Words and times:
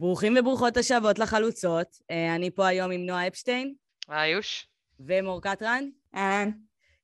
ברוכים 0.00 0.36
וברוכות 0.38 0.76
השבות 0.76 1.18
לחלוצות. 1.18 1.86
אה, 2.10 2.34
אני 2.34 2.50
פה 2.50 2.66
היום 2.66 2.90
עם 2.90 3.06
נועה 3.06 3.26
אפשטיין. 3.26 3.74
איוש. 4.10 4.66
ומור 5.00 5.42
קטרן. 5.42 5.84
אהלן. 6.14 6.50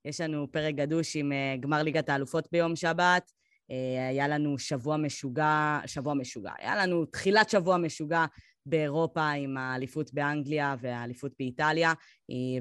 יש 0.04 0.20
לנו 0.20 0.46
פרק 0.52 0.74
גדוש 0.74 1.16
עם 1.16 1.32
אה, 1.32 1.54
גמר 1.60 1.82
ליגת 1.82 2.08
האלופות 2.08 2.48
ביום 2.52 2.76
שבת. 2.76 3.32
אה, 3.70 4.08
היה 4.08 4.28
לנו 4.28 4.58
שבוע 4.58 4.96
משוגע, 4.96 5.78
שבוע 5.86 6.14
משוגע. 6.14 6.52
היה 6.58 6.76
לנו 6.76 7.04
תחילת 7.04 7.50
שבוע 7.50 7.76
משוגע 7.76 8.24
באירופה 8.66 9.30
עם 9.30 9.56
האליפות 9.56 10.14
באנגליה 10.14 10.74
והאליפות 10.80 11.32
באיטליה, 11.38 11.92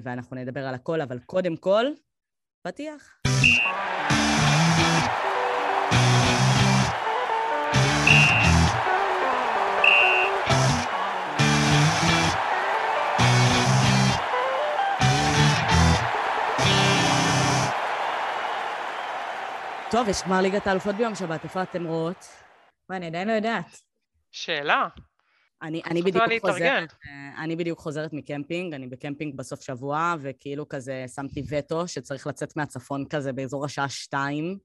ואנחנו 0.03 0.35
נדבר 0.35 0.65
על 0.67 0.75
הכל, 0.75 1.01
אבל 1.01 1.19
קודם 1.19 1.57
כל, 1.57 1.85
פתיח. 2.61 3.21
טוב, 19.95 20.09
יש 20.09 20.23
גמר 20.25 20.41
ליגת 20.41 20.67
האלופות 20.67 20.95
ביום 20.95 21.15
שבת, 21.15 21.43
איפה 21.43 21.63
אתם 21.63 21.85
רואות? 21.85 22.27
מה, 22.89 22.97
אני 22.97 23.05
עדיין 23.05 23.27
לא 23.27 23.33
יודעת. 23.33 23.79
שאלה. 24.31 24.87
אני, 25.61 25.81
אני 25.85 26.01
בדיוק 26.01 26.23
חוזרת, 26.41 26.93
אה, 27.07 27.43
אני 27.43 27.55
בדיוק 27.55 27.79
חוזרת 27.79 28.13
מקמפינג, 28.13 28.73
אני 28.73 28.87
בקמפינג 28.87 29.37
בסוף 29.37 29.61
שבוע, 29.61 30.15
וכאילו 30.21 30.69
כזה 30.69 31.05
שמתי 31.15 31.43
וטו 31.49 31.87
שצריך 31.87 32.27
לצאת 32.27 32.57
מהצפון 32.57 33.05
כזה 33.09 33.33
באזור 33.33 33.65
השעה 33.65 33.89
שתיים. 33.89 34.57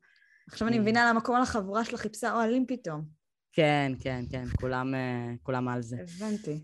עכשיו 0.48 0.68
אני 0.68 0.78
מבינה 0.78 1.10
למה 1.10 1.20
כל 1.20 1.42
החבורה 1.42 1.84
שלה 1.84 1.98
חיפשה 1.98 2.32
אוהלים 2.32 2.66
פתאום. 2.68 3.04
כן, 3.52 3.92
כן, 4.00 4.24
כן, 4.30 4.44
כולם, 4.60 4.94
אה, 4.94 5.34
כולם 5.42 5.68
על 5.68 5.82
זה. 5.82 5.96
הבנתי. 6.00 6.60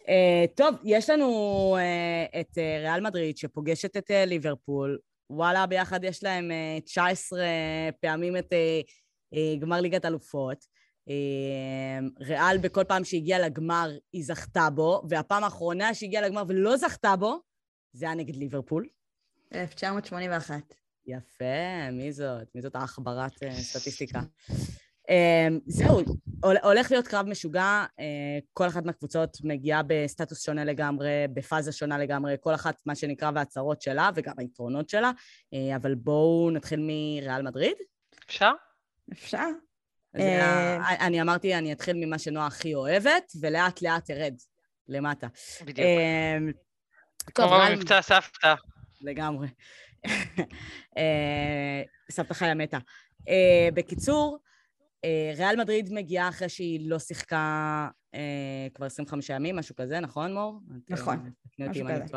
Uh, 0.00 0.56
טוב, 0.56 0.74
יש 0.84 1.10
לנו 1.10 1.26
uh, 1.78 2.40
את 2.40 2.50
uh, 2.50 2.82
ריאל 2.82 3.00
מדריד 3.00 3.36
שפוגשת 3.36 3.96
את 3.96 4.10
uh, 4.10 4.26
ליברפול, 4.26 4.98
וואלה, 5.30 5.66
ביחד 5.66 6.04
יש 6.04 6.22
להם 6.22 6.50
19 6.84 7.40
אה, 7.40 7.88
פעמים 8.00 8.36
את 8.36 8.52
אה, 8.52 8.80
אה, 9.34 9.56
גמר 9.58 9.80
ליגת 9.80 10.04
אלופות. 10.04 10.74
ריאל 12.20 12.58
בכל 12.58 12.84
פעם 12.84 13.04
שהגיעה 13.04 13.38
לגמר 13.38 13.90
היא 14.12 14.24
זכתה 14.24 14.70
בו, 14.74 15.02
והפעם 15.08 15.44
האחרונה 15.44 15.94
שהגיעה 15.94 16.22
לגמר 16.22 16.42
ולא 16.48 16.76
זכתה 16.76 17.16
בו, 17.16 17.40
זה 17.92 18.06
היה 18.06 18.14
נגד 18.14 18.36
ליברפול. 18.36 18.88
1981. 19.54 20.74
יפה, 21.06 21.90
מי 21.92 22.12
זאת? 22.12 22.48
מי 22.54 22.62
זאת 22.62 22.76
העכברת 22.76 23.32
סטטיסטיקה? 23.52 24.20
זהו, 25.66 26.00
הולך 26.44 26.90
להיות 26.90 27.08
קרב 27.08 27.26
משוגע, 27.26 27.84
אה, 28.00 28.38
כל 28.52 28.66
אחת 28.66 28.84
מהקבוצות 28.84 29.36
מגיעה 29.44 29.82
בסטטוס 29.86 30.44
שונה 30.44 30.64
לגמרי, 30.64 31.08
בפאזה 31.34 31.72
שונה 31.72 31.98
לגמרי, 31.98 32.36
כל 32.40 32.54
אחת 32.54 32.82
מה 32.86 32.94
שנקרא 32.94 33.30
והצהרות 33.34 33.82
שלה 33.82 34.10
וגם 34.14 34.34
היתרונות 34.38 34.88
שלה, 34.88 35.10
אה, 35.54 35.76
אבל 35.76 35.94
בואו 35.94 36.50
נתחיל 36.50 36.80
מריאל 36.80 37.42
מדריד. 37.42 37.76
אפשר? 38.28 38.52
אפשר. 39.12 39.48
אה, 40.16 41.06
אני 41.06 41.22
אמרתי, 41.22 41.54
אני 41.54 41.72
אתחיל 41.72 41.96
ממה 41.96 42.18
שנועה 42.18 42.46
הכי 42.46 42.74
אוהבת, 42.74 43.32
ולאט 43.40 43.82
לאט 43.82 44.10
ארד 44.10 44.34
למטה. 44.88 45.26
בדיוק. 45.64 45.88
כמו 47.34 47.46
במבצע 47.48 48.02
סבתא. 48.02 48.54
לגמרי. 49.00 49.48
סבתא 52.10 52.34
חיה 52.34 52.54
מתה. 52.54 52.78
בקיצור, 53.74 54.38
ריאל 55.36 55.56
מדריד 55.56 55.92
מגיעה 55.92 56.28
אחרי 56.28 56.48
שהיא 56.48 56.90
לא 56.90 56.98
שיחקה 56.98 57.88
אה, 58.14 58.68
כבר 58.74 58.86
25 58.86 59.30
ימים, 59.30 59.56
משהו 59.56 59.76
כזה, 59.76 60.00
נכון, 60.00 60.34
מור? 60.34 60.60
נכון, 60.88 61.30
משהו 61.58 61.86
כזה. 61.86 62.16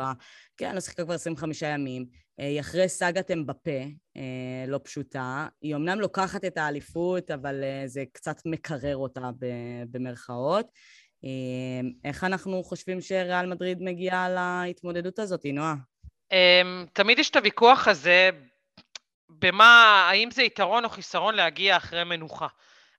כן, 0.56 0.74
לא 0.74 0.80
שיחקה 0.80 1.04
כבר 1.04 1.14
25 1.14 1.62
ימים. 1.62 2.06
אה, 2.40 2.46
היא 2.46 2.60
אחרי 2.60 2.88
סאגת 2.88 3.30
אמבפה, 3.30 3.80
אה, 4.16 4.64
לא 4.66 4.80
פשוטה. 4.84 5.46
היא 5.62 5.74
אמנם 5.74 6.00
לוקחת 6.00 6.44
את 6.44 6.56
האליפות, 6.56 7.30
אבל 7.30 7.64
אה, 7.64 7.82
זה 7.86 8.04
קצת 8.12 8.36
מקרר 8.44 8.96
אותה 8.96 9.30
במרכאות. 9.90 10.66
אה, 11.24 11.88
איך 12.04 12.24
אנחנו 12.24 12.64
חושבים 12.64 13.00
שריאל 13.00 13.46
מדריד 13.46 13.82
מגיעה 13.82 14.28
להתמודדות 14.28 15.18
הזאת, 15.18 15.46
נועה? 15.52 15.74
אמ, 16.32 16.86
תמיד 16.92 17.18
יש 17.18 17.30
את 17.30 17.36
הוויכוח 17.36 17.88
הזה, 17.88 18.30
במה, 19.28 20.06
האם 20.10 20.30
זה 20.30 20.42
יתרון 20.42 20.84
או 20.84 20.88
חיסרון 20.88 21.34
להגיע 21.34 21.76
אחרי 21.76 22.04
מנוחה. 22.04 22.46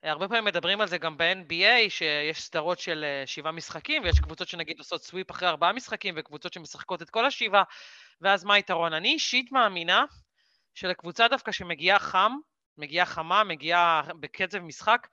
הרבה 0.04 0.28
פעמים 0.28 0.46
מדברים 0.46 0.82
על 0.82 0.88
זה 0.88 0.98
גם 0.98 1.18
ב-NBA, 1.18 1.90
שיש 1.90 2.42
סדרות 2.42 2.80
של 2.80 3.04
אה, 3.04 3.28
שבעה 3.28 3.52
משחקים, 3.52 4.04
ויש 4.04 4.20
קבוצות 4.20 4.48
שנגיד 4.48 4.80
עושות 4.80 5.04
sweep 5.04 5.32
אחרי 5.32 5.48
ארבעה 5.48 5.74
משחקים, 5.74 6.14
וקבוצות 6.18 6.54
שמשחקות 6.54 7.02
את 7.02 7.10
כל 7.10 7.26
השבעה, 7.26 7.64
ואז 8.22 8.44
מה 8.44 8.54
היתרון? 8.54 8.94
אני 8.94 9.14
אישית 9.14 9.52
מאמינה 9.52 10.06
שלקבוצה 10.76 11.28
דווקא 11.28 11.52
שמגיעה 11.52 12.00
חם, 12.00 12.32
מגיעה 12.78 13.06
חמה, 13.06 13.44
מגיעה 13.44 14.02
בקצב 14.20 14.60
משחק, 14.60 15.08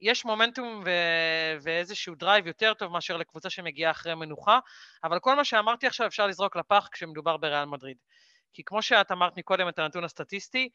יש 0.00 0.24
מומנטום 0.24 0.82
ו- 0.86 1.56
ואיזשהו 1.62 2.14
drive 2.14 2.46
יותר 2.46 2.74
טוב 2.74 2.92
מאשר 2.92 3.16
לקבוצה 3.16 3.50
שמגיעה 3.50 3.90
אחרי 3.90 4.14
מנוחה, 4.14 4.58
אבל 5.04 5.18
כל 5.18 5.36
מה 5.36 5.44
שאמרתי 5.44 5.86
עכשיו 5.86 6.06
אפשר 6.06 6.26
לזרוק 6.26 6.56
לפח 6.56 6.88
כשמדובר 6.92 7.36
בריאל 7.36 7.64
מדריד. 7.64 7.96
כי 8.52 8.62
כמו 8.64 8.82
שאת 8.82 9.12
אמרת 9.12 9.36
מקודם 9.36 9.68
את 9.68 9.78
הנתון 9.78 10.04
הסטטיסטי, 10.04 10.68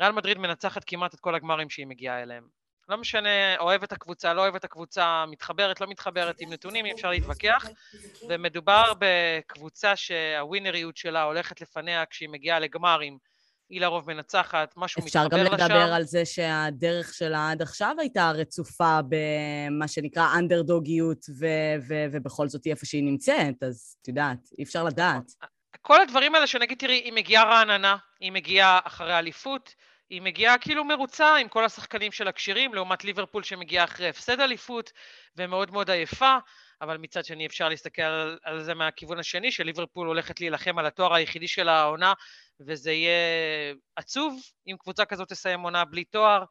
ריאל 0.00 0.12
מדריד 0.12 0.38
מנצחת 0.38 0.84
כמעט 0.86 1.14
את 1.14 1.20
כל 1.20 1.34
הגמרים 1.34 1.70
שהיא 1.70 1.86
מגיעה 1.86 2.22
אליהם. 2.22 2.59
לא 2.90 2.98
משנה, 2.98 3.56
אוהב 3.58 3.82
את 3.82 3.92
הקבוצה, 3.92 4.34
לא 4.34 4.40
אוהב 4.40 4.54
את 4.54 4.64
הקבוצה, 4.64 5.24
מתחברת, 5.28 5.80
לא 5.80 5.86
מתחברת, 5.86 6.40
עם 6.40 6.52
נתונים 6.52 6.86
אי 6.86 6.92
אפשר 6.92 7.10
להתווכח, 7.10 7.66
ומדובר 8.28 8.92
בקבוצה 8.98 9.96
שהווינריות 9.96 10.96
שלה 10.96 11.22
הולכת 11.22 11.60
לפניה 11.60 12.06
כשהיא 12.06 12.28
מגיעה 12.28 12.58
לגמרים, 12.58 13.18
היא 13.68 13.80
לרוב 13.80 14.12
מנצחת, 14.12 14.74
משהו 14.76 15.02
מתחבר 15.04 15.26
לשם. 15.26 15.36
אפשר 15.36 15.52
גם 15.52 15.70
לדבר 15.70 15.92
על 15.92 16.02
זה 16.02 16.24
שהדרך 16.24 17.14
שלה 17.14 17.50
עד 17.50 17.62
עכשיו 17.62 17.96
הייתה 17.98 18.30
רצופה 18.30 18.98
במה 19.08 19.88
שנקרא 19.88 20.26
אנדרדוגיות, 20.38 21.26
ו- 21.38 21.76
ו- 21.88 22.06
ובכל 22.12 22.48
זאת 22.48 22.64
היא 22.64 22.72
איפה 22.72 22.86
שהיא 22.86 23.04
נמצאת, 23.04 23.62
אז 23.62 23.96
את 24.02 24.08
יודעת, 24.08 24.38
אי 24.58 24.64
אפשר 24.64 24.84
לדעת. 24.84 25.32
כל 25.82 26.00
הדברים 26.00 26.34
האלה 26.34 26.46
שנגיד, 26.46 26.78
תראי, 26.78 26.94
היא 26.94 27.12
מגיעה 27.12 27.44
רעננה, 27.44 27.96
היא 28.20 28.32
מגיעה 28.32 28.80
אחרי 28.84 29.18
אליפות, 29.18 29.74
היא 30.10 30.22
מגיעה 30.22 30.58
כאילו 30.58 30.84
מרוצה 30.84 31.36
עם 31.36 31.48
כל 31.48 31.64
השחקנים 31.64 32.12
של 32.12 32.28
הכשירים, 32.28 32.74
לעומת 32.74 33.04
ליברפול 33.04 33.42
שמגיעה 33.42 33.84
אחרי 33.84 34.08
הפסד 34.08 34.40
אליפות 34.40 34.92
ומאוד 35.36 35.70
מאוד 35.70 35.90
עייפה, 35.90 36.36
אבל 36.80 36.96
מצד 36.96 37.24
שני 37.24 37.46
אפשר 37.46 37.68
להסתכל 37.68 38.02
על, 38.02 38.38
על 38.42 38.62
זה 38.62 38.74
מהכיוון 38.74 39.18
השני, 39.18 39.52
שליברפול 39.52 40.06
הולכת 40.06 40.40
להילחם 40.40 40.78
על 40.78 40.86
התואר 40.86 41.14
היחידי 41.14 41.48
של 41.48 41.68
העונה, 41.68 42.12
וזה 42.60 42.92
יהיה 42.92 43.74
עצוב 43.96 44.40
אם 44.66 44.76
קבוצה 44.78 45.04
כזאת 45.04 45.28
תסיים 45.28 45.60
עונה 45.60 45.84
בלי 45.84 46.04
תואר. 46.04 46.44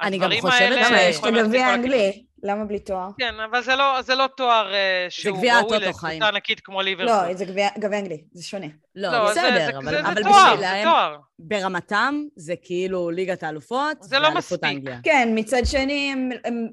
אני 0.00 0.18
גם 0.18 0.30
חושבת 0.40 0.86
שיש 0.88 1.18
את 1.18 1.24
הגביע 1.24 1.66
האנגלי, 1.66 2.24
למה 2.42 2.64
בלי 2.64 2.78
תואר? 2.78 3.08
כן, 3.18 3.34
אבל 3.50 3.62
זה 3.62 3.76
לא, 3.76 4.02
זה 4.02 4.14
לא 4.14 4.26
תואר 4.36 4.72
uh, 4.72 5.10
שהוא 5.10 5.38
ראוי 5.38 5.78
לקבוצה 5.78 6.28
ענקית 6.28 6.60
כמו 6.60 6.82
ליברפול. 6.82 7.28
לא, 7.28 7.34
זה 7.34 7.44
גביע 7.44 7.68
אנגלי, 7.76 8.24
זה 8.32 8.44
שונה. 8.44 8.66
לא, 8.94 9.12
לא 9.12 9.30
בסדר, 9.30 9.66
זה, 9.66 9.78
אבל, 9.78 9.90
זה, 9.90 10.00
אבל 10.00 10.14
זה 10.14 10.22
תואר, 10.22 10.54
בשבילם, 10.54 10.74
זה 10.76 10.80
תואר. 10.84 11.16
ברמתם 11.38 12.22
זה 12.36 12.54
כאילו 12.62 13.10
ליגת 13.10 13.42
האלופות, 13.42 13.96
זה 14.00 14.18
לא 14.18 14.34
מספיק. 14.34 14.64
אנגליה. 14.64 14.98
כן, 15.02 15.28
מצד 15.34 15.62
שני 15.64 16.12
הם, 16.12 16.30
הם 16.44 16.68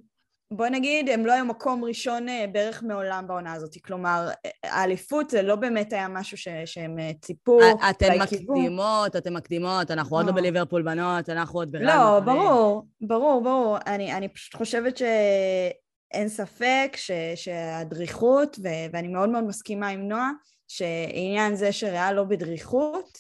בוא 0.56 0.68
נגיד, 0.68 1.10
הם 1.10 1.26
לא 1.26 1.34
היו 1.34 1.46
מקום 1.46 1.84
ראשון 1.84 2.30
אה, 2.30 2.46
בערך 2.52 2.84
מעולם 2.84 3.28
בעונה 3.28 3.54
הזאת. 3.54 3.78
כלומר, 3.86 4.30
אה, 4.46 4.52
האליפות 4.64 5.30
זה 5.30 5.42
לא 5.42 5.56
באמת 5.56 5.94
היה 5.94 6.08
משהו 6.08 6.38
ש, 6.38 6.48
שהם 6.66 7.00
אה, 7.00 7.12
ציפו. 7.22 7.60
אתן 7.90 8.20
מקדימות, 8.22 9.16
אתן 9.16 9.34
מקדימות, 9.34 9.92
אנחנו 9.92 10.18
עוד 10.18 10.26
לא 10.26 10.32
בליברפול 10.32 10.82
בנות, 10.82 11.30
אנחנו 11.30 11.60
עוד 11.60 11.72
בריאל. 11.72 11.88
לא, 11.88 12.20
ברור, 12.20 12.88
ברור, 13.02 13.44
ברור. 13.44 13.78
אני, 13.88 14.14
אני 14.14 14.28
פשוט 14.28 14.56
חושבת 14.56 14.98
שאין 14.98 16.30
ספק 16.30 16.96
ש, 16.96 17.12
שהדריכות, 17.36 18.60
ו, 18.64 18.68
ואני 18.94 19.08
מאוד 19.08 19.30
מאוד 19.30 19.44
מסכימה 19.44 19.88
עם 19.88 20.08
נועה, 20.08 20.32
שעניין 20.68 21.56
זה 21.56 21.72
שריאל 21.72 22.14
לא 22.16 22.24
בדריכות, 22.24 23.18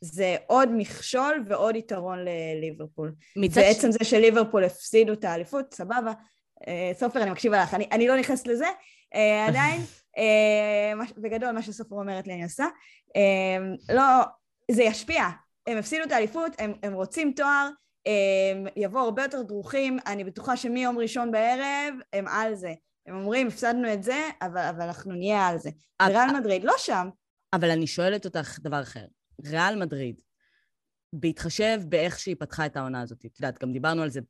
זה 0.00 0.36
עוד 0.46 0.68
מכשול 0.72 1.44
ועוד 1.48 1.76
יתרון 1.76 2.18
לליברפול. 2.24 3.14
בעצם 3.54 3.92
ש... 3.92 3.94
זה 3.94 4.04
שליברפול 4.04 4.64
הפסידו 4.64 5.12
את 5.12 5.24
האליפות, 5.24 5.74
סבבה, 5.74 6.12
סופר, 6.92 7.22
אני 7.22 7.30
מקשיבה 7.30 7.62
לך, 7.62 7.74
אני, 7.74 7.88
אני 7.92 8.08
לא 8.08 8.16
נכנסת 8.16 8.46
לזה, 8.46 8.66
אה, 9.14 9.46
עדיין, 9.46 9.80
אה, 10.18 11.04
בגדול 11.18 11.52
מה 11.52 11.62
שסופר 11.62 11.96
אומרת 11.96 12.26
לי 12.26 12.34
אני 12.34 12.44
עושה, 12.44 12.66
לא, 13.88 14.04
זה 14.70 14.82
ישפיע, 14.82 15.24
הם 15.66 15.78
הפסידו 15.78 16.04
את 16.04 16.12
האליפות, 16.12 16.52
הם, 16.58 16.72
הם 16.82 16.92
רוצים 16.92 17.32
תואר, 17.36 17.68
הם 18.54 18.66
יבואו 18.76 19.04
הרבה 19.04 19.22
יותר 19.22 19.42
דרוכים, 19.42 19.98
אני 20.06 20.24
בטוחה 20.24 20.56
שמיום 20.56 20.98
ראשון 20.98 21.30
בערב 21.30 21.94
הם 22.12 22.28
על 22.28 22.54
זה. 22.54 22.72
הם 23.06 23.14
אומרים, 23.14 23.46
הפסדנו 23.46 23.92
את 23.92 24.02
זה, 24.02 24.28
אבל, 24.42 24.60
אבל 24.60 24.82
אנחנו 24.82 25.12
נהיה 25.12 25.46
על 25.46 25.58
זה. 25.58 25.70
ריאל 26.02 26.38
מדריד 26.38 26.64
לא 26.64 26.74
שם. 26.78 27.08
אבל 27.52 27.70
אני 27.70 27.86
שואלת 27.86 28.24
אותך 28.24 28.58
דבר 28.60 28.82
אחר. 28.82 29.04
ריאל 29.46 29.76
מדריד, 29.76 30.20
בהתחשב 31.12 31.80
באיך 31.88 32.18
שהיא 32.18 32.36
פתחה 32.38 32.66
את 32.66 32.76
העונה 32.76 33.00
הזאת. 33.00 33.26
את 33.26 33.40
יודעת, 33.40 33.58
גם 33.62 33.72
דיברנו 33.72 34.02
על 34.02 34.10
זה 34.10 34.20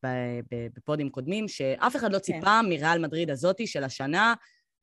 בפודים 0.76 1.11
קודמים, 1.11 1.49
שאף 1.49 1.96
אחד 1.96 2.12
לא 2.12 2.19
כן. 2.19 2.23
ציפה 2.23 2.61
כן. 2.62 2.69
מריאל 2.69 2.99
מדריד 2.99 3.31
הזאתי 3.31 3.67
של 3.67 3.84
השנה. 3.84 4.34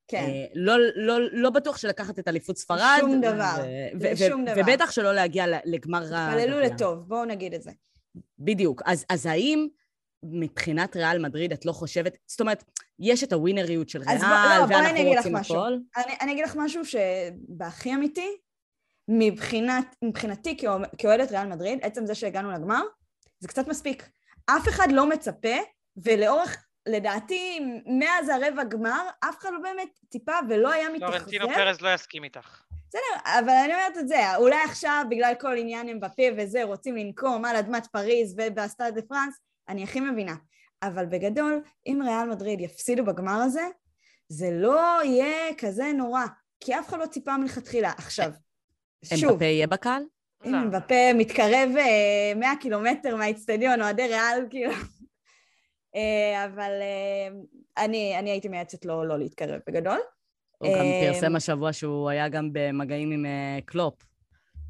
כן. 0.07 0.17
אה, 0.17 0.45
לא, 0.55 0.75
לא, 0.95 1.19
לא 1.31 1.49
בטוח 1.49 1.77
שלקחת 1.77 2.19
את 2.19 2.27
אליפות 2.27 2.57
ספרד. 2.57 2.97
שום 2.99 3.21
דבר. 3.21 3.55
ו- 4.01 4.17
שום 4.29 4.45
דבר. 4.45 4.61
ובטח 4.61 4.91
שלא 4.91 5.13
להגיע 5.13 5.45
לגמר... 5.65 6.03
התפללו 6.03 6.59
לטוב, 6.59 6.99
בואו 6.99 7.25
נגיד 7.25 7.53
את 7.53 7.61
זה. 7.61 7.71
בדיוק. 8.39 8.81
אז, 8.85 9.05
אז 9.09 9.25
האם 9.25 9.67
מבחינת 10.23 10.95
ריאל 10.95 11.19
מדריד 11.19 11.51
את 11.51 11.65
לא 11.65 11.71
חושבת... 11.71 12.17
זאת 12.27 12.41
אומרת, 12.41 12.63
יש 12.99 13.23
את 13.23 13.33
הווינריות 13.33 13.89
של 13.89 14.01
ריאל, 14.01 14.21
לא, 14.21 14.65
ואנחנו 14.69 15.03
רוצים 15.03 15.35
הכל. 15.35 15.73
אני, 15.97 16.13
אני 16.21 16.31
אגיד 16.31 16.45
לך 16.45 16.55
משהו 16.57 16.81
שבהכי 16.85 17.93
אמיתי, 17.93 18.37
מבחינת, 19.11 19.95
מבחינתי 20.01 20.57
כאוהדת 20.97 21.31
ריאל 21.31 21.47
מדריד, 21.47 21.79
עצם 21.81 22.05
זה 22.05 22.15
שהגענו 22.15 22.51
לגמר, 22.51 22.81
זה 23.39 23.47
קצת 23.47 23.67
מספיק. 23.67 24.09
אף 24.45 24.67
אחד 24.67 24.87
לא 24.91 25.09
מצפה, 25.09 25.55
ולאורך, 25.97 26.65
לדעתי, 26.85 27.59
מאז 27.99 28.29
הרבע 28.29 28.63
גמר, 28.63 29.07
אף 29.29 29.37
אחד 29.39 29.49
לא 29.53 29.59
באמת 29.59 29.89
ציפה 30.09 30.33
ולא 30.49 30.71
היה 30.71 30.89
מתאכזב. 30.89 31.13
לורנטינו 31.13 31.47
פרז 31.55 31.81
לא 31.81 31.93
יסכים 31.93 32.23
איתך. 32.23 32.61
בסדר, 32.89 33.39
אבל 33.39 33.53
אני 33.65 33.73
אומרת 33.73 33.97
את 33.97 34.07
זה, 34.07 34.35
אולי 34.35 34.63
עכשיו, 34.63 35.05
בגלל 35.09 35.33
כל 35.39 35.57
עניין 35.57 35.89
אמבפה 35.89 36.23
וזה, 36.37 36.63
רוצים 36.63 36.95
לנקום 36.95 37.45
על 37.45 37.55
אדמת 37.55 37.87
פריז 37.87 38.35
ובאסטאד 38.37 38.95
דה 38.95 39.01
פרנס, 39.01 39.39
אני 39.69 39.83
הכי 39.83 39.99
מבינה. 39.99 40.35
אבל 40.83 41.05
בגדול, 41.05 41.61
אם 41.87 42.01
ריאל 42.03 42.29
מדריד 42.29 42.61
יפסידו 42.61 43.05
בגמר 43.05 43.41
הזה, 43.41 43.67
זה 44.29 44.49
לא 44.51 44.99
יהיה 45.03 45.53
כזה 45.57 45.91
נורא, 45.93 46.23
כי 46.59 46.79
אף 46.79 46.89
אחד 46.89 46.99
לא 46.99 47.05
ציפה 47.05 47.37
מלכתחילה. 47.37 47.91
עכשיו, 47.97 48.31
שוב... 49.05 49.29
אמבפה 49.29 49.45
יהיה 49.45 49.67
בקהל? 49.67 50.03
אם 50.45 50.51
לא. 50.51 50.57
אמבפה 50.57 51.13
מתקרב 51.15 51.69
100 52.35 52.49
אה, 52.49 52.55
קילומטר 52.61 53.15
מהאיצטדיון, 53.15 53.81
אוהדי 53.81 54.07
ריאל, 54.07 54.45
כאילו... 54.49 54.71
אה, 55.95 56.45
אבל 56.45 56.71
אה, 56.81 57.27
אני, 57.83 58.19
אני 58.19 58.29
הייתי 58.29 58.47
מייעצת 58.47 58.85
לו 58.85 59.03
לא 59.03 59.19
להתקרב 59.19 59.59
בגדול. 59.67 59.99
הוא 60.57 60.69
גם 60.77 60.85
פרסם 61.01 61.35
השבוע 61.35 61.73
שהוא 61.73 62.09
היה 62.09 62.29
גם 62.29 62.49
במגעים 62.53 63.11
עם 63.11 63.25
קלופ, 63.65 64.03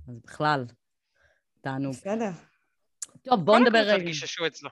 אז 0.08 0.20
בכלל, 0.20 0.66
תענוג. 1.62 1.94
בסדר. 1.94 2.30
טוב, 3.22 3.46
בואו 3.46 3.60
נדבר... 3.60 3.84
כמה 3.84 3.92
קבוצות 3.92 4.06
גיששו 4.06 4.48
אצלו? 4.48 4.70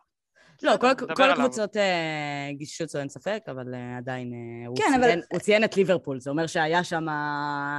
לא, 0.63 0.77
כל, 0.77 0.93
כל 1.15 1.31
הקבוצות 1.31 1.77
אה, 1.77 2.49
גיששו 2.57 2.83
אצלו 2.83 2.99
אין 2.99 3.09
ספק, 3.09 3.43
אבל 3.47 3.73
אה, 3.73 3.97
עדיין 3.97 4.33
אה, 4.33 4.75
כן, 4.75 4.83
הוא, 4.83 4.95
אבל... 4.95 5.07
ציין, 5.07 5.21
הוא 5.31 5.39
ציין 5.39 5.63
את 5.63 5.77
ליברפול, 5.77 6.19
זה 6.19 6.29
אומר 6.29 6.47
שהיה 6.47 6.83
שם... 6.83 7.05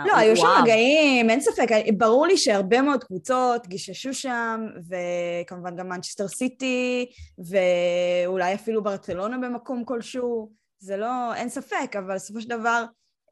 לא, 0.07 0.17
היו 0.17 0.37
שם 0.37 0.47
מגעים, 0.63 1.31
אין 1.31 1.41
ספק. 1.41 1.67
ברור 1.97 2.27
לי 2.27 2.37
שהרבה 2.37 2.83
מאוד 2.83 3.05
קבוצות 3.05 3.67
גיששו 3.67 4.15
שם, 4.15 4.67
וכמובן 4.89 5.77
גם 5.77 5.89
מנצ'סטר 5.89 6.29
סיטי, 6.29 7.07
ואולי 7.39 8.55
אפילו 8.55 8.83
ברצלונה 8.83 9.39
במקום 9.39 9.85
כלשהו. 9.85 10.51
זה 10.79 10.97
לא, 10.97 11.35
אין 11.35 11.49
ספק, 11.49 11.97
אבל 11.99 12.15
בסופו 12.15 12.41
של 12.41 12.49
דבר 12.49 12.85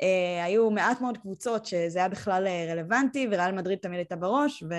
אה, 0.03 0.45
היו 0.45 0.71
מעט 0.71 1.01
מאוד 1.01 1.19
קבוצות 1.19 1.67
שזה 1.67 1.99
היה 1.99 2.09
בכלל 2.09 2.47
רלוונטי, 2.71 3.27
וריאל 3.31 3.53
מדריד 3.53 3.79
תמיד 3.79 3.99
הייתה 3.99 4.17
בראש, 4.17 4.63
ו... 4.63 4.75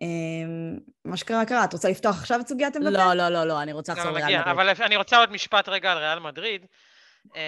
אמ, 0.00 0.78
מה 1.04 1.16
שקרה 1.16 1.44
קרה, 1.44 1.64
את 1.64 1.72
רוצה 1.72 1.90
לפתוח 1.90 2.18
עכשיו 2.18 2.40
את 2.40 2.48
סוגיית 2.48 2.76
אמבפה? 2.76 2.90
לא, 2.90 3.14
לא, 3.14 3.28
לא, 3.28 3.44
לא, 3.44 3.62
אני 3.62 3.72
רוצה 3.72 3.92
לחזור 3.92 4.10
לריאל 4.10 4.40
מדריד. 4.40 4.48
אבל 4.48 4.74
אני 4.80 4.96
רוצה 4.96 5.18
עוד 5.18 5.32
משפט 5.32 5.68
רגע 5.68 5.92
על 5.92 5.98
ריאל 5.98 6.18
מדריד. 6.18 6.66
אמ, 7.34 7.40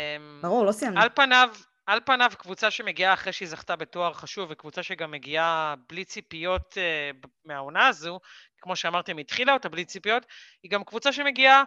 ברור, 0.43 0.67
לא 0.67 0.73
סיימנו. 0.73 1.01
על 1.01 1.09
פניו, 1.15 1.49
על 1.87 2.01
פניו 2.05 2.31
קבוצה 2.39 2.71
שמגיעה 2.71 3.13
אחרי 3.13 3.33
שהיא 3.33 3.49
זכתה 3.49 3.77
בתואר 3.77 4.13
חשוב, 4.13 4.51
וקבוצה 4.51 4.83
שגם 4.83 5.11
מגיעה 5.11 5.75
בלי 5.89 6.05
ציפיות 6.05 6.73
uh, 6.73 7.29
מהעונה 7.45 7.87
הזו, 7.87 8.21
כמו 8.61 8.77
שאמרתם, 8.77 9.19
התחילה 9.19 9.53
אותה 9.53 9.69
בלי 9.69 9.85
ציפיות, 9.85 10.27
היא 10.63 10.71
גם 10.71 10.85
קבוצה 10.85 11.13
שמגיעה 11.13 11.63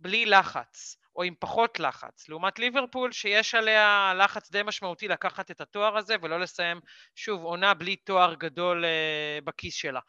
בלי 0.00 0.26
לחץ. 0.26 0.96
או 1.16 1.22
עם 1.22 1.34
פחות 1.38 1.80
לחץ. 1.80 2.28
לעומת 2.28 2.58
ליברפול, 2.58 3.12
שיש 3.12 3.54
עליה 3.54 4.12
לחץ 4.18 4.50
די 4.50 4.62
משמעותי 4.62 5.08
לקחת 5.08 5.50
את 5.50 5.60
התואר 5.60 5.96
הזה 5.96 6.16
ולא 6.22 6.40
לסיים 6.40 6.80
שוב 7.14 7.44
עונה 7.44 7.74
בלי 7.74 7.96
תואר 7.96 8.34
גדול 8.34 8.84
uh, 8.84 9.44
בכיס 9.44 9.74
שלה. 9.74 10.00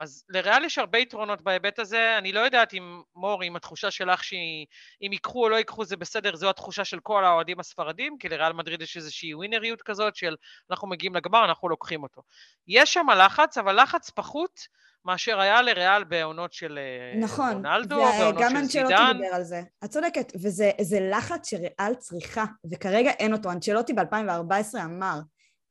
אז 0.00 0.24
לריאל 0.28 0.64
יש 0.64 0.78
הרבה 0.78 0.98
יתרונות 0.98 1.42
בהיבט 1.42 1.78
הזה, 1.78 2.18
אני 2.18 2.32
לא 2.32 2.40
יודעת 2.40 2.74
אם 2.74 3.02
מור, 3.14 3.44
אם 3.44 3.56
התחושה 3.56 3.90
שלך 3.90 4.24
שאם 4.24 5.12
ייקחו 5.12 5.44
או 5.44 5.48
לא 5.48 5.56
ייקחו 5.56 5.84
זה 5.84 5.96
בסדר, 5.96 6.36
זו 6.36 6.50
התחושה 6.50 6.84
של 6.84 7.00
כל 7.00 7.24
האוהדים 7.24 7.60
הספרדים, 7.60 8.18
כי 8.18 8.28
לריאל 8.28 8.52
מדריד 8.52 8.82
יש 8.82 8.96
איזושהי 8.96 9.34
ווינריות 9.34 9.82
כזאת 9.82 10.16
של 10.16 10.36
אנחנו 10.70 10.88
מגיעים 10.88 11.14
לגמר, 11.14 11.44
אנחנו 11.44 11.68
לוקחים 11.68 12.02
אותו. 12.02 12.22
יש 12.68 12.92
שם 12.92 13.06
לחץ, 13.10 13.58
אבל 13.58 13.82
לחץ 13.82 14.10
פחות 14.10 14.60
מאשר 15.04 15.40
היה 15.40 15.62
לריאל 15.62 16.04
בעונות 16.04 16.52
של 16.52 16.78
אה, 16.78 17.20
נכון, 17.20 17.52
רונלדו, 17.52 17.96
בעונות 17.96 18.18
של 18.18 18.20
זידן. 18.20 18.34
נכון, 18.34 18.42
וגם 18.42 18.56
אנצ'לוטי 18.56 18.94
דיבר 19.12 19.34
על 19.34 19.42
זה. 19.42 19.62
את 19.84 19.90
צודקת, 19.90 20.32
וזה 20.42 20.70
לחץ 21.10 21.50
שריאל 21.50 21.94
צריכה, 21.98 22.44
וכרגע 22.72 23.10
אין 23.10 23.32
אותו. 23.32 23.50
אנצ'לוטי 23.50 23.92
ב-2014 23.92 24.78
אמר, 24.84 25.18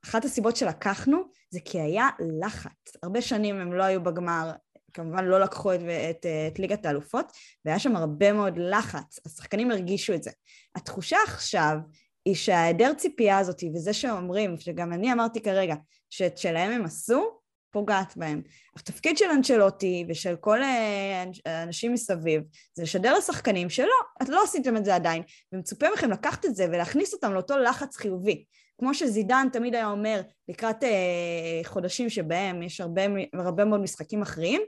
אחת 0.06 0.26
הסיבות 0.26 0.56
שלקחנו 0.56 1.22
זה 1.50 1.60
כי 1.66 1.82
היה 1.82 2.10
לחץ. 2.42 2.98
הרבה 3.04 3.22
שנים 3.22 3.60
הם 3.60 3.74
לא 3.74 3.84
היו 3.84 4.04
בגמר, 4.04 4.52
כמובן 4.94 5.26
לא 5.26 5.40
לקחו 5.40 5.74
את, 5.74 5.80
את, 6.10 6.26
את 6.48 6.60
ליגת 6.60 6.86
האלופות, 6.86 7.32
והיה 7.66 7.80
שם 7.80 7.96
הרבה 7.96 8.34
מאוד 8.34 8.58
לחץ, 8.58 9.20
השחקנים 9.26 9.72
הרגישו 9.72 10.14
את 10.14 10.24
זה. 10.24 10.32
התחושה 10.76 11.18
עכשיו 11.28 11.78
היא 12.26 12.36
שההיעדר 12.36 12.94
ציפייה 12.94 13.38
הזאת, 13.38 13.64
וזה 13.76 13.94
שאומרים, 13.94 14.58
שגם 14.58 14.94
אני 14.94 15.14
אמרתי 15.14 15.42
כרגע, 15.42 15.76
שאת 16.10 16.38
שלהם 16.38 16.72
הם 16.72 16.86
עשו, 16.86 17.42
פוגעת 17.72 18.18
בהם. 18.18 18.42
התפקיד 18.78 19.18
של 19.18 19.26
אנצ'לוטי 19.26 20.06
ושל 20.10 20.36
כל 20.36 20.64
אה, 20.64 21.24
האנשים 21.46 21.94
מסביב 21.94 22.44
זה 22.74 22.84
לשדר 22.84 23.18
לשחקנים 23.18 23.70
שלא, 23.70 23.96
את 24.22 24.30
לא 24.30 24.44
עשיתם 24.44 24.78
את 24.78 24.86
זה 24.86 24.96
עדיין, 24.96 25.24
ומצופה 25.54 25.86
מכם 25.94 26.12
לקחת 26.12 26.46
את 26.46 26.56
זה 26.56 26.66
ולהכניס 26.66 27.14
אותם 27.14 27.34
לאותו 27.34 27.58
לחץ 27.58 27.98
חיובי. 27.98 28.46
כמו 28.82 28.94
שזידן 28.94 29.48
תמיד 29.54 29.76
היה 29.76 29.88
אומר 29.88 30.22
לקראת 30.50 30.84
אה, 30.84 31.62
חודשים 31.64 32.10
שבהם 32.10 32.62
יש 32.62 32.82
הרבה, 32.82 33.02
הרבה 33.34 33.66
מאוד 33.66 33.80
משחקים 33.82 34.22
אחרים, 34.22 34.62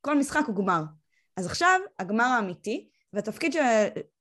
כל 0.00 0.18
משחק 0.18 0.42
הוא 0.46 0.56
גמר. 0.56 0.82
אז 1.36 1.46
עכשיו 1.46 1.80
הגמר 1.98 2.24
האמיתי, 2.24 2.88
והתפקיד 3.12 3.52
של... 3.52 3.60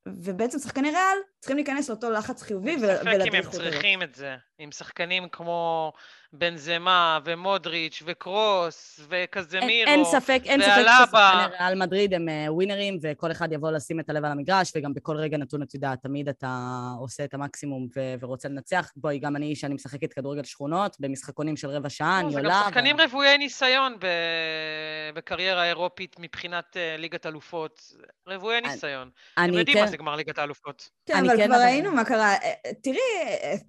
ובעצם 0.08 0.60
שחקני 0.60 0.90
ריאל 0.90 1.18
צריכים 1.40 1.58
להיכנס 1.58 1.90
לאותו 1.90 2.12
לחץ 2.12 2.42
חיובי 2.42 2.76
ולהדריך 2.82 3.08
אותו. 3.08 3.22
ספק 3.22 3.28
אם 3.28 3.36
הם 3.36 3.52
צריכים 3.52 4.02
את 4.02 4.16
זה, 4.16 4.36
עם 4.58 4.72
שחקנים 4.72 5.30
כמו 5.32 5.94
בנזמה 6.34 7.20
ומודריץ' 7.26 8.04
וקרוס 8.06 9.00
וקזמירו 9.10 9.68
אין, 9.68 9.88
אין 9.88 10.06
ספק, 10.06 10.42
אין 10.46 10.62
ספק 10.62 10.72
ששחקני 10.72 11.56
ריאל 11.60 11.76
מדריד 11.76 12.14
הם 12.14 12.28
uh, 12.30 12.52
ווינרים 12.52 12.98
וכל 13.02 13.32
אחד 13.32 13.52
יבוא 13.52 13.72
לשים 13.72 14.00
את 14.00 14.10
הלב 14.10 14.26
על 14.26 14.32
המגרש 14.32 14.72
וגם 14.76 14.94
בכל 14.94 15.18
רגע 15.18 15.38
נתון, 15.38 15.62
את 15.62 15.74
יודעת, 15.74 16.02
תמיד 16.02 16.30
אתה 16.30 16.80
עושה 17.00 17.24
את 17.24 17.34
המקסימום 17.34 17.88
ו- 17.96 18.14
ורוצה 18.20 18.50
לנצח. 18.50 18.92
בואי, 18.96 19.20
גם 19.20 19.36
אני, 19.36 19.56
שאני 19.56 19.74
משחקת 19.74 20.14
כדורגל 20.14 20.44
שכונות, 20.44 20.96
במשחקונים 21.00 21.58
של 21.58 21.68
רבע 21.68 21.90
שעה, 21.90 22.20
אני 22.20 22.36
עולה... 22.36 22.50
זה 22.50 22.60
גם 22.60 22.64
שחקנים 22.66 22.96
ו... 22.96 23.00
רוויי 23.02 23.38
ניסיון 23.38 23.96
ב- 24.00 25.16
בקריירה 25.16 25.66
אירופית 25.66 26.16
מבחינת 26.20 26.66
uh, 26.74 27.02
ליגת 27.02 27.26
אלופות. 27.26 27.82
רוויי 28.28 28.62
ניסיון. 28.62 29.10
אני, 29.38 29.48
הם 29.48 29.54
יודעים 29.54 29.78
כן... 29.78 29.84
מה 29.84 29.92
זה 29.94 29.98
גמר 29.98 30.16
ליגת 30.16 30.38
האלופות. 30.38 30.90
כן, 31.06 31.26
אבל 31.26 31.38
כן 31.38 31.48
כבר 31.48 31.56
ראינו 31.56 31.92
מה 31.92 32.06
קרה. 32.06 32.34
אה, 32.34 32.54
תראי, 32.84 32.98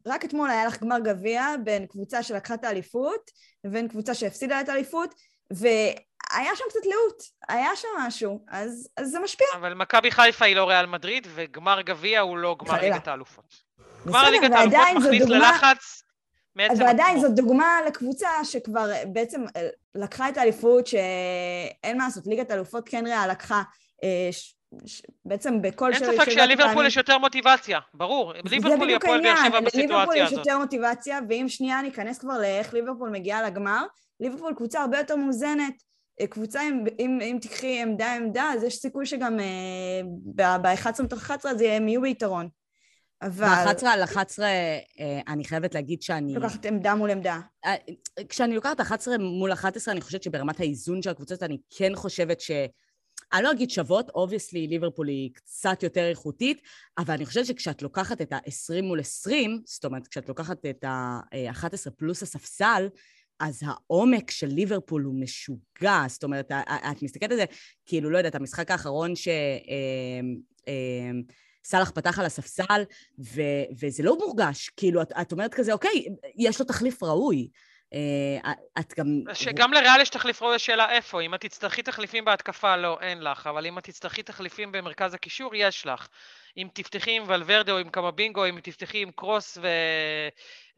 רק 0.07 0.25
אתמול 0.25 0.51
היה 0.51 0.67
לך 0.67 0.83
גמר 0.83 0.99
גביע 0.99 1.47
בין 1.65 1.87
קבוצה 1.87 2.23
שלקחה 2.23 2.55
את 2.55 2.65
האליפות 2.65 3.31
לבין 3.65 3.89
קבוצה 3.89 4.15
שהפסידה 4.15 4.61
את 4.61 4.69
האליפות, 4.69 5.15
והיה 5.51 6.57
שם 6.57 6.65
קצת 6.69 6.87
לאות, 6.87 7.23
היה 7.49 7.77
שם 7.77 7.89
משהו, 7.99 8.45
אז, 8.49 8.89
אז 8.97 9.11
זה 9.11 9.21
משפיע. 9.21 9.47
אבל 9.57 9.75
מכבי 9.75 10.11
חיפה 10.11 10.45
היא 10.45 10.57
לא 10.57 10.69
ריאל 10.69 10.87
מדריד, 10.87 11.27
וגמר 11.35 11.81
גביע 11.81 12.21
הוא 12.21 12.39
לא 12.39 12.57
גמר 12.59 12.81
ליגת 12.81 13.09
האלופות. 13.09 13.55
גמר 14.07 14.31
ליגת 14.31 14.51
האלופות 14.53 14.81
מכניס 14.97 15.23
דוגמה... 15.23 15.39
ללחץ 15.39 16.03
מעצם 16.57 16.75
עצמו. 16.75 16.87
ועדיין 16.87 17.21
זו 17.21 17.29
דוגמה 17.29 17.79
לקבוצה 17.87 18.29
שכבר 18.45 18.91
בעצם 19.13 19.45
אה, 19.57 19.69
לקחה 19.95 20.29
את 20.29 20.37
האליפות, 20.37 20.87
שאין 20.87 21.99
מה 21.99 22.05
לעשות, 22.05 22.27
ליגת 22.27 22.51
האלופות 22.51 22.89
כן 22.89 23.07
ריאל 23.07 23.31
לקחה 23.31 23.63
אה, 24.05 24.29
בעצם 25.25 25.63
בכל 25.63 25.93
אין 25.93 26.05
ספק 26.05 26.31
שלליברפול 26.31 26.87
יש 26.87 26.97
יותר 26.97 27.19
מוטיבציה, 27.19 27.81
ברור. 27.95 28.33
ליברפול 28.51 28.89
היא 28.89 28.97
הפועל 28.97 29.23
באר 29.23 29.37
שבע 29.37 29.61
בסיטואציה 29.61 29.65
הזאת. 29.65 29.75
לליברפול 29.75 30.17
יש 30.17 30.33
יותר 30.33 30.59
מוטיבציה, 30.59 31.19
ואם 31.29 31.49
שנייה 31.49 31.83
ניכנס 31.83 32.19
כבר 32.19 32.39
לאיך 32.39 32.75
ליברפול 32.75 33.11
מגיעה 33.11 33.43
לגמר, 33.43 33.85
ליברפול 34.21 34.55
קבוצה 34.57 34.81
הרבה 34.81 34.99
יותר 34.99 35.17
מאוזנת. 35.17 35.75
אה, 36.21 36.27
קבוצה, 36.27 36.63
אם, 36.63 36.85
אם, 36.99 37.19
אם 37.23 37.39
תקחי 37.41 37.83
עמדה 37.83 38.15
עמדה, 38.15 38.51
אז 38.55 38.63
יש 38.63 38.77
סיכוי 38.77 39.07
שגם 39.07 39.41
אה, 39.41 40.57
ב-11 40.59 41.03
מתוך 41.03 41.19
11 41.19 41.51
אז 41.51 41.61
הם 41.61 41.89
יהיו 41.89 42.01
ביתרון. 42.01 42.49
אבל... 43.23 43.47
ב-11 43.47 43.87
על 43.87 44.03
11, 44.03 44.47
אה, 44.47 44.81
אני 45.29 45.45
חייבת 45.45 45.75
להגיד 45.75 46.03
שאני... 46.03 46.35
לוקחת 46.35 46.67
עמדה 46.67 46.95
מול 46.95 47.11
עמדה. 47.11 47.41
אה, 47.65 47.75
כשאני 48.29 48.55
לוקחת 48.55 48.81
11 48.81 49.19
מול 49.19 49.53
11, 49.53 49.93
אני 49.93 50.01
חושבת 50.01 50.23
שברמת 50.23 50.61
האיזון 50.61 51.03
של 51.03 51.11
הקבוצות, 51.11 51.43
אני 51.43 51.59
כן 51.79 51.95
חושבת 51.95 52.41
ש... 52.41 52.51
אני 53.33 53.43
לא 53.43 53.53
אגיד 53.53 53.71
שוות, 53.71 54.11
obviously 54.11 54.67
ליברפול 54.67 55.09
היא 55.09 55.31
קצת 55.35 55.83
יותר 55.83 56.09
איכותית, 56.09 56.63
אבל 56.99 57.15
אני 57.15 57.27
חושבת 57.27 57.47
שכשאת 57.47 57.83
לוקחת 57.83 58.21
את 58.21 58.33
ה-20 58.33 58.83
מול 58.83 59.01
20, 59.01 59.63
זאת 59.65 59.85
אומרת, 59.85 60.09
כשאת 60.09 60.29
לוקחת 60.29 60.67
את 60.67 60.85
ה-11 60.85 61.91
פלוס 61.97 62.23
הספסל, 62.23 62.89
אז 63.41 63.61
העומק 63.67 64.31
של 64.31 64.47
ליברפול 64.47 65.03
הוא 65.03 65.15
משוגע. 65.21 66.05
זאת 66.09 66.25
אומרת, 66.25 66.53
את 66.91 67.03
מסתכלת 67.03 67.31
על 67.31 67.37
זה, 67.37 67.45
כאילו, 67.87 68.11
לא 68.11 68.19
יודעת, 68.19 68.35
המשחק 68.35 68.71
האחרון 68.71 69.17
ש... 69.17 69.29
סאלח 71.65 71.91
פתח 71.91 72.19
על 72.19 72.27
הספסל, 72.27 72.83
ו- 73.19 73.65
וזה 73.81 74.03
לא 74.03 74.19
מורגש. 74.19 74.71
כאילו, 74.77 75.03
את, 75.03 75.13
את 75.21 75.33
אומרת 75.33 75.55
כזה, 75.55 75.73
אוקיי, 75.73 76.05
יש 76.37 76.61
לו 76.61 76.67
תחליף 76.67 77.03
ראוי. 77.03 77.49
אה, 77.95 78.53
את 78.81 78.95
גם... 78.99 79.07
שגם 79.35 79.73
לריאל 79.73 80.01
יש 80.01 80.09
תחליף 80.09 80.43
ראוי, 80.43 80.55
השאלה 80.55 80.93
איפה. 80.93 81.21
אם 81.21 81.35
את 81.35 81.41
תצטרכי 81.41 81.83
תחליפים 81.83 82.25
בהתקפה, 82.25 82.77
לא, 82.77 82.99
אין 83.01 83.23
לך. 83.23 83.47
אבל 83.47 83.67
אם 83.67 83.79
את 83.79 83.85
תצטרכי 83.85 84.23
תחליפים 84.23 84.73
במרכז 84.73 85.15
הקישור, 85.15 85.55
יש 85.55 85.87
לך. 85.87 86.09
אם 86.57 86.69
תפתחי 86.75 87.17
עם 87.17 87.25
ולוורדה 87.27 87.73
או 87.73 87.79
עם 87.79 87.91
קמבינגו, 87.91 88.47
אם 88.47 88.61
תפתחי 88.63 89.03
עם 89.03 89.11
קרוס 89.11 89.59
ו... 89.63 89.69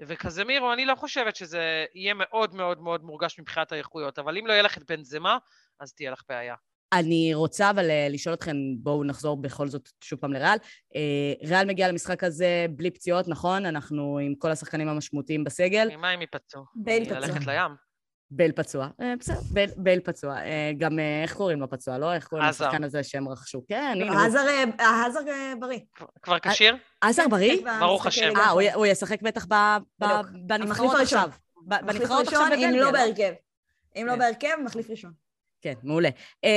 וקזמירו, 0.00 0.72
אני 0.72 0.84
לא 0.84 0.94
חושבת 0.94 1.36
שזה 1.36 1.86
יהיה 1.94 2.14
מאוד 2.14 2.54
מאוד 2.54 2.80
מאוד 2.80 3.04
מורגש 3.04 3.38
מבחינת 3.38 3.72
האיכויות. 3.72 4.18
אבל 4.18 4.38
אם 4.38 4.46
לא 4.46 4.52
יהיה 4.52 4.62
לך 4.62 4.78
את 4.78 4.82
בנזמה, 4.90 5.38
אז 5.80 5.92
תהיה 5.94 6.10
לך 6.10 6.22
בעיה. 6.28 6.54
אני 6.92 7.34
רוצה 7.34 7.70
אבל 7.70 7.90
אה, 7.90 8.06
לשאול 8.10 8.34
אתכם, 8.34 8.56
בואו 8.78 9.04
נחזור 9.04 9.36
בכל 9.36 9.68
זאת 9.68 9.88
שוב 10.04 10.18
פעם 10.18 10.32
לריאל. 10.32 10.58
אה, 10.96 11.48
ריאל 11.48 11.66
מגיע 11.66 11.88
למשחק 11.88 12.24
הזה 12.24 12.66
בלי 12.70 12.90
פציעות, 12.90 13.28
נכון? 13.28 13.66
אנחנו 13.66 14.18
עם 14.18 14.34
כל 14.34 14.50
השחקנים 14.50 14.88
המשמעותיים 14.88 15.44
בסגל. 15.44 15.88
ממה 15.96 16.10
הם 16.10 16.20
ייפצעו? 16.20 16.64
בייל 16.74 17.04
פצוע. 17.04 17.18
ללכת 17.18 17.46
לים. 17.46 17.86
בייל 18.30 18.52
פצוע, 18.52 18.88
אה, 19.00 19.14
בסדר, 19.20 19.40
בייל, 19.50 19.70
בייל 19.76 20.00
פצוע. 20.00 20.36
גם, 20.78 20.98
איך 21.22 21.34
קוראים 21.34 21.60
לו 21.60 21.70
פצוע, 21.70 21.98
לא? 21.98 22.14
איך 22.14 22.26
קוראים 22.26 22.48
לשחקן 22.48 22.84
הזה 22.84 23.02
שהם 23.02 23.28
רכשו? 23.28 23.62
כן, 23.68 23.98
הנה. 24.00 24.22
הזאר 24.78 25.20
בריא. 25.60 25.78
כבר 26.22 26.38
כשיר? 26.38 26.76
הזאר 27.02 27.28
בריא? 27.30 27.56
ברוך 27.80 28.06
השם. 28.06 28.36
אה, 28.36 28.50
הוא 28.74 28.86
ישחק 28.86 29.22
בטח 29.22 29.46
בנבחרות 30.46 31.00
עכשיו. 31.00 31.30
בנבחרות 31.62 32.26
עכשיו 32.26 32.46
בבלגיה. 32.46 32.68
אם 32.70 32.74
לא 32.74 32.90
בהרכב. 32.90 33.32
אם 33.96 34.06
לא 34.06 34.12
כן. 34.12 34.18
בהרכב, 34.18 34.56
מחליף 34.64 34.90
ראשון. 34.90 35.25
כן, 35.66 35.74
מעולה. 35.82 36.08
Uh, 36.08 36.48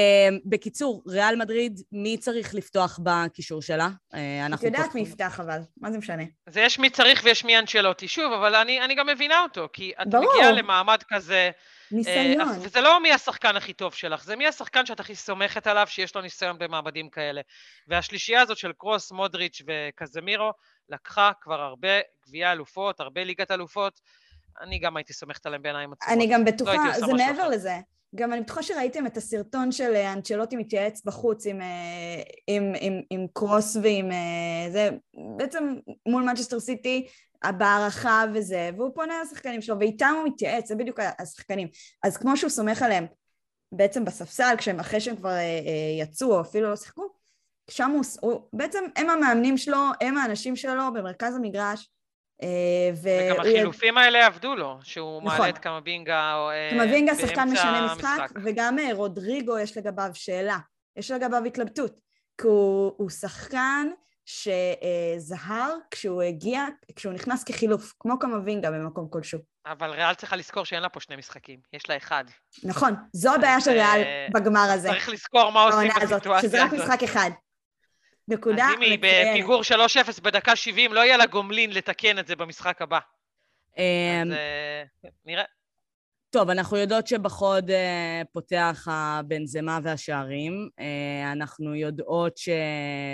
בקיצור, 0.46 1.04
ריאל 1.08 1.36
מדריד, 1.36 1.82
מי 1.92 2.18
צריך 2.18 2.56
לפתוח 2.56 3.00
בקישור 3.04 3.62
שלה? 3.62 3.90
Uh, 4.14 4.54
את 4.54 4.64
יודעת 4.64 4.96
מי 4.96 5.02
יפתח 5.02 5.40
אבל, 5.40 5.60
מה 5.78 5.92
זה 5.92 5.98
משנה? 5.98 6.24
אז 6.48 6.58
יש 6.58 6.80
מי 6.80 6.90
צריך 6.90 7.22
ויש 7.24 7.46
מי 7.46 7.60
אנצ'לוטי. 7.60 8.08
שוב, 8.08 8.34
אבל 8.34 8.56
אני, 8.56 8.82
אני 8.82 8.96
גם 8.96 9.08
מבינה 9.08 9.42
אותו, 9.42 9.68
כי 9.74 9.92
את 10.02 10.08
ברור. 10.10 10.34
מגיעה 10.34 10.52
למעמד 10.52 11.04
כזה... 11.08 11.50
ניסיון. 11.92 12.50
Uh, 12.50 12.54
וזה 12.62 12.82
לא 12.82 13.02
מי 13.02 13.12
השחקן 13.12 13.56
הכי 13.56 13.74
טוב 13.74 13.94
שלך, 13.94 14.24
זה 14.24 14.36
מי 14.36 14.48
השחקן 14.48 14.86
שאת 14.86 15.00
הכי 15.00 15.16
סומכת 15.16 15.68
עליו, 15.68 15.88
שיש 15.88 16.16
לו 16.16 16.22
ניסיון 16.22 16.58
במעמדים 16.58 17.10
כאלה. 17.10 17.42
והשלישייה 17.88 18.42
הזאת 18.42 18.58
של 18.58 18.72
קרוס, 18.78 19.12
מודריץ' 19.12 19.62
וקזמירו, 19.68 20.52
לקחה 20.90 21.32
כבר 21.42 21.62
הרבה 21.62 22.00
גביעי 22.28 22.52
אלופות, 22.52 23.00
הרבה 23.00 23.24
ליגת 23.24 23.52
אלופות. 23.52 24.00
אני 24.62 24.80
גם 24.80 24.98
הייתי 24.98 25.14
סומכת 25.14 25.46
עליהם 25.46 25.62
בעיניים 25.62 25.94
עצמות. 25.94 26.18
אני 26.18 26.28
גם 26.28 26.46
בטוחה, 26.46 26.74
לא 26.74 27.08
זה 27.08 27.14
מעבר 27.14 27.48
לזה. 27.48 27.78
גם 28.16 28.34
אני 28.34 28.42
בטוחה 28.42 28.64
שראיתם 28.64 29.06
את 29.06 29.18
הסרטון 29.18 29.72
של 29.72 29.96
אה, 29.96 30.14
אנצ'לוטי 30.14 30.56
מתייעץ 30.56 31.02
בחוץ 31.06 31.46
עם, 31.46 31.62
אה, 31.62 32.22
עם, 32.48 32.74
עם, 32.80 33.02
עם 33.10 33.28
קרוס 33.34 33.78
ועם 33.84 34.12
אה, 34.12 34.72
זה, 34.72 34.90
בעצם 35.38 35.76
מול 36.08 36.24
מנצ'סטר 36.24 36.60
סיטי 36.60 37.08
בהערכה 37.58 38.24
וזה, 38.34 38.70
והוא 38.78 38.96
פונה 38.96 39.14
לשחקנים 39.22 39.62
שלו 39.62 39.80
ואיתם 39.80 40.14
הוא 40.18 40.28
מתייעץ, 40.28 40.68
זה 40.68 40.76
בדיוק 40.76 41.00
השחקנים. 41.20 41.68
אז 42.04 42.18
כמו 42.18 42.38
שהוא 42.38 42.50
סומך 42.50 42.82
עליהם 42.82 43.06
בעצם 43.72 44.06
בספסל, 44.06 44.56
כשהם 44.58 44.80
אחרי 44.80 45.00
שהם 45.00 45.16
כבר 45.16 45.36
יצאו 46.00 46.36
או 46.36 46.42
אפילו 46.42 46.70
לא 46.70 46.76
שיחקו, 46.76 47.10
שם 47.70 47.92
הוא, 47.92 48.04
הוא, 48.22 48.42
בעצם 48.54 48.84
הם 48.96 49.10
המאמנים 49.10 49.58
שלו, 49.58 49.78
הם 50.02 50.18
האנשים 50.18 50.56
שלו 50.56 50.94
במרכז 50.94 51.36
המגרש, 51.36 51.90
וגם 53.04 53.40
החילופים 53.40 53.98
האלה 53.98 54.26
עבדו 54.26 54.56
לו, 54.56 54.80
שהוא 54.84 55.24
נכון. 55.24 55.38
מעלה 55.38 55.50
את 55.50 55.58
קמבינגה 55.58 56.50
אה, 56.52 56.70
קמבינגה 56.72 57.16
שחקן 57.16 57.50
משנה 57.52 57.96
משחק, 57.96 58.30
וגם 58.44 58.80
אה, 58.80 58.90
רודריגו 58.94 59.60
יש 59.60 59.78
לגביו 59.78 60.10
שאלה, 60.14 60.58
יש 60.98 61.12
לגביו 61.12 61.46
התלבטות, 61.46 62.00
כי 62.42 62.48
הוא, 62.48 62.94
הוא 62.98 63.10
שחקן 63.10 63.88
שזהר 64.26 65.74
כשהוא 65.92 66.22
הגיע, 66.22 66.66
כשהוא 66.96 67.14
נכנס 67.14 67.44
כחילוף, 67.44 67.94
כמו 68.00 68.20
קמבינגה 68.20 68.72
במקום 68.72 69.08
כלשהו. 69.10 69.40
אבל 69.66 69.90
ריאל 69.90 70.14
צריכה 70.14 70.36
לזכור 70.36 70.66
שאין 70.66 70.82
לה 70.82 70.90
פה 70.90 71.00
שני 71.00 71.16
משחקים, 71.16 71.60
יש 71.74 71.90
לה 71.90 71.98
אחד. 71.98 72.24
נכון, 72.64 72.94
זו 73.14 73.36
הבעיה 73.36 73.62
של 73.62 73.72
ריאל 73.72 74.02
בגמר 74.34 74.68
הזה. 74.74 74.90
צריך 74.90 75.10
לזכור 75.10 75.50
מה 75.50 75.64
עושים 75.64 75.90
בסיטואציה 75.90 76.18
הזאת. 76.18 76.42
שזה 76.42 76.64
רק 76.64 76.74
משחק 76.74 77.04
אחד. 77.04 77.32
נקודה 78.30 78.56
מצוינת. 78.56 78.78
אז 78.78 78.84
אם 78.84 78.92
היא 78.92 79.00
בפיגור 79.34 79.62
3-0 80.18 80.22
בדקה 80.22 80.56
70, 80.56 80.94
לא 80.94 81.00
יהיה 81.00 81.18
לה 81.18 81.26
גומלין 81.26 81.72
לתקן 81.72 82.20
את 82.20 82.28
זה 82.28 82.36
במשחק 82.36 82.82
הבא. 82.82 83.00
אמ, 83.78 83.84
אז 84.22 84.32
אה, 85.06 85.10
נראה. 85.26 85.44
טוב, 86.32 86.50
אנחנו 86.50 86.78
יודעות 86.78 87.08
שבחוד 87.08 87.70
uh, 87.70 87.74
פותח 88.34 88.88
הבנזמה 88.92 89.80
והשערים. 89.84 90.70
Uh, 90.80 90.84
אנחנו 91.32 91.76
יודעות 91.76 92.38
ש... 92.38 92.50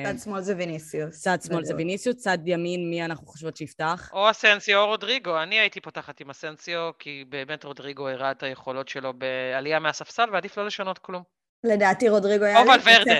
צד 0.06 0.20
שמאל 0.24 0.42
זה 0.42 0.56
ויניסיוס. 0.58 1.22
צד 1.22 1.38
שמאל 1.48 1.64
זה 1.64 1.76
ויניסיוס, 1.76 2.16
צד 2.16 2.38
ימין, 2.46 2.90
מי 2.90 3.06
אנחנו 3.06 3.28
חושבות 3.28 3.58
שיפתח? 3.58 4.10
או 4.14 4.30
אסנסיו 4.30 4.80
או 4.80 4.86
רודריגו. 4.86 5.44
אני 5.44 5.60
הייתי 5.60 5.82
פותחת 5.82 6.20
עם 6.20 6.30
אסנסיו, 6.30 6.92
כי 7.00 7.26
באמת 7.30 7.64
רודריגו 7.64 8.10
הראה 8.10 8.32
את 8.32 8.44
היכולות 8.44 8.88
שלו 8.88 9.14
בעלייה 9.14 9.80
מהספסל, 9.80 10.30
ועדיף 10.34 10.58
לא 10.58 10.66
לשנות 10.66 10.98
כלום. 10.98 11.24
לדעתי 11.66 12.10
רודריגו 12.10 12.46
יעלה. 12.46 12.60
או 12.60 12.66
ולוורדה. 12.66 13.20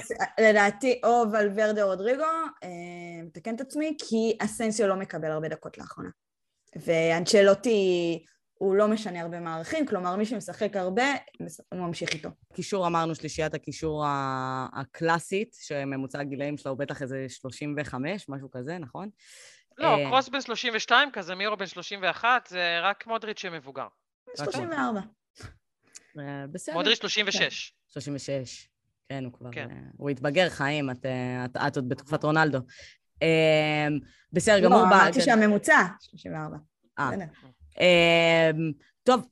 לדעתי 0.50 1.02
או 1.04 1.24
ולוורדה 1.32 1.84
או 1.84 1.88
רודריגו, 1.88 2.24
אה, 2.64 2.70
מתקן 3.24 3.56
את 3.56 3.62
עצמי, 3.62 3.98
כי 4.00 4.38
אסנסיו 4.40 4.88
לא 4.88 4.96
מקבל 4.96 5.32
הרבה 5.32 5.48
דקות 5.48 5.78
לאחרונה. 5.78 6.10
ואנצ'לוטי 6.76 8.26
הוא 8.54 8.76
לא 8.76 8.88
משנה 8.88 9.22
הרבה 9.22 9.40
מערכים, 9.40 9.86
כלומר 9.86 10.16
מי 10.16 10.26
שמשחק 10.26 10.76
הרבה, 10.76 11.04
הוא 11.72 11.80
ממשיך 11.80 12.14
איתו. 12.14 12.30
קישור 12.54 12.88
אמרנו 12.88 13.16
שלישיית 13.16 13.54
הקישור 13.54 14.04
הקלאסית, 14.74 15.56
שממוצע 15.62 16.20
הגילאים 16.20 16.58
שלה 16.58 16.70
הוא 16.70 16.80
בטח 16.80 17.02
איזה 17.02 17.26
35, 17.30 18.30
משהו 18.30 18.52
כזה, 18.52 18.78
נכון? 18.78 19.10
לא, 19.78 19.88
אה, 19.88 20.10
קרוס 20.10 20.30
בן 20.30 20.42
32, 20.42 21.12
כזה 21.12 21.36
מירו 21.36 21.58
בן 21.58 21.68
31, 21.68 22.48
זה 22.48 22.80
רק 22.82 23.08
מודריץ' 23.08 23.40
שמבוגר. 23.40 23.88
34. 24.36 25.00
אה, 26.20 26.46
בסדר. 26.52 26.76
מודריץ' 26.76 27.00
36. 27.00 27.74
36. 27.88 28.68
כן, 29.10 29.26
הוא 29.26 29.34
כבר... 29.34 29.52
כן. 29.52 29.68
הוא 29.98 30.10
התבגר, 30.10 30.50
חיים, 30.50 30.90
את, 30.90 31.06
את, 31.46 31.58
את 31.68 31.76
עוד 31.76 31.90
בתקופת 31.90 32.24
רונלדו. 32.24 32.60
בסדר 34.34 34.60
גמור. 34.60 34.78
לא, 34.78 34.84
אמרתי 34.84 35.22
שהממוצע, 35.22 35.82
34. 36.00 36.58
אה. 37.00 37.10
אמ, 37.80 38.72
טוב, 39.04 39.28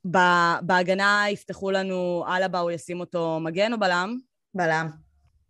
בהגנה 0.62 1.24
יפתחו 1.30 1.70
לנו, 1.70 2.24
אלבה, 2.28 2.58
הוא 2.58 2.70
ישים 2.70 3.00
אותו 3.00 3.40
מגן 3.40 3.72
או 3.72 3.78
בלם? 3.78 4.16
בלם. 4.54 4.90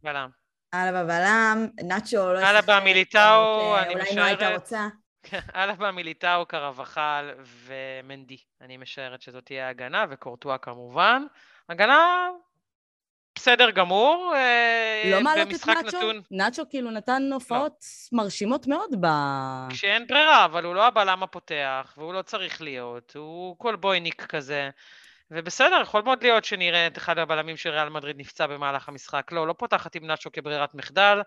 בלם. 0.02 0.28
אלבה 0.74 1.04
בלם, 1.04 1.66
נאצ'ו 1.84 2.32
לא... 2.32 2.50
אלבה 2.50 2.80
מיליטאו, 2.80 3.76
אני 3.78 3.94
משערת... 3.94 4.08
אולי 4.10 4.16
לא 4.16 4.24
הייתה 4.24 4.54
רוצה. 4.54 4.88
אלבה 5.56 5.90
מיליטאו, 5.90 6.46
קרבחל 6.46 7.30
ומנדי. 7.44 8.38
אני 8.60 8.76
משערת 8.76 9.22
שזאת 9.22 9.44
תהיה 9.44 9.66
ההגנה, 9.66 10.04
וקורטואה 10.10 10.58
כמובן. 10.58 11.22
הגנה 11.68 12.28
בסדר 13.34 13.70
גמור. 13.70 14.32
אה, 14.36 15.10
לא 15.10 15.20
מעלות 15.20 15.48
את 15.48 15.66
נאצ'ו? 15.66 15.98
נתון... 15.98 16.20
נאצ'ו 16.30 16.62
כאילו 16.70 16.90
נתן 16.90 17.22
הופעות 17.32 17.84
לא. 18.12 18.18
מרשימות 18.18 18.66
מאוד 18.66 18.90
ב... 19.00 19.06
כשאין 19.70 20.06
ברירה, 20.06 20.44
אבל 20.44 20.64
הוא 20.64 20.74
לא 20.74 20.86
הבלם 20.86 21.22
הפותח, 21.22 21.94
והוא 21.96 22.14
לא 22.14 22.22
צריך 22.22 22.62
להיות, 22.62 23.12
הוא 23.16 23.58
כל 23.58 23.76
בויניק 23.76 24.22
כזה. 24.26 24.70
ובסדר, 25.30 25.80
יכול 25.82 26.02
מאוד 26.02 26.22
להיות 26.22 26.44
שנראה 26.44 26.86
את 26.86 26.98
אחד 26.98 27.18
הבלמים 27.18 27.56
של 27.56 27.70
ריאל 27.70 27.88
מדריד 27.88 28.16
נפצע 28.18 28.46
במהלך 28.46 28.88
המשחק. 28.88 29.32
לא, 29.32 29.46
לא 29.46 29.52
פותחת 29.52 29.94
עם 29.94 30.06
נאצ'ו 30.06 30.32
כברירת 30.32 30.74
מחדל. 30.74 31.20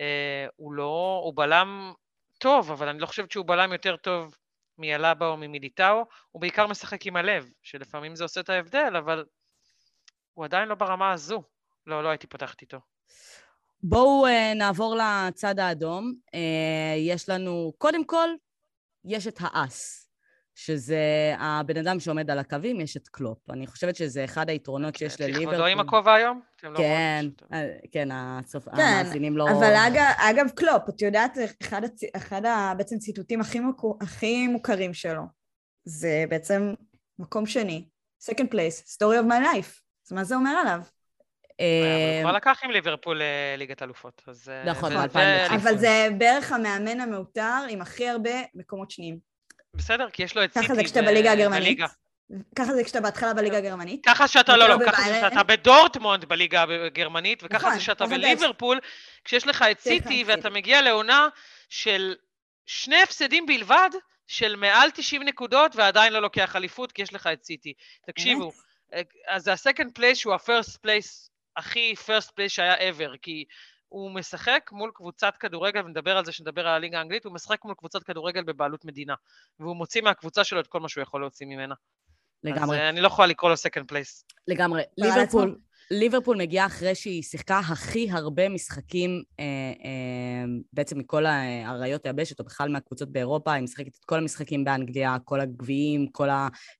אה, 0.00 0.46
הוא 0.56 0.72
לא, 0.72 1.20
הוא 1.24 1.32
בלם 1.36 1.92
טוב, 2.38 2.70
אבל 2.70 2.88
אני 2.88 2.98
לא 2.98 3.06
חושבת 3.06 3.30
שהוא 3.30 3.46
בלם 3.46 3.72
יותר 3.72 3.96
טוב 3.96 4.36
מאלאבה 4.78 5.26
או 5.26 5.36
ממיליטאו. 5.36 6.04
הוא 6.30 6.40
בעיקר 6.40 6.66
משחק 6.66 7.06
עם 7.06 7.16
הלב, 7.16 7.50
שלפעמים 7.62 8.16
זה 8.16 8.24
עושה 8.24 8.40
את 8.40 8.50
ההבדל, 8.50 8.96
אבל 8.98 9.24
הוא 10.34 10.44
עדיין 10.44 10.68
לא 10.68 10.74
ברמה 10.74 11.12
הזו. 11.12 11.42
לא, 11.86 12.02
לא 12.02 12.08
הייתי 12.08 12.26
פותחת 12.26 12.62
איתו. 12.62 12.78
בואו 13.82 14.26
uh, 14.26 14.54
נעבור 14.54 14.96
לצד 14.96 15.58
האדום. 15.58 16.14
Uh, 16.26 16.38
יש 16.98 17.28
לנו, 17.28 17.72
קודם 17.78 18.04
כל, 18.04 18.28
יש 19.04 19.26
את 19.26 19.38
האס, 19.40 20.07
שזה 20.58 21.34
הבן 21.38 21.76
אדם 21.76 22.00
שעומד 22.00 22.30
על 22.30 22.38
הקווים, 22.38 22.80
יש 22.80 22.96
את 22.96 23.08
קלופ. 23.08 23.50
אני 23.50 23.66
חושבת 23.66 23.96
שזה 23.96 24.24
אחד 24.24 24.50
היתרונות 24.50 24.94
okay, 24.94 24.98
שיש 24.98 25.20
לליברפול. 25.20 25.48
לכבודו 25.48 25.66
עם 25.66 25.80
הכובע 25.80 26.14
היום? 26.14 26.40
לא 26.62 26.76
כן, 26.76 27.26
לא 27.50 27.58
כן, 27.92 28.08
הסוף, 28.12 28.64
כן, 28.64 28.80
המאזינים 28.80 29.36
לא... 29.36 29.50
אבל 29.50 29.74
אגב, 29.86 30.12
אגב 30.16 30.50
קלופ, 30.54 30.82
את 30.88 31.02
יודעת, 31.02 31.38
אחד, 31.62 31.84
הצ... 31.84 32.00
אחד 32.16 32.44
ה, 32.44 32.72
בעצם 32.76 32.98
ציטוטים 32.98 33.40
הכי, 33.40 33.60
מוכר, 33.60 33.88
הכי 34.00 34.48
מוכרים 34.48 34.94
שלו, 34.94 35.22
זה 35.84 36.24
בעצם 36.28 36.74
מקום 37.18 37.46
שני, 37.46 37.88
second 38.22 38.48
place, 38.52 38.96
story 38.96 39.22
of 39.22 39.28
my 39.28 39.44
life. 39.44 39.80
אז 40.06 40.12
מה 40.12 40.24
זה 40.24 40.34
אומר 40.34 40.50
עליו? 40.50 40.78
הוא 40.78 41.66
אה, 41.66 42.20
כבר 42.22 42.32
לקח 42.32 42.60
עם 42.64 42.70
ליברפול 42.70 43.22
אה, 43.22 43.54
ליגת 43.58 43.82
אלופות, 43.82 44.22
אז... 44.26 44.48
אה, 44.48 44.64
נכון, 44.64 44.92
אבל 45.54 45.78
זה 45.78 46.08
בערך 46.18 46.52
המאמן 46.52 47.00
המעוטר 47.00 47.60
עם 47.68 47.80
הכי 47.80 48.08
הרבה 48.08 48.30
מקומות 48.54 48.90
שניים. 48.90 49.27
בסדר, 49.78 50.10
כי 50.10 50.22
יש 50.22 50.36
לו 50.36 50.44
את 50.44 50.52
סיטי 50.52 50.66
ככה 50.66 50.74
זה 50.74 50.84
כשאתה 50.84 51.02
בליגה 51.02 51.32
הגרמנית. 51.32 51.78
ככה 52.56 52.74
זה 52.74 52.84
כשאתה 52.84 53.00
בהתחלה 53.00 53.34
בליגה 53.34 53.58
הגרמנית. 53.58 54.06
ככה 54.06 54.28
שאתה, 54.28 54.56
לא, 54.56 54.68
לא, 54.68 54.78
ככה 54.86 55.02
זה 55.02 55.20
שאתה 55.20 55.42
בדורטמונד 55.42 56.24
בליגה 56.24 56.64
הגרמנית, 56.86 57.42
וככה 57.42 57.58
נכון, 57.58 57.74
זה 57.74 57.80
שאתה 57.80 58.06
בליברפול, 58.06 58.80
כשיש 59.24 59.46
לך 59.46 59.64
את 59.70 59.80
סיטי 59.80 60.22
את 60.22 60.26
ואתה. 60.28 60.50
מגיע 60.50 60.82
לעונה 60.82 61.28
של 61.68 62.14
שני 62.66 63.02
הפסדים 63.02 63.46
בלבד, 63.46 63.90
של 64.26 64.56
מעל 64.56 64.90
90 64.90 65.22
נקודות, 65.22 65.76
ועדיין 65.76 66.12
לא 66.12 66.22
לוקח 66.22 66.56
אליפות, 66.56 66.92
כי 66.92 67.02
יש 67.02 67.14
לך 67.14 67.26
את 67.32 67.44
סיטי. 67.44 67.72
תקשיבו, 68.06 68.52
אה, 68.94 69.02
אז 69.28 69.44
זה 69.44 69.52
ה-second 69.52 69.98
place 69.98 70.14
שהוא 70.14 70.34
ה-first 70.34 70.76
place, 70.86 71.30
הכי 71.56 71.94
first 72.06 72.28
place 72.28 72.48
שהיה 72.48 72.90
ever, 72.90 73.16
כי 73.22 73.44
הוא 73.88 74.10
משחק 74.10 74.70
מול 74.72 74.90
קבוצת 74.94 75.36
כדורגל, 75.40 75.84
ונדבר 75.84 76.16
על 76.16 76.24
זה 76.24 76.32
שנדבר 76.32 76.60
על 76.60 76.74
הליגה 76.74 76.98
האנגלית, 76.98 77.24
הוא 77.24 77.32
משחק 77.32 77.64
מול 77.64 77.74
קבוצת 77.74 78.02
כדורגל 78.02 78.44
בבעלות 78.44 78.84
מדינה, 78.84 79.14
והוא 79.60 79.76
מוציא 79.76 80.02
מהקבוצה 80.02 80.44
שלו 80.44 80.60
את 80.60 80.66
כל 80.66 80.80
מה 80.80 80.88
שהוא 80.88 81.02
יכול 81.02 81.20
להוציא 81.20 81.46
ממנה. 81.46 81.74
לגמרי, 82.44 82.76
אז 82.76 82.82
אה, 82.82 82.88
אני 82.88 83.00
לא 83.00 83.06
יכולה 83.06 83.28
לקרוא 83.28 83.50
לו 83.50 83.56
second 83.56 83.84
place. 83.84 84.24
לגמרי. 84.48 84.82
על 84.82 84.88
ליברפול, 85.08 85.58
ליברפול 85.90 86.36
מגיעה 86.36 86.66
אחרי 86.66 86.94
שהיא 86.94 87.22
שיחקה 87.22 87.58
הכי 87.58 88.10
הרבה 88.10 88.48
משחקים, 88.48 89.22
אה, 89.40 89.44
אה, 89.84 90.44
בעצם 90.72 90.98
מכל 90.98 91.26
האריות 91.26 92.06
היבשת, 92.06 92.40
או 92.40 92.44
בכלל 92.44 92.68
מהקבוצות 92.68 93.12
באירופה, 93.12 93.52
היא 93.52 93.62
משחקת 93.62 93.96
את 93.96 94.04
כל 94.04 94.18
המשחקים 94.18 94.64
באנגליה, 94.64 95.16
כל 95.24 95.40
הגביעים, 95.40 96.06
כל 96.12 96.28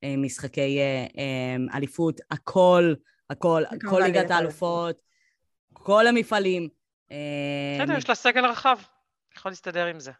המשחקי 0.02 0.78
אה, 0.78 1.06
אה, 1.18 1.76
אליפות, 1.76 2.20
הכל, 2.30 2.94
הכל, 3.30 3.62
כל 3.88 4.00
ליגת 4.04 4.30
האלופות, 4.30 4.96
כל 5.72 6.06
המפעלים. 6.06 6.77
אה, 7.12 7.78
בסדר, 7.80 7.98
יש 7.98 8.08
לה 8.08 8.14
סגל 8.14 8.46
רחב, 8.46 8.78
יכול 9.36 9.50
להסתדר 9.50 9.86
עם 9.86 10.00
זה. 10.00 10.12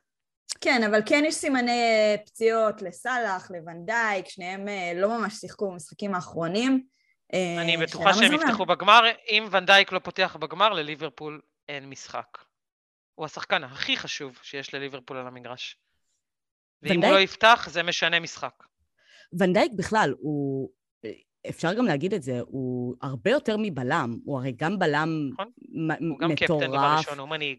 כן, 0.60 0.82
אבל 0.82 1.00
כן 1.06 1.24
יש 1.26 1.34
סימני 1.34 1.70
אה, 1.70 2.16
פציעות 2.26 2.82
לסאלח, 2.82 3.50
לוונדייק, 3.50 4.28
שניהם 4.28 4.68
אה, 4.68 4.92
לא 4.94 5.18
ממש 5.18 5.34
שיחקו 5.34 5.70
במשחקים 5.70 6.14
האחרונים. 6.14 6.86
אני 7.32 7.76
בטוחה 7.76 8.14
שהם. 8.14 8.32
יפתחו 8.32 8.66
בגמר. 8.66 9.02
אם 9.28 9.48
ונדייק 9.50 9.92
לא 9.92 9.98
פותח 9.98 10.36
בגמר, 10.40 10.68
לליברפול 10.68 11.40
אין 11.68 11.90
משחק. 11.90 12.38
הוא 13.14 13.26
השחקן 13.26 13.64
הכי 13.64 13.96
חשוב 13.96 14.38
שיש 14.42 14.74
לליברפול 14.74 15.16
על 15.16 15.26
המגרש. 15.26 15.80
ואם 16.82 17.02
הוא 17.02 17.12
לא 17.12 17.20
יפתח, 17.20 17.68
זה 17.70 17.82
משנה 17.82 18.20
משחק. 18.20 18.54
ונדייק 19.38 19.72
בכלל, 19.76 20.14
הוא, 20.18 20.70
אפשר 21.48 21.74
גם 21.74 21.86
להגיד 21.86 22.14
את 22.14 22.22
זה, 22.22 22.40
הוא 22.40 22.94
הרבה 23.02 23.30
יותר 23.30 23.56
מבלם, 23.58 24.18
הוא 24.24 24.38
הרי 24.38 24.52
גם 24.56 24.78
בלם 24.78 25.30
נכון. 25.32 25.50
מ- 25.68 26.10
הוא 26.10 26.18
גם 26.18 26.34
קפטן 26.34 26.46
דבר 26.46 26.66
מטורף, 26.68 26.98
ראשון, 26.98 27.18
הוא 27.18 27.28
מנהיג. 27.28 27.58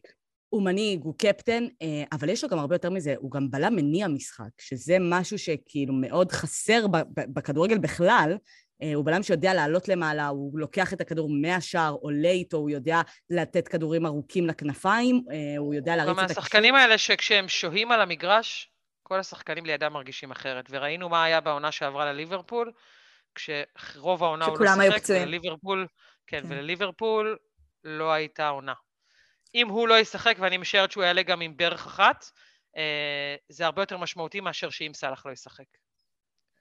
הוא 0.49 0.63
מנהיג, 0.63 1.03
הוא 1.03 1.13
קפטן, 1.17 1.63
אה, 1.81 2.03
אבל 2.11 2.29
יש 2.29 2.43
לו 2.43 2.49
גם 2.49 2.59
הרבה 2.59 2.75
יותר 2.75 2.89
מזה, 2.89 3.15
הוא 3.17 3.31
גם 3.31 3.51
בלם 3.51 3.75
מניע 3.75 4.07
משחק, 4.07 4.49
שזה 4.61 4.97
משהו 5.01 5.39
שכאילו 5.39 5.93
מאוד 5.93 6.31
חסר 6.31 6.85
בכדורגל 7.13 7.77
בכלל. 7.77 8.37
אה, 8.81 8.93
הוא 8.93 9.05
בלם 9.05 9.23
שיודע 9.23 9.53
לעלות 9.53 9.87
למעלה, 9.87 10.27
הוא 10.27 10.59
לוקח 10.59 10.93
את 10.93 11.01
הכדור 11.01 11.29
מהשער, 11.41 11.93
עולה 12.01 12.29
איתו, 12.29 12.57
הוא 12.57 12.69
יודע 12.69 13.01
לתת 13.29 13.67
כדורים 13.67 14.05
ארוכים 14.05 14.47
לכנפיים, 14.47 15.23
אה, 15.31 15.57
הוא 15.57 15.73
יודע 15.73 15.95
להריץ 15.95 16.17
את 16.17 16.23
הקישור. 16.23 16.41
מהשחקנים 16.41 16.75
האלה 16.75 16.97
שכשהם 16.97 17.47
שוהים 17.47 17.91
על 17.91 18.01
המגרש, 18.01 18.71
כל 19.03 19.19
השחקנים 19.19 19.65
לידם 19.65 19.93
מרגישים 19.93 20.31
אחרת. 20.31 20.65
וראינו 20.69 21.09
מה 21.09 21.23
היה 21.23 21.41
בעונה 21.41 21.71
שעברה 21.71 22.13
לליברפול, 22.13 22.71
כשרוב 23.35 24.23
העונה 24.23 24.45
הוא 24.45 24.59
לא 24.59 24.71
שיחק. 24.75 25.03
ולליברפול, 25.09 25.87
כן, 26.27 26.41
כן. 26.41 26.47
ולליברפול 26.51 27.37
לא 27.83 28.11
הייתה 28.11 28.47
עונה. 28.47 28.73
אם 29.55 29.67
הוא 29.67 29.87
לא 29.87 29.99
ישחק, 29.99 30.35
ואני 30.39 30.57
משערת 30.57 30.91
שהוא 30.91 31.03
יעלה 31.03 31.23
גם 31.23 31.41
עם 31.41 31.57
ברך 31.57 31.85
אחת, 31.85 32.25
אה, 32.77 33.35
זה 33.49 33.65
הרבה 33.65 33.81
יותר 33.81 33.97
משמעותי 33.97 34.39
מאשר 34.39 34.69
שאם 34.69 34.91
סאלח 34.93 35.25
לא 35.25 35.31
ישחק. 35.31 35.65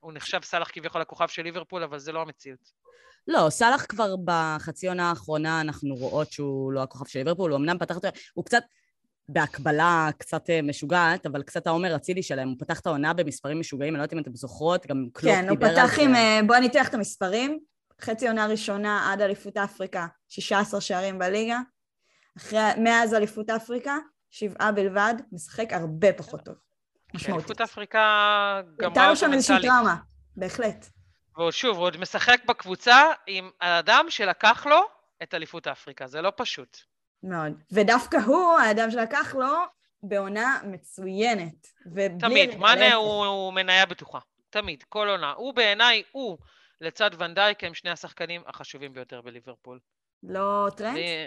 הוא 0.00 0.12
נחשב 0.12 0.42
סאלח 0.42 0.70
כביכול 0.72 1.00
הכוכב 1.00 1.28
של 1.28 1.42
ליברפול, 1.42 1.82
אבל 1.82 1.98
זה 1.98 2.12
לא 2.12 2.22
המציאות. 2.22 2.72
לא, 3.28 3.50
סאלח 3.50 3.86
כבר 3.88 4.14
בחצי 4.24 4.88
עונה 4.88 5.10
האחרונה, 5.10 5.60
אנחנו 5.60 5.94
רואות 5.94 6.32
שהוא 6.32 6.72
לא 6.72 6.82
הכוכב 6.82 7.06
של 7.06 7.18
ליברפול, 7.18 7.50
הוא 7.50 7.58
אמנם 7.58 7.78
פתח 7.78 7.96
אותו, 7.96 8.08
הוא 8.34 8.44
קצת 8.44 8.62
בהקבלה 9.28 10.08
קצת 10.18 10.50
אה, 10.50 10.62
משוגעת, 10.62 11.26
אבל 11.26 11.42
קצת 11.42 11.66
העומר 11.66 11.96
אצילי 11.96 12.22
שלהם, 12.22 12.48
הוא 12.48 12.56
פתח 12.58 12.80
את 12.80 12.86
העונה 12.86 13.12
במספרים 13.12 13.60
משוגעים, 13.60 13.94
אני 13.94 13.98
לא 13.98 14.02
יודעת 14.02 14.12
אם 14.12 14.18
אתם 14.18 14.34
זוכרות, 14.34 14.86
גם 14.86 15.06
קלופ 15.12 15.34
כן, 15.34 15.48
הוא 15.48 15.58
דיבר 15.58 15.66
על 15.66 15.74
פתח 15.74 15.96
זה. 15.96 16.02
עם... 16.02 16.14
אה, 16.14 16.40
בואו 16.46 16.60
ניתח 16.60 16.88
את 16.88 16.94
המספרים. 16.94 17.58
חצי 18.00 18.28
עונה 18.28 18.46
ראשונה 18.46 19.12
עד 19.12 19.20
אליפות 19.20 19.56
אפריקה, 19.56 20.06
16 20.28 20.80
שערים 20.80 21.18
בליגה. 21.18 21.58
אחרי, 22.36 22.58
מאז 22.78 23.14
אליפות 23.14 23.50
אפריקה, 23.50 23.96
שבעה 24.30 24.72
בלבד, 24.72 25.14
משחק 25.32 25.72
הרבה 25.72 26.12
פחות 26.12 26.44
טוב. 26.44 26.54
משמעותית. 27.14 27.46
אליפות 27.46 27.60
אפריקה 27.60 27.98
גמרה 28.80 28.88
הייתה 28.88 29.08
לו 29.08 29.16
שם 29.16 29.32
איזושהי. 29.32 29.62
טראומה, 29.62 29.96
בהחלט. 30.36 30.86
והוא 31.36 31.50
שוב, 31.50 31.76
הוא 31.76 31.84
עוד 31.84 31.96
משחק 31.96 32.40
בקבוצה 32.48 33.02
עם 33.26 33.50
האדם 33.60 34.06
שלקח 34.08 34.66
לו 34.66 34.80
את 35.22 35.34
אליפות 35.34 35.66
אפריקה, 35.66 36.06
זה 36.06 36.22
לא 36.22 36.32
פשוט. 36.36 36.78
מאוד. 37.22 37.52
ודווקא 37.72 38.16
הוא, 38.16 38.58
האדם 38.58 38.90
שלקח 38.90 39.34
לו, 39.34 39.54
בעונה 40.02 40.60
מצוינת. 40.64 41.66
תמיד. 42.20 42.56
מאנה 42.56 42.94
הוא, 42.94 43.26
הוא 43.26 43.52
מנייה 43.52 43.86
בטוחה, 43.86 44.18
תמיד, 44.50 44.84
כל 44.88 45.08
עונה. 45.08 45.32
הוא 45.32 45.54
בעיניי, 45.54 46.02
הוא 46.12 46.38
לצד 46.80 47.10
ואן 47.18 47.38
דייק 47.38 47.64
הם 47.64 47.74
שני 47.74 47.90
השחקנים 47.90 48.42
החשובים 48.46 48.92
ביותר 48.92 49.20
בליברפול. 49.20 49.78
לא 50.22 50.68
טרנט? 50.76 50.96
ו- 50.96 51.26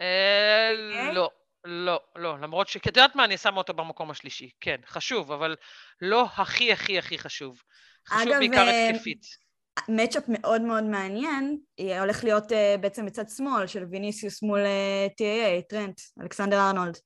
אה, 0.00 0.70
אוקיי. 0.70 1.14
לא, 1.14 1.30
לא, 1.64 2.00
לא, 2.16 2.38
למרות 2.38 2.68
שאת 2.68 2.86
יודעת 2.86 3.16
מה, 3.16 3.24
אני 3.24 3.38
שמה 3.38 3.56
אותו 3.56 3.74
במקום 3.74 4.10
השלישי. 4.10 4.50
כן, 4.60 4.76
חשוב, 4.86 5.32
אבל 5.32 5.56
לא 6.00 6.26
הכי 6.36 6.72
הכי 6.72 6.98
הכי 6.98 7.18
חשוב. 7.18 7.62
חשוב 8.08 8.28
אגב, 8.28 8.38
בעיקר 8.38 8.68
אה, 8.68 8.88
התקפית. 8.88 9.41
matchup 9.88 10.22
מאוד 10.28 10.60
מאוד 10.62 10.84
מעניין, 10.84 11.58
יהיה- 11.78 12.00
הולך 12.00 12.24
להיות 12.24 12.52
אה, 12.52 12.54
בעצם 12.80 13.06
בצד 13.06 13.24
שמאל 13.36 13.66
של 13.66 13.84
ויניסיוס 13.90 14.42
מול 14.42 14.60
אה, 14.60 15.12
TAA, 15.12 15.68
טרנט, 15.68 16.00
אלכסנדר 16.22 16.60
ארנולד. 16.60 16.98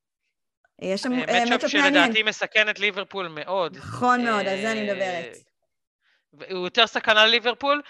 יש 0.82 1.00
שם 1.02 1.12
אה, 1.12 1.18
uh, 1.18 1.22
מצ'אפ 1.44 1.52
מצ'אפ 1.52 1.74
מעניין. 1.74 1.94
שלדעתי 2.04 2.22
מסכן 2.22 2.70
את 2.70 2.78
ליברפול 2.78 3.28
מאוד. 3.28 3.76
נכון 3.76 4.24
מאוד, 4.24 4.46
על 4.46 4.60
זה 4.60 4.72
אני 4.72 4.88
אה, 4.88 4.94
מדברת. 4.94 5.36
הוא 6.50 6.64
יותר 6.66 6.86
סכנה 6.86 7.26
לליברפול 7.26 7.82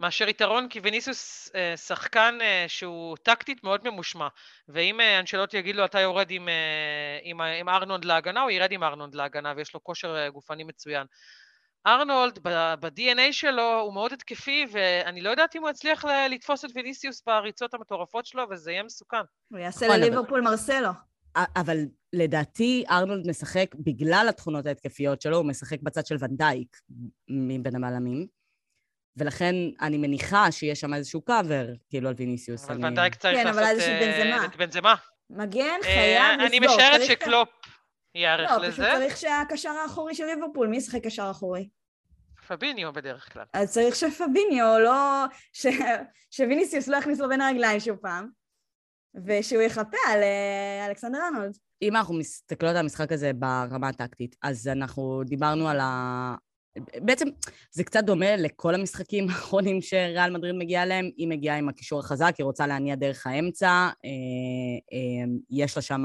מאשר 0.00 0.28
יתרון, 0.28 0.68
כי 0.68 0.80
וניסוס 0.82 1.50
אה, 1.54 1.76
שחקן 1.76 2.38
אה, 2.40 2.64
שהוא 2.68 3.16
טקטית 3.22 3.64
מאוד 3.64 3.88
ממושמע. 3.88 4.28
ואם 4.68 5.00
אה, 5.00 5.18
אנשלוטי 5.20 5.56
יגיד 5.56 5.76
לו, 5.76 5.84
אתה 5.84 6.00
יורד 6.00 6.30
עם, 6.30 6.48
אה, 6.48 7.18
עם, 7.22 7.40
עם 7.40 7.68
ארנולד 7.68 8.04
להגנה, 8.04 8.40
הוא 8.42 8.50
ירד 8.50 8.72
עם 8.72 8.84
ארנולד 8.84 9.14
להגנה, 9.14 9.52
ויש 9.56 9.74
לו 9.74 9.84
כושר 9.84 10.16
אה, 10.16 10.30
גופני 10.30 10.64
מצוין. 10.64 11.06
ארנולד, 11.86 12.38
ב- 12.42 12.74
ב-DNA 12.80 13.32
שלו, 13.32 13.80
הוא 13.80 13.94
מאוד 13.94 14.12
התקפי, 14.12 14.66
ואני 14.72 15.20
לא 15.20 15.30
יודעת 15.30 15.56
אם 15.56 15.62
הוא 15.62 15.70
יצליח 15.70 16.04
לתפוס 16.30 16.64
את 16.64 16.70
וניסיוס 16.74 17.22
בריצות 17.26 17.74
המטורפות 17.74 18.26
שלו, 18.26 18.42
וזה 18.50 18.72
יהיה 18.72 18.82
מסוכן. 18.82 19.16
הוא 19.48 19.58
יעשה 19.58 19.86
נכון, 19.86 19.96
אבל- 19.98 20.06
לליברפול 20.06 20.40
מרסלו. 20.40 20.88
אבל 21.56 21.76
לדעתי 22.12 22.84
ארנולד 22.90 23.26
משחק, 23.30 23.74
בגלל 23.74 24.26
התכונות 24.28 24.66
ההתקפיות 24.66 25.22
שלו, 25.22 25.36
הוא 25.36 25.46
משחק 25.46 25.82
בצד 25.82 26.06
של 26.06 26.16
ונדייק 26.20 26.76
מבין 27.28 27.76
המעלמים. 27.76 28.26
ולכן 29.16 29.54
אני 29.80 29.98
מניחה 29.98 30.52
שיש 30.52 30.80
שם 30.80 30.94
איזשהו 30.94 31.20
קאבר, 31.22 31.66
כאילו 31.90 32.08
על 32.08 32.14
ויניסיוס. 32.18 32.64
אבל 32.64 32.74
אני- 32.74 32.84
ונדייק 32.86 33.14
צריך 33.14 33.38
כן, 33.38 33.46
לעשות 33.46 33.62
את 33.82 33.88
אה, 33.88 34.00
בנזמה. 34.22 34.44
את 34.46 34.56
בנזמה. 34.56 34.94
מגן 35.30 35.60
אה, 35.60 35.82
חייב 35.82 36.40
לסגור. 36.40 36.46
אני 36.46 36.60
משערת 36.60 37.00
שקלופ 37.06 37.48
ייערך 38.14 38.50
לא, 38.50 38.56
פשוט 38.56 38.78
לזה. 38.78 38.90
צריך 38.94 39.16
שהקשר 39.16 39.70
האחורי 39.70 40.14
של 40.14 40.24
ליברפול, 40.24 40.68
מי 40.68 40.76
ישחק 40.76 41.04
קשר 41.04 41.28
אחורי? 41.30 41.68
פביניו 42.48 42.92
בדרך 42.92 43.32
כלל. 43.32 43.44
אז 43.52 43.72
צריך 43.72 43.96
שפביניו 43.96 44.78
לא... 44.78 45.24
ש... 45.52 45.66
שוויניסיוס 46.30 46.88
לא 46.88 46.96
יכניס 46.96 47.20
לו 47.20 47.28
בין 47.28 47.40
הרגליים 47.40 47.80
שוב 47.80 47.96
פעם, 47.96 48.28
ושהוא 49.26 49.62
יחפה 49.62 49.96
על 50.08 50.22
אה, 50.22 50.86
אלכסנדר 50.86 51.18
ארנולד. 51.18 51.56
אם 51.82 51.96
אנחנו 51.96 52.14
מסתכלות 52.14 52.70
על 52.70 52.76
המשחק 52.76 53.12
הזה 53.12 53.32
ברמה 53.32 53.88
הטקטית, 53.88 54.36
אז 54.42 54.68
אנחנו 54.68 55.22
דיברנו 55.26 55.68
על 55.68 55.80
ה... 55.80 56.34
בעצם 56.96 57.28
זה 57.70 57.84
קצת 57.84 58.04
דומה 58.04 58.36
לכל 58.36 58.74
המשחקים 58.74 59.26
האחרונים 59.30 59.82
שריאל 59.82 60.30
מדריד 60.30 60.54
מגיעה 60.54 60.82
אליהם. 60.82 61.10
היא 61.16 61.28
מגיעה 61.28 61.58
עם 61.58 61.68
הקישור 61.68 62.00
החזק, 62.00 62.34
היא 62.38 62.44
רוצה 62.44 62.66
להניע 62.66 62.94
דרך 62.94 63.26
האמצע, 63.26 63.68
אה, 63.68 63.90
אה, 64.92 65.24
יש 65.50 65.76
לה 65.76 65.82
שם 65.82 66.02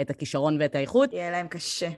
את 0.00 0.10
הכישרון 0.10 0.56
ואת 0.60 0.74
האיכות. 0.74 1.12
יהיה 1.12 1.30
להם 1.30 1.48
קשה. 1.48 1.88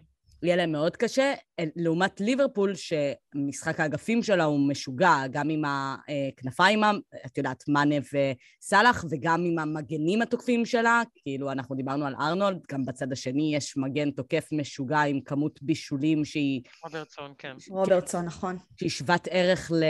יהיה 0.42 0.57
להם 0.57 0.72
מאוד 0.72 0.96
קשה, 0.96 1.35
לעומת 1.76 2.20
ליברפול, 2.20 2.72
שמשחק 2.74 3.80
האגפים 3.80 4.22
שלה 4.22 4.44
הוא 4.44 4.68
משוגע, 4.68 5.14
גם 5.30 5.48
עם 5.48 5.62
הכנפיים, 5.64 6.80
את 7.26 7.38
יודעת, 7.38 7.64
מאנה 7.68 7.94
וסאלח, 8.12 9.04
וגם 9.11 9.44
עם 9.44 9.59
המגנים 9.59 10.22
התוקפים 10.22 10.66
שלה, 10.66 11.02
כאילו 11.14 11.52
אנחנו 11.52 11.76
דיברנו 11.76 12.07
על 12.07 12.14
ארנולד, 12.20 12.59
גם 12.72 12.85
בצד 12.85 13.12
השני 13.12 13.57
יש 13.57 13.76
מגן 13.76 14.11
תוקף 14.11 14.48
משוגע 14.52 15.00
עם 15.00 15.20
כמות 15.20 15.62
בישולים 15.62 16.24
שהיא, 16.24 16.62
רוברטסון, 16.83 17.35
כן. 17.38 17.57
רוברטסון, 17.70 18.24
נכון. 18.24 18.59
שהיא 18.78 18.90
שוות 18.90 19.28
ערך 19.30 19.72
ל... 19.72 19.85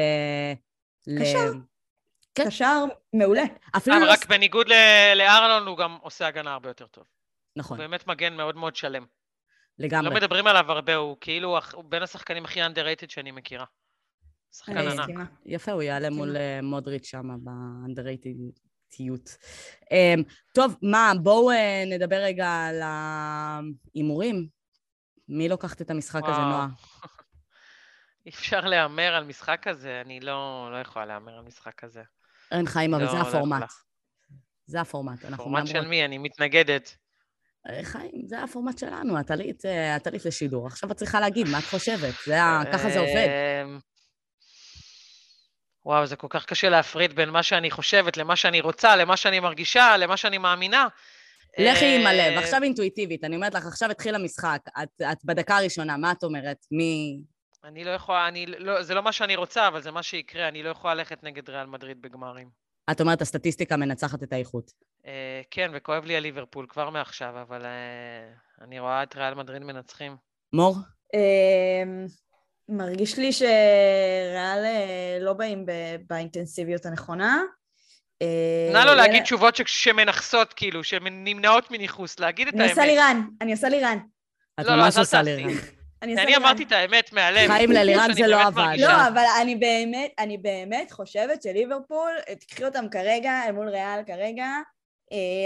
ל- 1.07 1.21
קשר. 1.21 1.53
כן. 2.35 2.45
קשר 2.47 2.85
מעולה. 3.13 3.45
אפילו 3.77 3.97
אבל 3.97 4.05
לא... 4.07 4.13
רק 4.13 4.27
בניגוד 4.27 4.69
ל- 4.69 5.15
לארלון, 5.15 5.69
הוא 5.69 5.79
גם 5.79 5.97
עושה 6.03 6.27
הגנה 6.27 6.53
הרבה 6.53 6.69
יותר 6.71 6.87
טוב. 6.87 7.05
הוא 7.55 7.61
נכון, 7.61 7.79
באמת 7.79 8.07
מגן 8.07 8.37
מאוד 8.37 8.57
מאוד 8.57 8.77
שלם. 8.77 9.05
לגמרי. 9.79 10.11
לא 10.11 10.17
מדברים 10.17 10.47
עליו 10.47 10.73
הרבה, 10.73 10.95
הוא 10.95 11.17
כאילו 11.21 11.59
הוא 11.75 11.85
בין 11.85 12.03
השחקנים 12.03 12.45
הכי 12.45 12.65
underrated 12.65 13.07
שאני 13.09 13.31
מכירה. 13.31 13.65
שחקן 14.53 14.77
אני 14.77 14.93
ענק. 14.93 15.31
יפה, 15.47 15.73
הוא 15.73 15.83
יעלה. 15.83 16.11
מול 16.11 16.37
אה, 16.37 16.61
מודריץ' 16.63 17.07
שם 17.07 17.29
באנדררייטיות. 17.41 19.37
אמ, 19.91 20.23
טוב, 20.55 20.77
מה, 20.83 21.13
בואו 21.23 21.51
אה, 21.51 21.85
נדבר 21.87 22.17
רגע 22.17 22.51
על 22.51 22.81
ההימורים. 22.83 24.49
מי 25.29 25.49
לוקחת 25.49 25.81
את 25.81 25.91
המשחק 25.91 26.23
הזה, 26.23 26.33
וואו. 26.33 26.49
נועה? 26.49 26.69
אי 28.27 28.31
אפשר 28.35 28.61
להמר 28.61 29.15
על 29.15 29.25
משחק 29.25 29.61
כזה, 29.63 30.01
אני 30.05 30.21
לא, 30.21 30.69
לא 30.73 30.77
יכולה 30.77 31.07
להמר 31.07 31.39
על 31.39 31.45
משחק 31.45 31.75
כזה. 31.75 32.03
אין 32.51 32.67
חיים, 32.67 32.95
אבל 32.95 33.05
לא, 33.05 33.11
זה 33.11 33.17
לא 33.17 33.23
הפורמט. 33.23 33.57
יכולה. 33.57 33.67
זה 34.67 34.81
הפורמט. 34.81 35.25
אנחנו 35.25 35.45
פורמט 35.45 35.67
של. 35.67 35.89
מי? 35.89 36.05
אני 36.05 36.19
מתנגדת. 36.19 36.97
אה, 37.71 37.85
חיים, 37.85 38.23
זה 38.27 38.43
הפורמט 38.43 38.79
שלנו, 38.79 39.21
את 39.21 39.31
עלית, 39.31 39.65
אה, 39.67 39.97
לשידור. 40.25 40.67
עכשיו 40.67 40.93
את 40.93 40.97
צריכה 40.97 41.21
להגיד 41.21 41.49
מה 41.49 41.59
את 41.59 41.65
חושבת. 41.65 42.15
זה 42.27 42.43
ה- 42.43 42.63
ככה 42.73 42.91
זה 42.91 42.99
עובד. 42.99 43.29
אמ, 43.65 43.79
וואו, 45.87 46.07
זה 46.07 46.17
כל 46.17 46.27
כך 46.31 46.45
קשה 46.45 46.69
להפריד 46.69 47.17
בין 47.17 47.31
מה 47.31 47.43
שאני 47.43 47.71
חושבת 47.71 48.17
למה 48.17 48.37
שאני 48.37 48.61
רוצה, 48.61 48.97
למה 48.97 49.17
שאני 49.17 49.41
מרגישה, 49.41 49.97
למה 49.97 50.17
שאני 50.17 50.39
מאמינה. 50.39 50.89
לכי 51.59 51.97
עם 51.97 52.07
אה, 52.07 52.11
הלב, 52.11 52.39
עכשיו 52.39 52.63
אינטואיטיבית. 52.63 53.25
אני 53.25 53.37
אומרת 53.37 53.55
לך, 53.55 53.67
עכשיו 53.67 53.91
התחיל 53.91 54.15
המשחק. 54.15 54.61
את, 54.83 55.03
את 55.13 55.19
בדקה 55.25 55.57
הראשונה, 55.57 55.97
מה 55.97 56.13
את 56.13 56.25
אומרת? 56.25 56.57
מי... 56.71 57.21
אני 57.65 57.85
לא 57.85 57.91
יכולה, 57.91 58.29
אני 58.29 58.47
לא, 58.47 58.83
זה 58.83 58.95
לא 58.95 59.03
מה 59.03 59.13
שאני 59.13 59.37
רוצה, 59.37 59.69
אבל 59.69 59.83
זה 59.83 59.91
מה 59.91 60.03
שיקרה, 60.03 60.49
אני 60.49 60.63
לא 60.63 60.69
יכולה 60.69 60.95
ללכת 60.95 61.23
נגד 61.23 61.51
ריאל 61.51 61.67
מדריד 61.67 62.03
בגמרים. 62.03 62.49
את 62.91 63.01
אומרת, 63.01 63.23
הסטטיסטיקה 63.23 63.77
מנצחת 63.77 64.23
את 64.23 64.33
האיכות. 64.33 64.71
אה, 65.07 65.13
כן, 65.51 65.71
וכואב 65.75 66.05
לי 66.05 66.17
על 66.17 66.23
ליברפול 66.23 66.67
כבר 66.69 66.91
מעכשיו, 66.91 67.35
אבל 67.43 67.65
אה, 67.65 68.31
אני 68.65 68.81
רואה 68.81 69.03
את 69.03 69.17
ריאל 69.17 69.35
מדריד 69.35 69.63
מנצחים. 69.63 70.17
מור? 70.53 70.77
אמ, 71.15 72.07
מרגיש 72.69 73.19
לי 73.19 73.33
שריאל 73.33 74.65
אה, 74.65 75.19
לא 75.21 75.33
באים 75.33 75.67
ב- 75.67 75.73
באינטנסיביות 76.09 76.87
הנכונה. 76.87 77.43
נא 78.73 78.79
לו 78.79 78.79
יאללה, 78.79 78.95
להגיד 78.95 79.23
תשובות 79.23 79.57
ש- 79.57 79.63
שמנכסות, 79.67 80.53
כאילו, 80.53 80.85
שנמנעות 80.85 81.71
מניכוס, 81.71 82.19
להגיד 82.21 82.49
את 82.49 82.55
אני 82.55 82.63
עושה 82.69 82.83
האמת. 82.83 82.93
לירן, 82.93 83.21
אני 83.41 83.53
עושה 83.53 83.69
לירן. 83.69 83.99
את 84.61 84.65
לא, 84.67 84.77
לא, 84.77 84.83
ממש 84.85 84.97
עושה 84.99 85.19
תעשי. 85.19 85.37
לי 85.37 85.45
רע. 85.45 85.61
אני 86.03 86.15
לירן. 86.15 86.35
אמרתי 86.43 86.63
את 86.63 86.73
האמת 86.73 87.13
מהלב. 87.13 87.51
חיים, 87.51 87.73
ללירן 87.73 88.13
זה 88.13 88.27
לא 88.27 88.43
עבד. 88.43 88.75
לא, 88.79 89.09
אבל 89.09 89.25
אני 89.43 89.57
באמת, 89.57 90.11
אני 90.19 90.39
באמת 90.39 90.93
חושבת 90.93 91.43
שליברפול, 91.43 92.11
תקחי 92.41 92.65
אותם 92.65 92.85
כרגע, 92.91 93.33
אל 93.47 93.53
מול 93.53 93.69
ריאל 93.69 94.01
כרגע, 94.07 94.47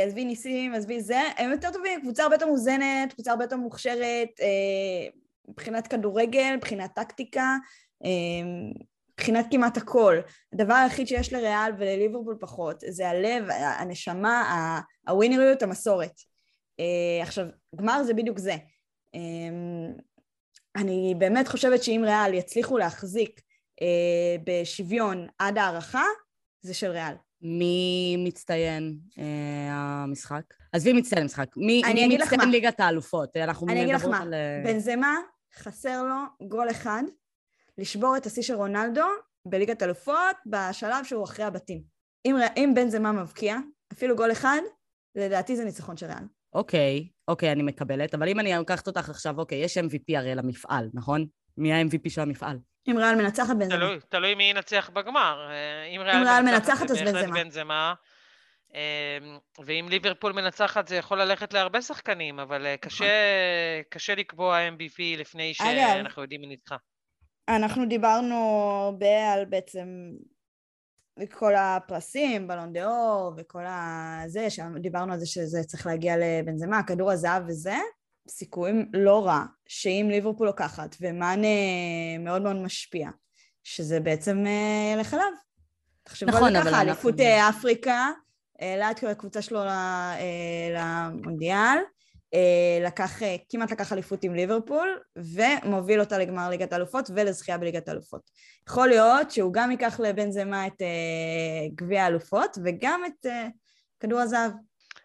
עזבי 0.07 0.25
ניסים, 0.25 0.75
עזבי 0.75 1.01
זה, 1.01 1.21
הם 1.37 1.51
יותר 1.51 1.73
טובים, 1.73 2.01
קבוצה 2.01 2.23
הרבה 2.23 2.35
יותר 2.35 2.47
מאוזנת, 2.47 3.13
קבוצה 3.13 3.31
הרבה 3.31 3.45
יותר 3.45 3.57
מוכשרת, 3.57 4.29
אה, 4.41 5.09
מבחינת 5.49 5.87
כדורגל, 5.87 6.55
מבחינת 6.57 6.91
טקטיקה, 6.95 7.57
אה, 8.05 8.71
מבחינת 9.13 9.47
כמעט 9.51 9.77
הכל. 9.77 10.17
הדבר 10.53 10.75
היחיד 10.75 11.07
שיש 11.09 11.33
לריאל 11.33 11.73
ולליברפול 11.79 12.37
פחות, 12.41 12.83
זה 12.89 13.09
הלב, 13.09 13.45
הנשמה, 13.51 14.81
הווינריות, 15.09 15.63
המסורת. 15.63 16.13
אה, 16.81 17.23
עכשיו, 17.23 17.47
גמר 17.77 18.03
זה 18.03 18.15
בדיוק 18.15 18.39
זה. 18.39 18.57
אה, 19.15 19.91
אני 20.77 21.15
באמת 21.19 21.49
חושבת 21.49 21.83
שאם 21.83 22.03
ריאל 22.05 22.35
יצליחו 22.35 22.79
להחזיק 22.79 23.41
אה, 23.83 24.37
בשוויון 24.45 25.27
עד 25.39 25.59
הערכה, 25.59 26.05
זה 26.63 26.75
של 26.75 26.91
ריאל. 26.91 27.15
מי 27.43 28.17
מצטיין 28.19 28.99
אה, 29.19 29.23
המשחק? 29.73 30.43
עזבי 30.73 30.93
מצטיין 30.93 31.23
המשחק. 31.23 31.57
מי, 31.57 31.83
מי 31.95 32.19
לך 32.19 32.23
מצטיין 32.23 32.41
מה. 32.41 32.51
ליגת 32.51 32.81
האלופות? 32.81 33.37
אנחנו 33.37 33.69
אני 33.69 33.83
אגיד 33.83 33.95
לך 33.95 34.05
מה, 34.05 34.23
על, 34.23 34.35
אה, 34.35 34.63
בנזמה, 34.65 35.17
חסר 35.55 36.03
לו 36.03 36.49
גול 36.49 36.71
אחד, 36.71 37.03
לשבור 37.79 38.17
את 38.17 38.27
השיא 38.27 38.43
של 38.43 38.55
רונלדו 38.55 39.07
בליגת 39.47 39.83
אלופות 39.83 40.37
בשלב 40.47 41.05
שהוא 41.05 41.25
אחרי 41.25 41.45
הבתים. 41.45 41.83
אם, 42.27 42.37
אם 42.57 42.73
בנזמה 42.75 43.13
מבקיע, 43.13 43.57
אפילו 43.93 44.17
גול 44.17 44.33
אחד, 44.33 44.61
לדעתי 45.15 45.57
זה 45.57 45.65
ניצחון 45.65 45.97
של 45.97 46.07
ריאל. 46.07 46.25
אוקיי, 46.55 47.09
אוקיי, 47.29 47.53
אני 47.53 47.63
מקבלת, 47.63 48.15
אבל 48.15 48.29
אם 48.29 48.41
אני 48.41 48.53
לוקחת 48.59 48.87
אותך 48.87 49.09
עכשיו, 49.11 49.39
אוקיי, 49.39 49.59
יש 49.59 49.79
MVP 49.79 50.17
הרי 50.17 50.35
למפעל, 50.35 50.91
נכון? 50.95 51.27
מי 51.57 51.73
ה-MVP 51.73 52.11
של 52.11 52.21
המפעל? 52.21 52.59
אם 52.89 52.97
ריאל 52.99 53.15
מנצחת 53.15 53.57
בנזמה. 53.57 53.77
תלוי, 53.77 53.99
תלוי 54.09 54.35
מי 54.35 54.45
ינצח 54.45 54.91
בגמר. 54.91 55.49
אה, 55.51 55.85
אם 55.85 56.01
ריאל, 56.01 56.43
מנצחת, 56.43 56.91
אז 56.91 56.99
בנזמה. 56.99 57.43
בנזמה. 57.43 57.95
אה, 58.75 59.19
ואם 59.65 59.87
ליברפול 59.91 60.33
מנצחת, 60.33 60.89
זה 60.89 60.97
יכול 60.97 61.23
ללכת 61.23 61.53
להרבה 61.53 61.83
שחקנים, 61.83 62.41
אבל 62.41 62.67
אה. 62.67 62.77
קשה, 62.77 63.07
קשה 63.89 64.15
לקבוע 64.15 64.69
MVP 64.69 65.19
לפני 65.19 65.55
שאנחנו 65.55 66.23
יודעים 66.23 66.41
מי 66.41 66.47
ניצחה. 66.47 66.77
אנחנו 67.49 67.87
דיברנו 67.87 68.35
הרבה 68.85 69.33
על 69.33 69.45
בעצם 69.45 69.87
כל 71.27 71.55
הפרסים, 71.55 72.49
בלון 72.49 72.73
דה 72.73 72.87
אור 72.87 73.33
וכל 73.37 73.63
הזה, 73.67 74.47
דיברנו 74.81 75.13
על 75.13 75.19
זה 75.19 75.27
שזה 75.27 75.63
צריך 75.67 75.87
להגיע 75.87 76.15
לבנזמה, 76.17 76.83
כדור 76.83 77.11
הזהב 77.11 77.43
וזה, 77.49 77.77
סיכויים 78.29 78.91
לא 78.93 79.27
רע 79.27 79.45
שאם 79.69 80.09
ליברפול 80.11 80.47
לוקחת 80.47 80.97
ומאן 81.01 81.45
אה, 81.45 82.19
מאוד 82.21 82.43
מאוד 82.43 82.57
משפיע, 82.57 83.09
שזה 83.65 84.01
בעצם 84.01 84.45
אה, 84.47 84.93
ילך 84.95 85.15
אליו. 85.15 85.25
תחשבו 86.03 86.31
נכון, 86.31 86.57
על 86.57 86.63
זה 86.63 86.69
ככה, 86.71 86.81
אנחנו- 86.81 86.91
אליפות 87.09 87.21
אה, 87.21 87.49
אפריקה, 87.49 88.09
העלה 88.59 88.91
את 88.91 89.05
הקבוצה 89.05 89.43
שלו 89.43 89.61
אה, 89.63 90.17
למונדיאל, 90.75 91.79
אה, 92.35 92.79
לקח, 92.87 93.23
אה, 93.23 93.37
כמעט 93.49 93.71
לקח 93.71 93.93
אליפות 93.93 94.25
עם 94.25 94.35
ליברפול, 94.35 94.99
ומוביל 95.17 96.01
אותה 96.01 96.19
לגמר 96.19 96.51
ליגת 96.51 96.73
האלופות 96.73 97.11
ולזכייה 97.15 97.59
בליגת 97.59 97.89
האלופות. 97.89 98.31
יכול 98.69 98.89
להיות 98.89 99.31
שהוא 99.31 99.53
גם 99.53 99.71
ייקח 99.71 100.01
לבנזמה 100.01 100.67
את 100.67 100.83
אה, 100.83 101.69
גביע 101.75 102.05
האלופות, 102.05 102.59
וגם 102.65 103.03
את 103.07 103.27
אה, 103.27 103.47
כדור 104.01 104.21
הזהב. 104.21 104.53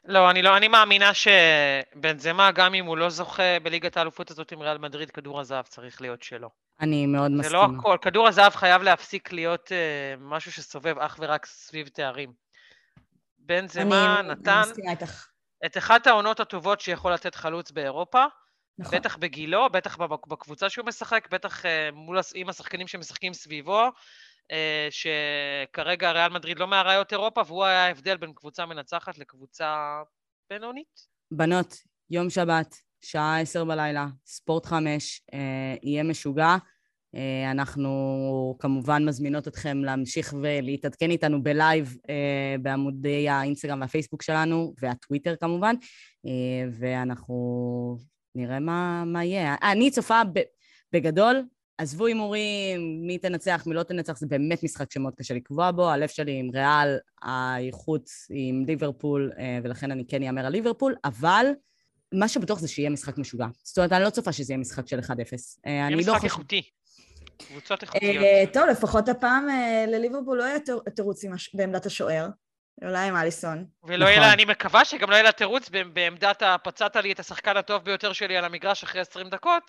לא, 0.05 0.29
אני 0.29 0.41
לא, 0.41 0.57
אני 0.57 0.67
מאמינה 0.67 1.11
שבנזמה, 1.13 2.51
גם 2.51 2.73
אם 2.73 2.85
הוא 2.85 2.97
לא 2.97 3.09
זוכה 3.09 3.59
בליגת 3.63 3.97
האלופות 3.97 4.31
הזאת 4.31 4.51
עם 4.51 4.61
ריאל 4.61 4.77
מדריד, 4.77 5.11
כדור 5.11 5.39
הזהב 5.39 5.65
צריך 5.65 6.01
להיות 6.01 6.23
שלו. 6.23 6.49
אני 6.79 7.05
מאוד 7.05 7.31
זה 7.31 7.37
מסכימה. 7.37 7.59
לא 7.59 7.67
הכל, 7.79 7.97
כדור 8.01 8.27
הזהב 8.27 8.55
חייב 8.55 8.81
להפסיק 8.81 9.31
להיות 9.31 9.67
uh, 9.67 10.19
משהו 10.19 10.51
שסובב 10.51 10.97
אך 10.99 11.17
ורק 11.19 11.45
סביב 11.45 11.87
תארים. 11.87 12.33
בנזמה 13.37 14.21
נתן 14.21 14.61
מסכימה. 14.61 14.93
את 15.65 15.77
אחת 15.77 16.07
העונות 16.07 16.39
הטובות 16.39 16.81
שיכול 16.81 17.13
לתת 17.13 17.35
חלוץ 17.35 17.71
באירופה, 17.71 18.25
נכון. 18.77 18.97
בטח 18.97 19.17
בגילו, 19.17 19.69
בטח 19.69 19.97
בק- 19.97 20.27
בקבוצה 20.27 20.69
שהוא 20.69 20.85
משחק, 20.85 21.27
בטח 21.31 21.65
uh, 21.65 21.67
מול, 21.93 22.19
עם 22.35 22.49
השחקנים 22.49 22.87
שמשחקים 22.87 23.33
סביבו, 23.33 23.89
שכרגע 24.89 26.11
ריאל 26.11 26.31
מדריד 26.31 26.59
לא 26.59 26.67
מהראיות 26.67 27.11
אירופה, 27.11 27.41
והוא 27.47 27.63
היה 27.63 27.85
ההבדל 27.85 28.17
בין 28.17 28.33
קבוצה 28.33 28.65
מנצחת 28.65 29.17
לקבוצה 29.17 30.01
בינונית. 30.49 31.07
בנות, 31.31 31.77
יום 32.09 32.29
שבת, 32.29 32.75
שעה 33.01 33.39
עשר 33.39 33.65
בלילה, 33.65 34.07
ספורט 34.25 34.65
חמש, 34.65 35.21
אה, 35.33 35.75
יהיה 35.83 36.03
משוגע. 36.03 36.55
אה, 37.15 37.51
אנחנו 37.51 38.55
כמובן 38.59 39.05
מזמינות 39.05 39.47
אתכם 39.47 39.77
להמשיך 39.83 40.33
ולהתעדכן 40.41 41.11
איתנו 41.11 41.43
בלייב 41.43 41.97
אה, 42.09 42.55
בעמודי 42.61 43.29
האינסטגרם 43.29 43.81
והפייסבוק 43.81 44.21
שלנו, 44.21 44.73
והטוויטר 44.81 45.35
כמובן, 45.35 45.75
אה, 46.25 46.69
ואנחנו 46.79 47.97
נראה 48.35 48.59
מה, 48.59 49.03
מה 49.05 49.23
יהיה. 49.23 49.55
אני 49.71 49.91
צופה 49.91 50.21
ב, 50.33 50.39
בגדול, 50.93 51.43
עזבו 51.77 52.05
הימורים, 52.05 53.07
מי 53.07 53.17
תנצח, 53.17 53.63
מי 53.67 53.75
לא 53.75 53.83
תנצח, 53.83 54.17
זה 54.17 54.27
באמת 54.27 54.63
משחק 54.63 54.91
שמאוד 54.91 55.13
קשה 55.15 55.33
לקבוע 55.33 55.71
בו. 55.71 55.89
הלב 55.89 56.07
שלי 56.09 56.39
עם 56.39 56.49
ריאל, 56.53 56.97
האיכות 57.21 58.09
עם 58.29 58.63
ליברפול, 58.67 59.31
אה, 59.38 59.59
ולכן 59.63 59.91
אני 59.91 60.03
כן 60.07 60.23
אאמר 60.23 60.45
על 60.45 60.51
ליברפול, 60.51 60.95
אבל 61.05 61.45
מה 62.13 62.27
שבטוח 62.27 62.59
זה 62.59 62.67
שיהיה 62.67 62.89
משחק 62.89 63.17
משוגע. 63.17 63.45
זאת 63.63 63.77
אומרת, 63.77 63.91
אני 63.91 64.03
לא 64.03 64.09
צופה 64.09 64.31
שזה 64.31 64.53
יהיה 64.53 64.59
משחק 64.59 64.88
של 64.88 64.99
1-0. 64.99 65.03
אה, 65.65 65.71
יהיה 65.71 65.88
אני 65.88 65.95
לא 65.95 65.99
משחק 66.01 66.12
חושבת... 66.13 66.23
איכותי. 66.23 66.62
קבוצות 67.38 67.81
איכותיות. 67.81 68.23
אה, 68.23 68.43
טוב, 68.53 68.63
לפחות 68.71 69.09
הפעם 69.09 69.47
לליברפול 69.88 70.38
לא 70.38 70.43
יהיה 70.43 70.59
תיר- 70.59 70.79
תירוץ 70.95 71.23
עם 71.23 71.33
הש- 71.33 71.55
בעמדת 71.55 71.86
השוער. 71.86 72.27
אולי 72.83 73.07
עם 73.07 73.15
אליסון. 73.15 73.65
ולא 73.83 74.05
יהיה 74.05 74.15
נכון. 74.17 74.27
לה, 74.27 74.33
אני 74.33 74.45
מקווה 74.45 74.86
שגם 74.86 75.09
לא 75.09 75.15
יהיה 75.15 75.23
לה 75.23 75.31
תירוץ 75.31 75.69
בעמדת 75.93 76.41
הפצעת 76.45 76.95
לי 76.95 77.12
את 77.12 77.19
השחקן 77.19 77.57
הטוב 77.57 77.83
ביותר 77.83 78.13
שלי 78.13 78.38
על 78.38 78.45
המגרש 78.45 78.83
אחרי 78.83 79.01
20 79.01 79.29
דקות, 79.29 79.63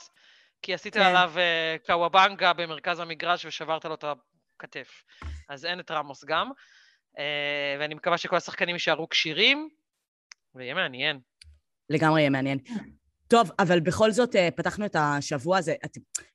כי 0.64 0.74
עשית 0.74 0.94
כן. 0.94 1.00
עליו 1.00 1.32
אה, 1.36 1.76
קוואבנגה 1.86 2.52
במרכז 2.52 3.00
המגרש 3.00 3.44
ושברת 3.44 3.84
לו 3.84 3.94
את 3.94 4.04
הכתף. 4.04 5.02
אז 5.48 5.64
אין 5.64 5.80
את 5.80 5.90
רמוס 5.90 6.24
גם. 6.24 6.50
אה, 7.18 7.76
ואני 7.80 7.94
מקווה 7.94 8.18
שכל 8.18 8.36
השחקנים 8.36 8.74
יישארו 8.74 9.08
כשירים, 9.08 9.68
ויהיה 10.54 10.74
מעניין. 10.74 11.20
לגמרי 11.90 12.20
יהיה 12.20 12.30
מעניין. 12.30 12.58
טוב, 13.28 13.50
אבל 13.58 13.80
בכל 13.80 14.10
זאת 14.10 14.36
אה, 14.36 14.48
פתחנו 14.50 14.86
את 14.86 14.96
השבוע 14.98 15.58
הזה, 15.58 15.74
את, 15.84 15.90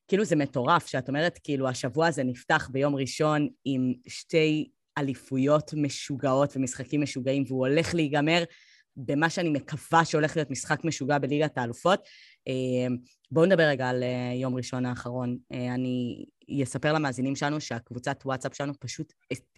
כאילו 0.08 0.24
זה 0.24 0.36
מטורף 0.36 0.86
שאת 0.86 1.08
אומרת, 1.08 1.38
כאילו 1.44 1.68
השבוע 1.68 2.06
הזה 2.06 2.24
נפתח 2.24 2.68
ביום 2.72 2.96
ראשון 2.96 3.48
עם 3.64 3.92
שתי 4.08 4.70
אליפויות 4.98 5.70
משוגעות 5.76 6.56
ומשחקים 6.56 7.02
משוגעים, 7.02 7.44
והוא 7.46 7.66
הולך 7.66 7.94
להיגמר 7.94 8.42
במה 8.96 9.30
שאני 9.30 9.50
מקווה 9.50 10.04
שהולך 10.04 10.36
להיות 10.36 10.50
משחק 10.50 10.84
משוגע 10.84 11.18
בליגת 11.18 11.58
האלופות. 11.58 12.00
אה, 12.48 12.94
בואו 13.30 13.46
נדבר 13.46 13.62
רגע 13.62 13.88
על 13.88 14.02
אה, 14.02 14.32
יום 14.34 14.56
ראשון 14.56 14.86
האחרון. 14.86 15.38
אה, 15.52 15.74
אני 15.74 16.24
אספר 16.62 16.92
למאזינים 16.92 17.36
שלנו 17.36 17.60
שהקבוצת 17.60 18.22
וואטסאפ 18.24 18.54
שלנו 18.54 18.72
פשוט 18.80 19.12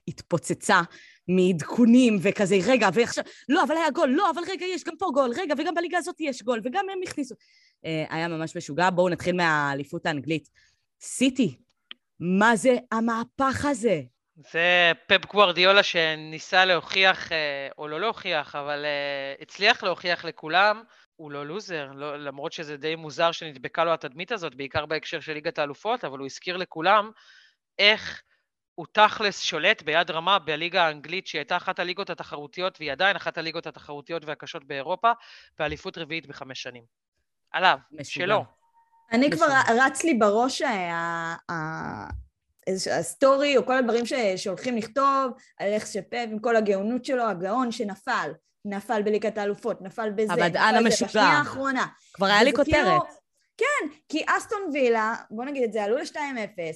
התפוצצה 0.09 0.81
מעדכונים 1.29 2.19
וכזה, 2.23 2.59
רגע, 2.67 2.89
ועכשיו, 2.95 3.25
לא, 3.49 3.65
אבל 3.65 3.77
היה 3.77 3.91
גול, 3.91 4.09
לא, 4.09 4.31
אבל 4.31 4.43
רגע, 4.49 4.67
יש 4.67 4.85
גם 4.85 4.95
פה 4.99 5.07
גול, 5.15 5.33
רגע, 5.37 5.55
וגם 5.59 5.75
בליגה 5.75 5.99
הזאת 5.99 6.17
יש 6.21 6.43
גול, 6.43 6.61
וגם 6.65 6.87
הם 6.93 6.99
הכניסו. 7.07 7.35
היה 7.83 8.29
ממש 8.29 8.57
משוגע. 8.57 8.91
בואו 8.91 9.09
נתחיל 9.09 9.37
מהאליפות 9.37 10.07
האנגלית. 10.07 10.49
סיטי, 11.01 11.57
מה 12.21 12.57
זה 12.57 12.77
המהפך 12.93 13.65
הזה? 13.65 14.03
זה 14.51 14.93
פפ 15.07 15.27
גוורדיולה 15.27 15.83
שניסה 15.83 16.65
להוכיח, 16.65 17.29
או 17.79 17.89
לא 17.89 18.01
להוכיח, 18.01 18.55
אבל 18.55 18.85
הצליח 19.41 19.83
להוכיח 19.83 20.25
לכולם 20.25 20.83
הוא 21.17 21.33
לא 21.33 21.47
לוזר, 21.47 21.91
לא, 21.95 22.17
למרות 22.17 22.53
שזה 22.53 22.77
די 22.77 22.97
מוזר 22.97 23.33
שנדבקה 23.33 23.85
לו 23.85 23.93
התדמית 23.93 24.33
הזאת, 24.33 24.55
בעיקר 24.55 24.87
בהקשר 24.87 25.21
של 25.21 25.33
ליגת 25.33 25.59
האלופות, 25.59 26.05
אבל 26.05 26.19
הוא 26.19 26.27
הזכיר 26.27 26.57
לכולם 26.57 27.11
איך 27.79 28.23
הוא 28.75 28.87
תכלס 28.93 29.41
שולט 29.41 29.83
ביד 29.83 30.11
רמה 30.11 30.39
בליגה 30.39 30.87
האנגלית, 30.87 31.27
שהיא 31.27 31.39
הייתה 31.39 31.57
אחת 31.57 31.79
הליגות 31.79 32.11
התחרותיות, 32.11 32.77
והיא 32.81 32.93
עדיין 32.93 33.17
אחת 33.17 33.39
הליגות 33.39 33.67
התחרותיות 33.67 34.25
והקשות 34.25 34.65
באירופה, 34.65 35.13
באליפות 35.59 35.99
רביעית 35.99 36.27
בחמש 36.27 36.63
שנים. 36.63 36.85
עליו, 37.51 37.79
משוגע. 37.93 38.05
שלו. 38.05 38.45
אני. 39.13 39.31
כבר 39.31 39.47
רץ 39.87 40.05
לי 40.05 40.15
בראש 40.15 40.63
ה 42.69 42.81
story, 42.81 43.57
או 43.57 43.67
כל 43.67 43.77
הדברים 43.77 44.05
שהולכים 44.37 44.77
לכתוב, 44.77 45.33
על 45.59 45.69
איך 45.69 45.87
שפאב 45.87 46.29
עם 46.33 46.39
כל 46.39 46.57
הגאונות 46.57 47.05
שלו, 47.05 47.25
הגאון 47.25 47.73
שנפל. 47.73 48.33
נפל 48.65 49.03
בליגת 49.03 49.39
האלופות, 49.39 49.83
נפל 49.83 50.11
בזה, 50.11 50.33
המדען 50.33 50.75
המשוגע. 50.75 51.09
בשנייה 51.09 51.29
האחרונה. 51.29 51.87
כבר 52.13 52.27
היה 52.27 52.43
לי 52.43 52.53
כותרת. 52.53 52.75
כאילו, 52.75 53.01
כן, 53.57 53.97
כי 54.09 54.25
אסטון 54.27 54.61
וילה, 54.73 55.15
בוא 55.31 55.45
נגיד 55.45 55.63
את 55.63 55.73
זה, 55.73 55.85
עלו 55.85 55.97
ל-2-0, 55.97 56.17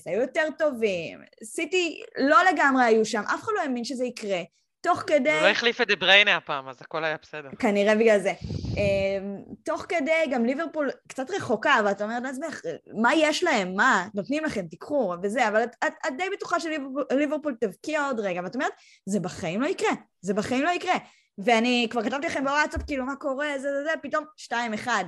היו 0.07 0.21
יותר 0.21 0.49
טובים, 0.59 1.19
סיטי 1.45 2.03
לא 2.19 2.37
לגמרי 2.53 2.85
היו 2.85 3.05
שם, 3.05 3.23
אף 3.35 3.43
אחד 3.43 3.53
לא 3.55 3.61
האמין 3.61 3.85
שזה 3.85 4.05
יקרה. 4.05 4.41
תוך 4.87 5.03
כדי... 5.07 5.33
הוא 5.33 5.41
לא 5.43 5.49
החליף 5.49 5.81
את 5.81 5.89
דבריינה 5.89 6.37
הפעם, 6.37 6.69
אז 6.69 6.77
הכל 6.81 7.05
היה 7.05 7.17
בסדר. 7.23 7.49
כנראה 7.59 7.95
בגלל 7.95 8.19
זה. 8.19 8.33
אמ, 8.77 9.37
תוך 9.65 9.87
כדי, 9.89 10.31
גם 10.31 10.45
ליברפול 10.45 10.91
קצת 11.09 11.31
רחוקה, 11.31 11.75
ואת 11.85 12.03
אומרת 12.03 12.23
לעצמך, 12.23 12.61
מה 13.03 13.15
יש 13.15 13.45
להם? 13.45 13.75
מה? 13.75 14.07
נותנים 14.15 14.45
לכם, 14.45 14.67
תיקחו, 14.67 15.15
וזה, 15.23 15.49
אבל 15.49 15.65
את, 15.65 15.77
את, 15.87 15.93
את 16.09 16.17
די 16.17 16.25
בטוחה 16.33 16.57
שליברפול 16.61 17.57
תבקיע 17.61 18.07
עוד 18.07 18.21
רגע, 18.21 18.41
ואת 18.45 18.55
אומרת, 18.55 18.73
זה 19.07 19.21
בחיים 19.21 19.63
לא 19.63 19.67
יקרה, 19.67 19.91
זה 20.21 20.35
בחיים 20.35 20.63
לא 20.63 20.71
יקרה. 20.71 20.97
ואני 21.39 21.87
כבר 21.91 22.05
כתבתי 22.05 22.27
לכם 22.27 22.45
בוואטסאפ, 22.45 22.83
כאילו, 22.87 23.07
מה 23.07 23.17
קורה, 23.17 23.49
זה, 23.59 23.71
זה, 23.71 23.85
זה, 23.85 23.91
פתאום 24.03 24.25
שתיים, 24.37 24.75
אחד. 24.75 25.05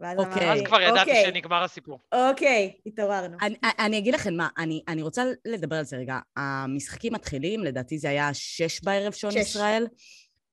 ואז 0.00 0.18
אוקיי. 0.18 0.32
אמרתי, 0.32 0.60
אז 0.60 0.66
כבר 0.66 0.80
ידעתי 0.80 1.00
אוקיי, 1.10 1.24
שנגמר 1.26 1.62
הסיפור. 1.62 1.98
אוקיי, 2.12 2.72
התעוררנו. 2.86 3.36
אני, 3.42 3.54
אני 3.78 3.98
אגיד 3.98 4.14
לכם 4.14 4.34
מה, 4.34 4.48
אני, 4.58 4.82
אני 4.88 5.02
רוצה 5.02 5.24
לדבר 5.44 5.76
על 5.76 5.84
זה 5.84 5.96
רגע. 5.96 6.18
המשחקים 6.36 7.12
מתחילים, 7.12 7.64
לדעתי 7.64 7.98
זה 7.98 8.08
היה 8.08 8.34
שש 8.34 8.80
בערב 8.82 9.12
שעון 9.12 9.32
שש. 9.32 9.38
ישראל. 9.38 9.86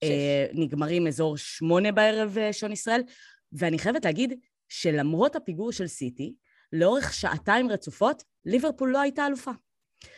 שש. 0.03 0.09
אה, 0.09 0.45
נגמרים 0.53 1.07
אזור 1.07 1.37
שמונה 1.37 1.91
בערב 1.91 2.37
אה, 2.37 2.53
שעון 2.53 2.71
ישראל. 2.71 3.01
ואני 3.53 3.79
חייבת 3.79 4.05
להגיד 4.05 4.33
שלמרות 4.69 5.35
הפיגור 5.35 5.71
של 5.71 5.87
סיטי, 5.87 6.33
לאורך 6.73 7.13
שעתיים 7.13 7.69
רצופות, 7.69 8.23
ליברפול 8.45 8.91
לא 8.91 9.01
הייתה 9.01 9.27
אלופה. 9.27 9.51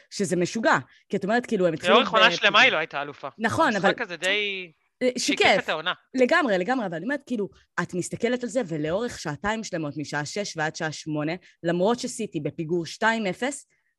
שזה 0.09 0.35
משוגע. 0.35 0.77
כי 1.09 1.17
את 1.17 1.23
אומרת, 1.23 1.45
כאילו, 1.45 1.67
הם 1.67 1.73
התחילו... 1.73 1.93
לאורך 1.93 2.09
עונה 2.09 2.31
שלמה 2.31 2.61
היא 2.61 2.71
לא 2.71 2.77
הייתה 2.77 3.01
אלופה. 3.01 3.27
נכון, 3.37 3.75
אבל... 3.75 3.89
המשחק 3.89 4.01
הזה 4.01 4.17
די... 4.17 4.71
אה, 5.01 5.09
שיקף 5.17 5.55
את 5.63 5.69
העונה. 5.69 5.93
לגמרי, 6.13 6.57
לגמרי, 6.57 6.85
אבל 6.85 6.95
אני 6.95 7.03
אומרת, 7.03 7.21
כאילו, 7.25 7.49
את 7.81 7.93
מסתכלת 7.93 8.43
על 8.43 8.49
זה, 8.49 8.61
ולאורך 8.67 9.19
שעתיים 9.19 9.63
שלמות, 9.63 9.93
משעה 9.97 10.25
שש 10.25 10.57
ועד 10.57 10.75
שעה 10.75 10.91
שמונה, 10.91 11.33
למרות 11.63 11.99
שסיטי 11.99 12.39
בפיגור 12.39 12.83
2-0, 12.85 13.03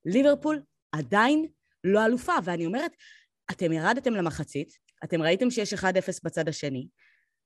ליברפול 0.04 0.62
עדיין 0.92 1.46
לא 1.84 2.06
אלופה. 2.06 2.32
ואני 2.44 2.66
אומרת, 2.66 2.92
אתם 3.50 3.72
ירדתם 3.72 4.14
למחצית, 4.14 4.72
אתם 5.04 5.22
ראיתם 5.22 5.50
שיש 5.50 5.74
1-0 5.74 5.84
בצד 6.24 6.48
השני, 6.48 6.88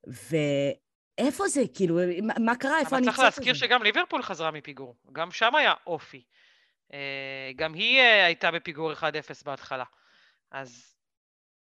ואיפה 0.06 1.48
זה? 1.48 1.62
כאילו, 1.74 1.98
מה 2.44 2.56
קרה? 2.56 2.80
איפה 2.80 2.96
אני... 2.96 3.06
אבל 3.06 3.12
צריך 3.12 3.18
להזכיר 3.18 3.54
שגם 3.54 3.82
ליברפול 3.82 4.22
חזרה 4.22 4.50
מפיגור. 4.50 4.96
גם 5.12 5.30
שם 5.30 5.54
היה 5.54 5.74
אופי. 5.86 6.24
אה, 6.92 7.50
גם 7.56 7.74
היא 7.74 8.00
אה, 8.00 8.24
הייתה 8.24 8.50
בפיגור 8.50 8.92
1-0 8.92 9.04
בהתחלה. 9.44 9.84
אז 10.50 10.94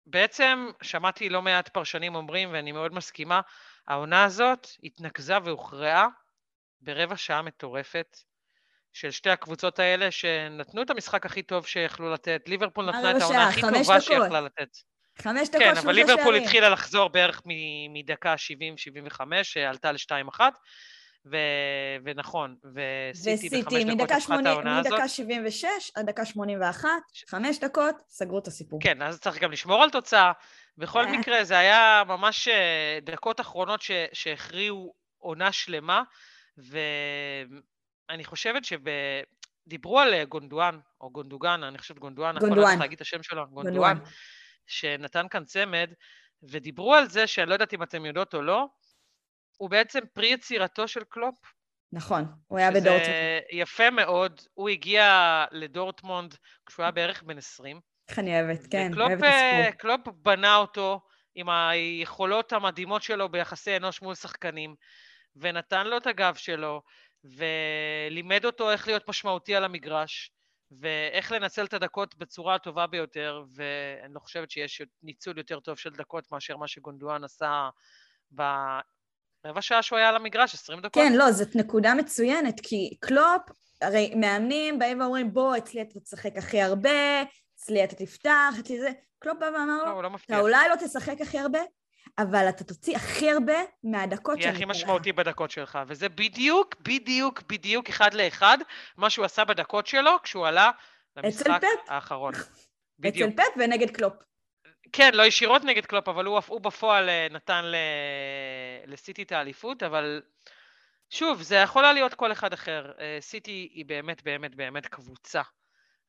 בעצם 0.10 0.70
שמעתי 0.82 1.30
לא 1.30 1.42
מעט 1.42 1.70
פרשנים 1.70 2.16
אומרים, 2.16 2.50
ואני 2.52 2.72
מאוד 2.72 2.94
מסכימה, 2.94 3.42
העונה 3.88 4.24
הזאת 4.24 4.68
התנקזה 4.84 5.38
והוכרעה 5.44 6.08
ברבע 6.82 7.18
שעה 7.18 7.42
מטורפת 7.42 8.18
של 8.94 9.12
שתי 9.12 9.30
הקבוצות 9.30 9.80
האלה, 9.80 10.12
שנתנו 10.12 10.82
את 10.82 10.90
המשחק 10.90 11.26
הכי 11.26 11.44
טוב 11.44 11.68
שיכלו 11.68 12.14
לתת. 12.14 12.42
ליברפול 12.48 12.86
נתנה 12.86 13.18
את 13.18 13.22
העונה 13.22 13.48
הכי 13.48 13.62
טובה 13.62 14.02
שיכלה 14.02 14.42
לתת. 14.42 14.70
חמש 15.22 15.50
דקות, 15.50 15.62
שלושה 15.62 15.62
שערים. 15.62 15.76
כן, 15.76 15.78
אבל 15.78 15.94
ליברפול 15.94 16.36
התחילה 16.36 16.70
לחזור 16.70 17.10
בערך 17.10 17.42
מדקה 17.90 18.36
70-75, 19.20 19.22
שעלתה 19.44 19.92
ל-2-1, 19.92 20.40
ו... 21.26 21.38
ונכון, 22.04 22.56
וסיטי 22.74 23.62
בחמש 23.62 23.84
דקות 23.84 24.12
הפכה 24.12 24.40
את 24.40 24.46
העונה 24.46 24.80
הזאת. 24.80 24.92
מדקה 24.92 25.08
76 25.08 25.68
עד 25.96 26.06
דקה 26.06 26.26
81, 26.26 26.90
חמש 27.30 27.60
דקות, 27.60 27.96
סגרו 28.10 28.40
את 28.40 28.48
הסיפור. 28.48 28.80
כן, 28.84 29.02
אז 29.02 29.20
צריך 29.20 29.40
גם 29.40 29.52
לשמור 29.52 29.84
על 29.84 29.90
תוצאה. 29.90 30.32
בכל 30.78 31.06
אה. 31.06 31.18
מקרה, 31.18 31.44
זה 31.44 31.58
היה 31.58 32.04
ממש 32.08 32.48
אה, 32.48 33.00
דקות 33.02 33.40
אחרונות 33.40 33.82
ש... 33.82 33.92
שהכריעו 34.14 34.94
עונה 35.18 35.52
שלמה, 35.52 36.04
ואני 36.58 38.24
חושבת 38.26 38.66
שב... 38.66 38.80
דיברו 39.68 40.00
על 40.00 40.14
אה, 40.14 40.26
גונדואן, 40.26 40.80
או 41.02 41.10
גונדוגן, 41.10 41.64
אני 41.64 41.78
חושבת 41.78 42.00
גונדואן, 42.00 42.36
נכון 42.36 42.50
גונדואן. 42.50 42.80
להגיד 42.80 42.96
את 42.96 43.02
השם 43.02 43.24
שלו, 43.24 43.48
גונדואן, 43.48 43.98
שנתן 44.68 45.28
כאן 45.28 45.46
צמד, 45.46 45.90
ודיברו 46.44 46.96
על 46.96 47.10
זה, 47.10 47.28
שאני 47.28 47.50
לא 47.50 47.54
יודעת 47.54 47.74
אם 47.74 47.84
אתם 47.84 48.06
יודעות 48.06 48.34
או 48.34 48.42
לא, 48.42 48.68
הוא 49.58 49.70
בעצם 49.70 50.00
פרי 50.14 50.28
יצירתו 50.28 50.88
של 50.88 51.04
קלופ. 51.04 51.36
נכון, 51.94 52.26
הוא 52.48 52.58
היה 52.58 52.72
בדורטמונד. 52.72 53.08
יפה 53.52 53.90
מאוד, 53.90 54.42
הוא 54.54 54.70
הגיע 54.70 55.46
לדורטמונד 55.52 56.36
כשהוא 56.66 56.84
היה 56.84 56.92
בערך 56.92 57.24
בן 57.24 57.38
20. 57.38 57.80
איך 58.10 58.20
אני 58.20 58.42
אוהבת, 58.42 58.72
כן, 58.72 58.92
אוהבת 58.98 59.24
את 59.24 59.24
הספורט. 59.24 59.76
קלופ 59.80 60.02
בנה 60.08 60.56
אותו 60.56 61.02
עם 61.36 61.50
היכולות 61.50 62.54
המדהימות 62.54 63.04
שלו 63.04 63.30
ביחסי 63.30 63.78
אנוש 63.78 64.02
מול 64.02 64.16
שחקנים, 64.16 64.76
ונתן 65.36 65.88
לו 65.88 65.98
את 65.98 66.08
הגב 66.08 66.36
שלו, 66.36 66.82
ולימד 67.24 68.46
אותו 68.46 68.72
איך 68.72 68.88
להיות 68.88 69.10
משמעותי 69.10 69.56
על 69.56 69.64
המגרש, 69.64 70.32
ואיך 70.72 71.32
לנצל 71.32 71.66
את 71.66 71.74
הדקות 71.74 72.16
בצורה 72.16 72.56
הטובה 72.56 72.88
ביותר, 72.88 73.44
ואני 73.56 74.14
לא 74.14 74.20
חושבת 74.20 74.52
שיש 74.52 74.82
ניצול 75.04 75.38
יותר 75.38 75.60
טוב 75.60 75.78
של 75.78 75.90
דקות 75.90 76.32
מאשר 76.32 76.58
מה 76.58 76.68
שגונדואן 76.68 77.24
עשה 77.24 77.70
רבע 79.48 79.62
שעה 79.62 79.82
שהוא 79.82 80.00
היה 80.00 80.10
על 80.10 80.16
המגרש, 80.16 80.54
20 80.54 80.80
דקות. 80.80 80.94
כן, 80.94 81.14
לא, 81.14 81.32
זאת 81.32 81.56
נקודה 81.56 81.94
מצוינת, 81.94 82.60
כי 82.64 82.98
קלופ, 83.00 83.42
הרי 83.82 84.16
מאמנים 84.16 84.80
באים 84.80 85.02
ואומרים, 85.02 85.34
בוא, 85.34 85.58
אצלי 85.58 85.82
אתה 85.82 86.00
תשחק 86.00 86.38
הכי 86.38 86.62
הרבה, 86.62 87.22
אצלי 87.56 87.84
אתה 87.84 87.96
תפתח, 87.96 88.54
אצלי 88.60 88.80
זה... 88.80 88.90
קלופ 89.20 89.38
בא 89.40 89.46
ואמר 89.46 89.78
לו, 89.78 90.02
לא, 90.02 90.04
לא 90.04 90.10
אתה 90.26 90.40
אולי 90.40 90.70
לא 90.70 90.76
תשחק 90.76 91.22
הכי 91.22 91.40
הרבה, 91.40 91.60
אבל 92.18 92.50
אתה 92.50 92.64
תוציא 92.64 92.96
הכי 92.96 93.32
הרבה 93.32 93.54
מהדקות 93.84 94.36
שלך. 94.36 94.46
יהיה 94.46 94.56
הכי 94.56 94.66
משמעותי 94.66 95.12
בדקות 95.12 95.52
שלך, 95.52 95.80
וזה 95.88 96.10
בדיוק, 96.10 96.76
בדיוק, 96.82 97.42
בדיוק 97.50 97.90
אחד 97.90 98.14
לאחד 98.14 98.58
מה 98.98 99.10
שהוא 99.10 99.26
עשה 99.26 99.46
בדקות 99.46 99.88
שלו 99.88 100.12
כשהוא 100.24 100.48
עלה 100.48 100.72
למשחק 101.16 101.62
האחרון. 101.88 102.34
אצל 103.08 103.32
פפ 103.32 103.44
ונגד 103.58 103.90
קלופ. 103.92 104.14
כן, 104.94 105.12
לא 105.14 105.24
ישירות 105.24 105.64
נגד 105.64 105.86
קלופ, 105.86 106.08
אבל 106.08 106.26
הוא, 106.26 106.40
הוא 106.48 106.62
בפועל 106.62 107.10
אה, 107.10 107.28
נתן 107.32 107.66
ל... 107.66 107.76
לסיטי 108.86 109.24
את 109.24 109.32
האליפות, 109.32 109.84
אבל 109.84 110.22
שוב, 111.10 111.42
זה 111.42 111.56
יכול 111.56 111.86
היה 111.86 111.94
להיות 111.94 112.14
כל 112.14 112.32
אחד 112.32 112.54
אחר. 112.54 112.92
אה, 113.00 113.18
סיטי 113.22 113.70
היא 113.74 113.86
באמת 113.86 114.24
באמת 114.24 114.56
באמת 114.56 114.88
קבוצה, 114.88 115.42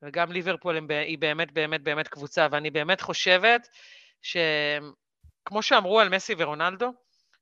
וגם 0.02 0.32
ליברפול 0.32 0.90
היא 0.90 1.18
באמת 1.18 1.52
באמת 1.52 1.82
באמת 1.82 2.08
קבוצה, 2.08 2.46
ואני 2.50 2.70
באמת 2.70 3.00
חושבת 3.00 3.68
שכמו 4.22 5.62
שאמרו 5.62 6.00
על 6.00 6.08
מסי 6.08 6.34
ורונלדו, 6.38 6.92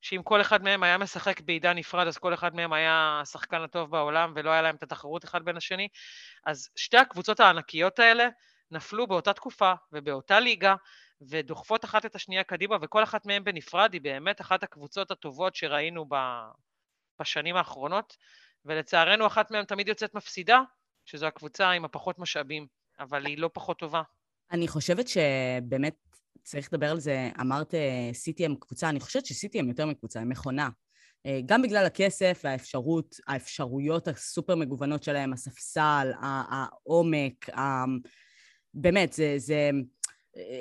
שאם 0.03 0.23
כל 0.23 0.41
אחד 0.41 0.63
מהם 0.63 0.83
היה 0.83 0.99
משחק 0.99 1.41
בעידן 1.41 1.79
נפרד, 1.79 2.07
אז 2.07 2.19
כל 2.19 2.35
אחד 2.35 2.55
מהם 2.55 2.73
היה 2.73 3.19
השחקן 3.23 3.63
הטוב 3.63 3.91
בעולם, 3.91 4.33
ולא 4.37 4.51
היה 4.51 4.63
להם 4.63 4.77
את 4.77 4.83
התחרות 4.83 5.25
אחד 5.25 5.45
בין 5.45 5.57
השני, 5.57 5.89
אז 6.47 6.69
שתי 6.77 6.97
הקבוצות 6.97 7.41
הענקיות 7.41 7.99
האלה 7.99 8.29
נפלו 8.71 9.07
באותה 9.07 9.33
תקופה 9.33 9.73
ובאותה 9.93 10.41
ליגה, 10.41 10.75
ודוחפות 11.21 11.85
אחת 11.85 12.07
את 12.07 12.15
השנייה 12.15 12.45
קדימה, 12.45 12.77
וכל 12.83 13.03
אחת 13.03 13.27
מהן 13.27 13.45
בנפרד 13.45 13.93
היא 13.93 14.01
באמת 14.01 14.41
אחת 14.41 14.63
הקבוצות 14.63 15.11
הטובות 15.11 15.55
שראינו 15.55 16.07
בשנים 17.21 17.57
האחרונות, 17.57 18.17
ולצערנו 18.65 19.27
אחת 19.27 19.51
מהן 19.51 19.65
תמיד 19.65 19.89
יוצאת 19.89 20.15
מפסידה, 20.15 20.61
שזו 21.05 21.27
הקבוצה 21.27 21.71
עם 21.71 21.85
הפחות 21.85 22.19
משאבים, 22.19 22.67
אבל 22.99 23.27
היא 23.27 23.39
לא 23.39 23.51
פחות 23.53 23.79
טובה. 23.79 24.03
אני 24.53 24.69
חושבת 24.69 25.09
שבאמת 25.09 25.95
צריך 26.43 26.69
לדבר 26.73 26.91
על 26.91 27.01
זה, 27.01 27.31
אמרת 27.41 27.75
סיטי 28.13 28.45
הם 28.45 28.55
קבוצה, 28.61 28.89
אני 28.89 29.01
חושבת 29.01 29.27
שסיטי 29.27 29.59
הם 29.59 29.69
יותר 29.69 29.87
מקבוצה, 29.87 30.21
הם 30.21 30.29
מכונה. 30.29 30.69
גם 31.47 31.63
בגלל 31.63 31.87
הכסף 31.87 32.41
והאפשרות, 32.45 33.17
האפשרויות 33.27 34.09
הסופר 34.09 34.57
מגוונות 34.57 35.03
שלהם, 35.03 35.33
הספסל, 35.33 36.13
העומק, 36.23 37.49
באמת, 38.75 39.13
זה, 39.13 39.35
זה, 39.37 39.71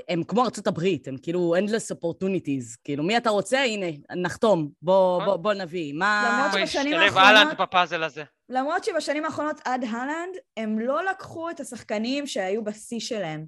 הם 0.09 0.23
כמו 0.23 0.43
ארצות 0.43 0.67
הברית, 0.67 1.07
הם 1.07 1.17
כאילו 1.17 1.55
endless 1.55 1.95
opportunities, 1.95 2.77
כאילו 2.83 3.03
מי 3.03 3.17
אתה 3.17 3.29
רוצה? 3.29 3.63
הנה, 3.63 3.85
נחתום, 4.15 4.69
בוא, 4.81 5.25
בוא, 5.25 5.35
בוא 5.35 5.53
נביא. 5.53 5.93
מה... 5.93 6.43
למרות 6.49 6.69
שבשנים 6.69 6.93
האחרונות... 6.93 7.27
אהלנד 7.27 7.57
בפאזל 7.57 8.03
הזה. 8.03 8.23
למרות 8.49 8.83
שבשנים 8.83 9.25
האחרונות 9.25 9.61
עד 9.65 9.83
הלנד, 9.83 10.35
הם 10.57 10.79
לא 10.79 11.05
לקחו 11.05 11.49
את 11.49 11.59
השחקנים 11.59 12.27
שהיו 12.27 12.63
בשיא 12.63 12.99
שלהם. 12.99 13.45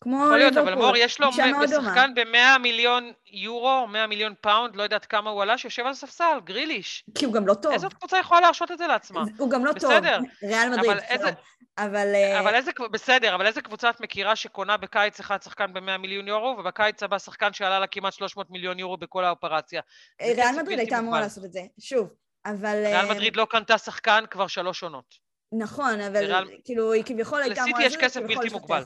כמו 0.00 0.24
יכול 0.24 0.38
להיות, 0.38 0.56
אבל 0.56 0.74
מור, 0.74 0.96
יש 0.96 1.20
לו 1.20 1.32
שחקן 1.68 2.14
ב-100 2.14 2.58
מיליון 2.60 3.12
יורו, 3.26 3.86
100 3.86 4.06
מיליון 4.06 4.34
פאונד, 4.40 4.76
לא 4.76 4.82
יודעת 4.82 5.06
כמה 5.06 5.30
הוא 5.30 5.42
עלה, 5.42 5.58
שיושב 5.58 5.86
על 5.86 5.94
ספסל, 5.94 6.40
גריליש. 6.44 7.04
כי 7.14 7.24
הוא 7.24 7.34
גם 7.34 7.46
לא 7.46 7.54
טוב. 7.54 7.72
איזו 7.72 7.88
קבוצה 7.88 8.18
יכולה 8.18 8.40
להרשות 8.40 8.70
את 8.70 8.78
זה 8.78 8.86
לעצמה? 8.86 9.24
הוא 9.38 9.50
גם 9.50 9.64
לא 9.64 9.72
בסדר. 9.72 10.18
טוב. 10.18 10.26
ריאל 10.42 10.68
מדריד, 10.68 10.90
אבל 10.90 10.98
איזה... 10.98 11.30
אבל... 11.78 12.14
אה, 12.14 12.40
אבל 12.40 12.54
איזה... 12.54 12.70
בסדר, 12.90 13.34
אבל 13.34 13.46
איזה 13.46 13.62
קבוצה 13.62 13.90
את 13.90 14.00
מכירה 14.00 14.36
שקונה 14.36 14.76
בקיץ 14.76 15.20
אחד 15.20 15.42
שחקן 15.42 15.72
ב-100 15.72 15.98
מיליון 15.98 16.28
יורו, 16.28 16.56
ובקיץ 16.58 17.02
הבא 17.02 17.18
שחקן 17.18 17.52
שעלה 17.52 17.80
לה 17.80 17.86
כמעט 17.86 18.12
300 18.12 18.50
מיליון 18.50 18.78
יורו 18.78 18.96
בכל 18.96 19.24
האופרציה? 19.24 19.80
ריאל 20.22 20.56
מדריד 20.62 20.78
הייתה 20.78 20.98
אמורה 20.98 21.20
לעשות 21.20 21.44
את 21.44 21.52
זה, 21.52 21.60
שוב, 21.80 22.08
אבל... 22.46 22.82
ריאל 22.86 23.06
אה, 23.06 23.10
מדריד 23.14 23.36
לא 23.36 23.46
קנתה 23.50 23.78
שחקן 23.78 24.24
כבר 24.30 24.46
שלוש 24.46 24.82
עונות. 24.82 25.25
נכון, 25.52 26.00
אבל 26.00 26.24
ריאל... 26.24 26.44
כאילו, 26.64 26.92
היא 26.92 27.04
כביכול 27.06 27.42
הייתה 27.42 27.64
אמורה... 27.64 27.80
לסיטי 27.80 27.96
יש 27.96 28.04
כסף 28.04 28.20
בלתי 28.20 28.48
מוגבל. 28.52 28.82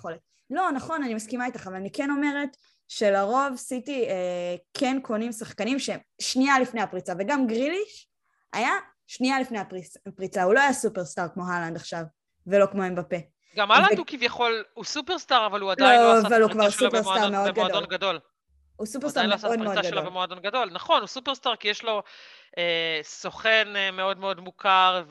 לא, 0.51 0.71
נכון, 0.71 1.03
אני 1.03 1.15
מסכימה 1.15 1.47
איתך, 1.47 1.67
אבל 1.67 1.77
אני 1.77 1.93
כן 1.93 2.11
אומרת 2.11 2.57
שלרוב 2.89 3.57
סיטי 3.57 4.09
אה, 4.09 4.57
כן 4.75 4.99
קונים 5.03 5.33
שחקנים 5.33 5.79
שהם 5.79 6.01
שנייה 6.21 6.59
לפני 6.59 6.83
הפריצה, 6.83 7.13
וגם 7.19 7.47
גריליש 7.47 8.09
היה 8.53 8.73
שנייה 9.07 9.41
לפני 9.41 9.59
הפריצה, 10.07 10.43
הוא 10.43 10.55
לא 10.55 10.61
היה 10.61 10.73
סופרסטאר 10.73 11.29
כמו 11.35 11.45
הלנד 11.49 11.77
עכשיו, 11.77 12.03
ולא 12.47 12.67
כמו 12.67 12.87
אמבפה. 12.87 13.17
גם 13.57 13.71
הלנד 13.71 13.93
ו... 13.93 13.99
הוא 13.99 14.07
כביכול, 14.07 14.65
הוא 14.75 14.85
סופרסטאר, 14.85 15.47
אבל 15.47 15.61
הוא 15.61 15.71
עדיין 15.71 16.01
לא, 16.01 16.15
לא 16.15 16.19
עשה 16.19 16.37
את 16.37 16.51
הפריצה 16.51 16.71
שלו 16.71 16.91
במועדון, 16.91 17.55
במועדון 17.55 17.85
גדול. 17.85 18.19
הוא 18.81 18.87
סופרסטאר 18.87 19.27
מאוד 19.27 19.41
מאוד 19.41 19.53
גדול. 19.53 19.63
הוא 19.63 19.73
עדיין 19.73 19.77
לא 19.77 19.81
עשה 19.81 19.89
את 19.89 19.95
שלו 19.95 20.05
במועדון 20.05 20.41
גדול. 20.41 20.71
נכון, 20.73 21.01
הוא 21.01 21.07
סופרסטאר 21.07 21.57
כי 21.57 21.69
יש 21.69 21.85
לו 21.85 22.03
אה, 22.59 23.01
סוכן 23.03 23.77
אה, 23.77 23.91
מאוד 23.91 24.19
מאוד 24.19 24.41
מוכר 24.41 25.05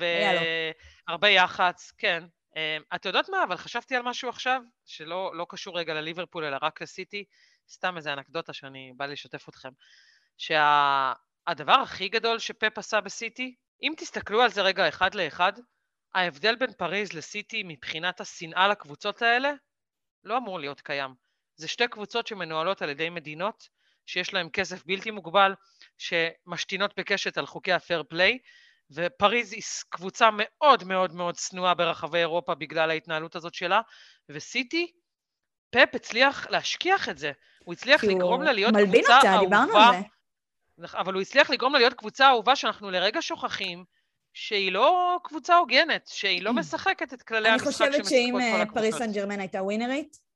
והרבה 1.08 1.30
יח"צ, 1.30 1.92
כן. 1.98 2.24
אמ, 2.56 2.82
את 2.96 3.06
יודעת 3.06 3.30
מה, 3.30 3.44
אבל 3.44 3.58
חשבתי 3.58 3.96
על 3.96 4.02
משהו 4.02 4.30
עכשיו, 4.30 4.62
שלא 4.86 5.32
לא 5.36 5.46
קשור 5.50 5.80
רגע 5.80 5.94
לליברפול, 5.94 6.44
אלא 6.44 6.58
רק 6.62 6.82
לסיטי, 6.82 7.26
סתם 7.70 7.98
איזה 7.98 8.14
אנקדוטה 8.14 8.54
שאני 8.54 8.94
בא 8.98 9.06
לשתף 9.06 9.50
אתכם, 9.50 9.70
שהדבר 10.38 11.76
שה, 11.76 11.82
הכי 11.82 12.10
גדול 12.10 12.40
שפפ 12.40 12.78
עשה 12.78 13.02
בסיטי, 13.02 13.56
אם 13.84 13.94
תסתכלו 13.98 14.42
על 14.42 14.50
זה 14.50 14.62
רגע 14.62 14.88
אחד 14.88 15.16
לאחד, 15.16 15.54
ההבדל 16.16 16.56
בין 16.56 16.74
פריז 16.74 17.14
לסיטי 17.14 17.64
מבחינת 17.66 18.22
השנאה 18.22 18.68
לקבוצות 18.68 19.22
האלה, 19.22 19.52
לא 20.24 20.38
אמור 20.38 20.60
להיות 20.60 20.82
קיים. 20.82 21.29
זה 21.60 21.68
שתי 21.68 21.88
קבוצות 21.88 22.28
שמנוהלות 22.28 22.82
על 22.82 22.90
ידי 22.90 23.10
מדינות, 23.10 23.70
שיש 24.06 24.34
להן 24.34 24.50
כסף 24.54 24.86
בלתי 24.86 25.12
מוגבל, 25.12 25.54
שמשתינות 25.98 27.00
בקשת 27.00 27.38
על 27.38 27.46
חוקי 27.46 27.74
הפייר 27.74 28.04
פליי, 28.10 28.38
ופריז 28.92 29.54
היא 29.54 29.64
קבוצה 29.90 30.30
מאוד 30.34 30.84
מאוד 30.84 31.16
מאוד 31.16 31.36
צנועה 31.36 31.74
ברחבי 31.74 32.18
אירופה 32.18 32.56
בגלל 32.56 32.90
ההתנהלות 32.90 33.36
הזאת 33.36 33.54
שלה, 33.54 33.82
וסיטי, 34.30 34.92
פפ 35.70 35.96
הצליח 35.96 36.48
להשכיח 36.50 37.10
את 37.10 37.18
זה. 37.18 37.32
הוא 37.66 37.74
הצליח 37.74 38.04
לגרום 38.04 38.44
לה 38.44 38.52
להיות 38.52 38.74
קבוצה 38.76 39.18
אותה, 39.18 39.36
אהובה. 39.36 39.92
אבל 40.94 41.14
הוא 41.14 41.22
הצליח 41.22 41.50
לגרום 41.50 41.74
לה 41.74 41.80
להיות 41.80 41.94
קבוצה 41.94 42.28
אהובה 42.28 42.56
שאנחנו 42.56 42.92
לרגע 42.92 43.22
שוכחים 43.22 43.86
שהיא 44.34 44.72
לא 44.72 45.18
קבוצה 45.24 45.58
הוגנת, 45.58 46.08
שהיא 46.08 46.44
לא 46.44 46.54
משחקת 46.60 47.14
את 47.14 47.24
כללי 47.24 47.50
המשחק 47.50 47.66
שמשחקות 47.66 47.88
כל 47.88 47.96
הקבוצות. 47.96 48.16
אני 48.22 48.42
חושבת 48.42 48.66
שאם 48.66 48.74
פריס 48.74 48.96
סן 48.96 49.12
ג'רמן 49.12 49.40
הייתה 49.40 49.64
ווינרית, 49.64 50.29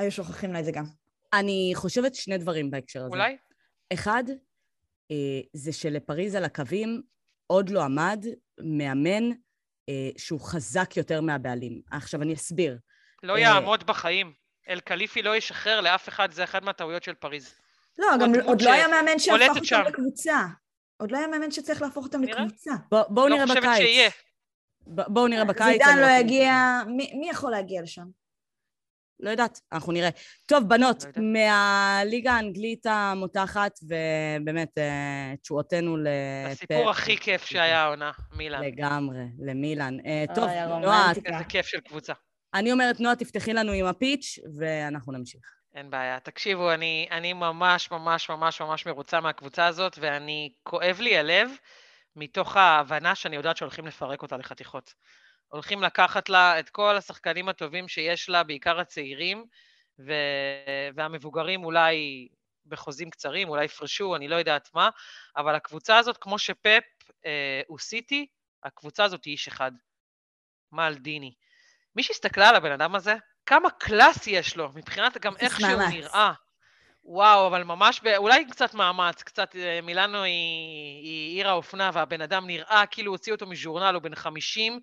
היו 0.00 0.12
שוכחים 0.12 0.52
לה 0.52 0.60
את 0.60 0.64
זה 0.64 0.72
גם. 0.72 0.84
אני 1.32 1.72
חושבת 1.74 2.14
שני 2.14 2.38
דברים 2.38 2.70
בהקשר 2.70 3.00
הזה. 3.00 3.08
אולי? 3.08 3.36
אחד, 3.92 4.24
אה, 5.10 5.40
זה 5.52 5.72
שלפריז 5.72 6.34
על 6.34 6.44
הקווים 6.44 7.02
עוד 7.46 7.70
לא 7.70 7.82
עמד 7.82 8.24
מאמן 8.60 9.30
אה, 9.88 10.10
שהוא 10.16 10.40
חזק 10.40 10.96
יותר 10.96 11.20
מהבעלים. 11.20 11.80
עכשיו, 11.90 12.22
אני 12.22 12.34
אסביר. 12.34 12.78
לא 13.22 13.34
אה, 13.34 13.40
יעמוד 13.40 13.86
בחיים. 13.86 14.32
אל 14.68 14.80
קליפי 14.80 15.22
לא 15.22 15.36
ישחרר 15.36 15.80
לאף 15.80 16.08
אחד, 16.08 16.32
זה 16.32 16.44
אחת 16.44 16.62
מהטעויות 16.62 17.02
של 17.02 17.14
פריז. 17.14 17.54
לא, 17.98 18.06
גם 18.20 18.32
עוד 18.44 18.62
לא 18.62 18.72
היה 18.72 18.88
מאמן 18.88 19.18
שהפך 19.18 19.48
אותם 19.56 19.82
לקבוצה. 19.86 20.40
עוד 20.96 21.10
לא 21.12 21.18
יודעת 21.18 21.52
שצריך 21.52 21.82
להפוך 21.82 22.04
אותם 22.04 22.22
לקבוצה. 22.22 22.70
בואו 22.90 23.28
לא 23.28 23.36
נראה 23.36 23.46
בקיץ. 23.46 23.56
לא 23.56 23.60
חושבת 23.60 23.76
שיהיה. 23.76 24.10
בואו 24.86 25.28
נראה 25.28 25.44
בקיץ. 25.44 25.82
זידן 25.82 25.98
לא 25.98 26.06
יגיע, 26.06 26.82
מי 26.86 27.28
יכול 27.30 27.50
להגיע 27.50 27.82
לשם? 27.82 28.06
לא 29.22 29.30
יודעת, 29.30 29.60
אנחנו 29.72 29.92
נראה. 29.92 30.08
טוב, 30.46 30.68
בנות, 30.68 31.04
לא 31.16 31.22
מהליגה 31.22 32.32
האנגלית 32.32 32.86
המותחת, 32.86 33.78
ובאמת, 33.82 34.78
אה, 34.78 35.34
תשועותינו 35.42 35.96
ל... 35.96 36.06
הסיפור 36.50 36.90
הכי 36.90 37.16
כיף 37.16 37.44
שהיה 37.44 37.82
העונה, 37.82 38.10
מילאן. 38.36 38.64
לגמרי, 38.64 39.24
למילאן. 39.38 39.96
אה, 40.06 40.24
טוב, 40.34 40.48
נועה... 40.80 41.12
איזה 41.26 41.44
כיף 41.48 41.66
של 41.66 41.80
קבוצה. 41.80 42.12
אני 42.54 42.72
אומרת, 42.72 43.00
נועה, 43.00 43.16
תפתחי 43.16 43.52
לנו 43.52 43.72
עם 43.72 43.86
הפיץ', 43.86 44.38
ואנחנו 44.58 45.12
נמשיך. 45.12 45.42
אין 45.74 45.90
בעיה. 45.90 46.20
תקשיבו, 46.20 46.72
אני, 46.72 47.08
אני 47.10 47.32
ממש 47.32 47.90
ממש 47.90 48.30
ממש 48.30 48.60
ממש 48.60 48.86
מרוצה 48.86 49.20
מהקבוצה 49.20 49.66
הזאת, 49.66 49.98
ואני, 50.00 50.52
כואב 50.62 50.96
לי 51.00 51.18
הלב 51.18 51.50
מתוך 52.16 52.56
ההבנה 52.56 53.14
שאני 53.14 53.36
יודעת 53.36 53.56
שהולכים 53.56 53.86
לפרק 53.86 54.22
אותה 54.22 54.36
לחתיכות. 54.36 54.94
הולכים 55.52 55.82
לקחת 55.82 56.28
לה 56.28 56.58
את 56.60 56.70
כל 56.70 56.96
השחקנים 56.96 57.48
הטובים 57.48 57.88
שיש 57.88 58.28
לה, 58.28 58.42
בעיקר 58.42 58.80
הצעירים, 58.80 59.44
ו... 59.98 60.12
והמבוגרים 60.94 61.64
אולי 61.64 62.28
בחוזים 62.66 63.10
קצרים, 63.10 63.48
אולי 63.48 63.64
יפרשו, 63.64 64.16
אני 64.16 64.28
לא 64.28 64.36
יודעת 64.36 64.68
מה, 64.74 64.90
אבל 65.36 65.54
הקבוצה 65.54 65.98
הזאת, 65.98 66.16
כמו 66.16 66.38
שפפ 66.38 66.82
אה, 67.26 67.60
הוא 67.66 67.78
סיטי, 67.78 68.26
הקבוצה 68.64 69.04
הזאת 69.04 69.24
היא 69.24 69.32
איש 69.32 69.48
אחד. 69.48 69.72
מלדיני. 70.72 71.34
מי 71.96 72.02
שהסתכלה 72.02 72.48
על 72.48 72.56
הבן 72.56 72.72
אדם 72.72 72.94
הזה, 72.94 73.14
כמה 73.46 73.70
קלאס 73.70 74.26
יש 74.26 74.56
לו, 74.56 74.70
מבחינת 74.74 75.18
גם 75.18 75.36
איך 75.36 75.60
שהוא 75.60 75.82
נראה. 75.90 76.32
וואו, 77.04 77.46
אבל 77.46 77.62
ממש, 77.62 78.00
ב... 78.04 78.06
אולי 78.06 78.44
קצת 78.44 78.74
מאמץ, 78.74 79.22
קצת, 79.22 79.56
אה, 79.56 79.80
מילאנו 79.82 80.22
היא, 80.22 81.02
היא 81.02 81.36
עיר 81.36 81.48
האופנה, 81.48 81.90
והבן 81.94 82.20
אדם 82.20 82.46
נראה 82.46 82.84
כאילו 82.90 83.12
הוציא 83.12 83.32
אותו 83.32 83.46
מז'ורנל, 83.46 83.94
הוא 83.94 84.02
בן 84.02 84.14
50, 84.14 84.80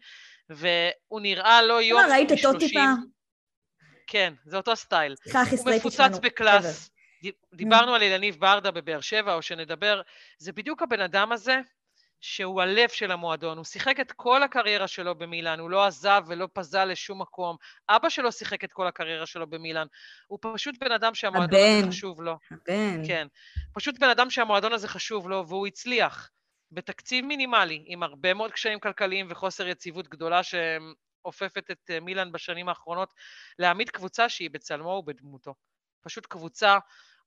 והוא 0.49 1.21
נראה 1.21 1.61
לא 1.61 1.81
יום 1.81 2.01
מ-30. 2.01 2.11
ראית 2.11 2.31
אותו 2.31 2.59
טיפה? 2.59 2.79
כן, 4.07 4.33
זה 4.45 4.57
אותו 4.57 4.75
סטייל. 4.75 5.15
הוא 5.33 5.71
מפוצץ 5.75 6.17
בקלאס. 6.21 6.89
דיברנו 7.53 7.95
על 7.95 8.01
אילניב 8.01 8.35
ברדה 8.39 8.71
בבאר 8.71 9.01
שבע, 9.01 9.33
או 9.33 9.41
שנדבר, 9.41 10.01
זה 10.37 10.51
בדיוק 10.51 10.81
הבן 10.81 11.01
אדם 11.01 11.31
הזה, 11.31 11.59
שהוא 12.21 12.61
הלב 12.61 12.89
של 12.89 13.11
המועדון. 13.11 13.57
הוא 13.57 13.65
שיחק 13.65 13.99
את 13.99 14.11
כל 14.11 14.43
הקריירה 14.43 14.87
שלו 14.87 15.15
במילאן, 15.15 15.59
הוא 15.59 15.69
לא 15.69 15.85
עזב 15.85 16.23
ולא 16.27 16.47
פזל 16.53 16.85
לשום 16.85 17.21
מקום. 17.21 17.55
אבא 17.89 18.09
שלו 18.09 18.31
שיחק 18.31 18.63
את 18.63 18.73
כל 18.73 18.87
הקריירה 18.87 19.25
שלו 19.25 19.47
במילאן. 19.47 19.87
הוא 20.27 20.39
פשוט 20.41 20.75
בן 20.79 20.91
אדם 20.91 21.15
שהמועדון 21.15 21.59
הבן. 21.59 21.79
הזה 21.79 21.87
חשוב 21.87 22.21
לו. 22.21 22.37
הבן. 22.51 23.07
כן. 23.07 23.27
פשוט 23.73 23.99
בן 23.99 24.09
אדם 24.09 24.29
שהמועדון 24.29 24.73
הזה 24.73 24.87
חשוב 24.87 25.29
לו, 25.29 25.47
והוא 25.47 25.67
הצליח. 25.67 26.29
בתקציב 26.71 27.25
מינימלי, 27.25 27.83
עם 27.85 28.03
הרבה 28.03 28.33
מאוד 28.33 28.51
קשיים 28.51 28.79
כלכליים 28.79 29.27
וחוסר 29.29 29.67
יציבות 29.67 30.07
גדולה 30.07 30.41
שאופפת 30.43 31.71
את 31.71 31.89
אה, 31.89 31.99
מילאן 31.99 32.31
בשנים 32.31 32.69
האחרונות, 32.69 33.13
להעמיד 33.59 33.89
קבוצה 33.89 34.29
שהיא 34.29 34.49
בצלמו 34.49 34.89
ובדמותו. 34.89 35.53
פשוט 36.01 36.25
קבוצה 36.25 36.77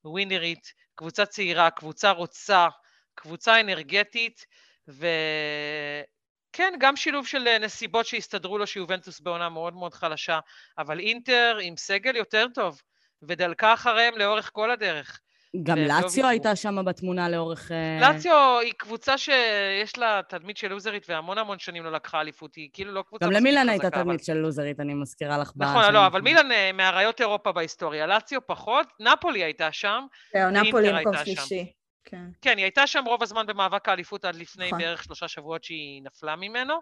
ווינרית, 0.04 0.72
קבוצה 0.94 1.26
צעירה, 1.26 1.70
קבוצה 1.70 2.10
רוצה, 2.10 2.68
קבוצה 3.14 3.60
אנרגטית, 3.60 4.46
וכן, 4.88 6.74
גם 6.80 6.96
שילוב 6.96 7.26
של 7.26 7.48
אה, 7.48 7.58
נסיבות 7.58 8.06
שהסתדרו 8.06 8.58
לו 8.58 8.66
שיובנטוס 8.66 9.20
בעונה 9.20 9.48
מאוד 9.48 9.74
מאוד 9.74 9.94
חלשה, 9.94 10.38
אבל 10.78 11.00
אינטר 11.00 11.58
עם 11.62 11.76
סגל 11.76 12.16
יותר 12.16 12.46
טוב, 12.54 12.82
ודלקה 13.22 13.74
אחריהם 13.74 14.18
לאורך 14.18 14.50
כל 14.52 14.70
הדרך. 14.70 15.20
גם 15.62 15.78
לאציו 15.78 16.26
הייתה 16.26 16.56
שם 16.56 16.84
בתמונה 16.84 17.28
לאורך... 17.28 17.72
אה, 17.72 17.98
לאציו 18.00 18.58
היא 18.62 18.72
קבוצה 18.76 19.18
שיש 19.18 19.98
לה 19.98 20.20
תדמית 20.28 20.56
של 20.56 20.68
לוזרית 20.68 21.06
והמון 21.08 21.38
המון 21.38 21.58
שנים 21.58 21.84
לא 21.84 21.92
לקחה 21.92 22.20
אליפות, 22.20 22.54
היא 22.54 22.70
כאילו 22.72 22.92
לא 22.92 23.02
קבוצה 23.08 23.26
גם 23.26 23.32
למילן 23.32 23.68
הייתה 23.68 23.90
תדמית 23.90 24.24
של 24.24 24.34
לוזרית, 24.34 24.80
אני 24.80 24.94
מזכירה 24.94 25.38
לך. 25.38 25.52
נכון, 25.56 25.92
לא, 25.92 26.06
אבל 26.06 26.20
מילן 26.20 26.52
אה, 26.52 26.72
מאריות 26.72 27.20
אירופה 27.20 27.52
בהיסטוריה, 27.52 28.06
לאציו 28.06 28.46
פחות, 28.46 28.86
נפולי 29.00 29.44
הייתה 29.44 29.72
שם, 29.72 30.06
זהו, 30.34 30.50
נפולי 30.50 30.92
מקום 30.92 31.16
שלישי. 31.24 31.72
כן. 32.04 32.24
כן, 32.42 32.56
היא 32.56 32.64
הייתה 32.64 32.86
שם 32.86 33.04
רוב 33.06 33.22
הזמן 33.22 33.46
במאבק 33.46 33.88
האליפות 33.88 34.24
עד 34.24 34.34
לפני 34.34 34.66
נכון. 34.66 34.78
בערך 34.78 35.04
שלושה 35.04 35.28
שבועות 35.28 35.64
שהיא 35.64 36.02
נפלה 36.04 36.36
ממנו, 36.36 36.74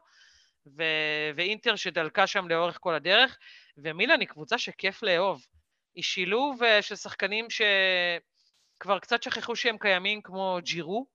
ו... 0.78 0.82
ואינטר 1.36 1.76
שדלקה 1.76 2.26
שם 2.26 2.48
לאורך 2.48 2.78
כל 2.80 2.94
הדרך, 2.94 3.38
ומילן 3.78 4.20
היא 4.20 4.28
קבוצה 4.28 4.58
שכיף 4.58 5.02
לאהוב. 5.02 5.42
היא 5.94 6.04
שילוב 6.04 6.60
של 6.80 6.96
שחקנים 6.96 7.50
שכבר 8.78 8.98
קצת 8.98 9.22
שכחו 9.22 9.56
שהם 9.56 9.78
קיימים, 9.78 10.22
כמו 10.22 10.58
ג'ירו, 10.62 11.06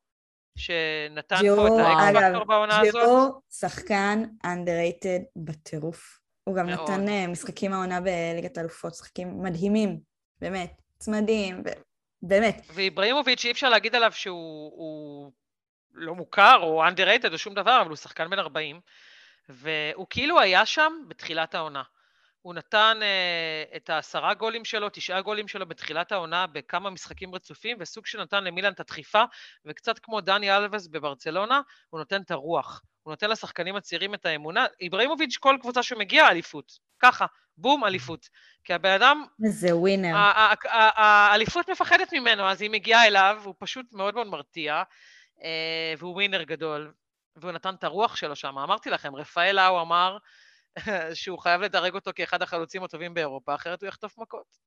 שנתן 0.58 1.36
ג'ירו, 1.40 1.68
פה 1.68 1.68
את 1.68 2.16
האקס 2.16 2.48
בעונה 2.48 2.80
הזאת. 2.80 2.94
ג'ירו 2.94 3.42
שחקן 3.50 4.24
underrated 4.46 5.24
בטירוף. 5.36 6.20
הוא 6.44 6.56
גם 6.56 6.68
מאוד. 6.68 6.92
נתן 6.92 7.32
משחקים 7.32 7.74
העונה 7.74 8.02
בליגת 8.02 8.58
האלופות, 8.58 8.92
משחקים 8.92 9.44
מדהימים, 9.44 10.00
באמת, 10.42 10.82
צמדים, 11.00 11.64
באמת. 12.22 12.66
ואיבראימוביץ', 12.74 13.46
אי 13.46 13.52
אפשר 13.52 13.70
להגיד 13.70 13.96
עליו 13.96 14.12
שהוא 14.12 15.32
לא 15.94 16.16
מוכר 16.16 16.60
או 16.62 16.88
underrated 16.88 17.32
או 17.34 17.38
שום 17.38 17.54
דבר, 17.54 17.82
אבל 17.82 17.90
הוא 17.90 17.98
שחקן 17.98 18.30
בן 18.30 18.40
40, 18.40 18.80
והוא 19.50 20.08
כאילו 20.10 20.40
היה 20.40 20.66
שם 20.66 20.94
בתחילת 21.08 21.56
העונה. 21.56 21.84
הוא 22.44 22.54
נתן 22.54 23.00
uh, 23.02 23.76
את 23.76 23.90
העשרה 23.90 24.34
גולים 24.34 24.66
שלו, 24.66 24.90
תשעה 24.90 25.22
גולים 25.22 25.48
שלו 25.48 25.66
בתחילת 25.66 26.12
העונה 26.12 26.48
בכמה 26.48 26.90
משחקים 26.90 27.36
רצופים, 27.36 27.78
וסוג 27.80 28.06
שנתן 28.06 28.44
למילן 28.44 28.72
את 28.72 28.80
הדחיפה, 28.80 29.24
וקצת 29.66 30.00
כמו 30.00 30.22
דני 30.22 30.58
אלווס 30.58 30.88
בברצלונה, 30.88 31.62
הוא 31.90 32.00
נותן 32.00 32.22
את 32.22 32.32
הרוח. 32.32 32.82
הוא 33.04 33.12
נותן 33.12 33.30
לשחקנים 33.30 33.76
הצעירים 33.76 34.14
את 34.14 34.26
האמונה. 34.26 34.66
איבראימוביץ', 34.82 35.38
כל 35.38 35.58
קבוצה 35.62 35.84
שמגיעה, 35.84 36.32
אליפות. 36.32 36.72
ככה, 37.00 37.26
בום, 37.58 37.86
אליפות. 37.86 38.30
כי 38.64 38.74
הבן 38.74 38.92
אדם... 38.92 39.26
זה 39.50 39.76
ווינר. 39.76 40.16
האליפות 40.96 41.70
מפחדת 41.70 42.14
ממנו, 42.14 42.44
אז 42.50 42.62
היא 42.62 42.70
מגיעה 42.70 43.08
אליו, 43.08 43.42
הוא 43.44 43.56
פשוט 43.60 43.86
מאוד 43.94 44.16
מאוד 44.16 44.28
מרתיע, 44.28 44.84
אה, 45.44 45.94
והוא 45.98 46.14
ווינר 46.14 46.44
גדול, 46.44 46.94
והוא 47.36 47.52
נתן 47.52 47.76
את 47.76 47.84
הרוח 47.84 48.16
שלו 48.16 48.36
שם. 48.36 48.58
אמרתי 48.58 48.90
לכם, 48.90 49.16
רפאל 49.16 49.56
לאו 49.56 49.82
אמר 49.82 50.18
שהוא 51.14 51.40
חייב 51.40 51.62
לדרג 51.62 51.96
אותו 51.96 52.12
כאחד 52.16 52.42
החלוצים 52.42 52.84
הטובים 52.84 53.14
באירופה, 53.14 53.56
אחרת 53.56 53.82
הוא 53.82 53.88
יחטוף 53.88 54.18
מכות. 54.18 54.58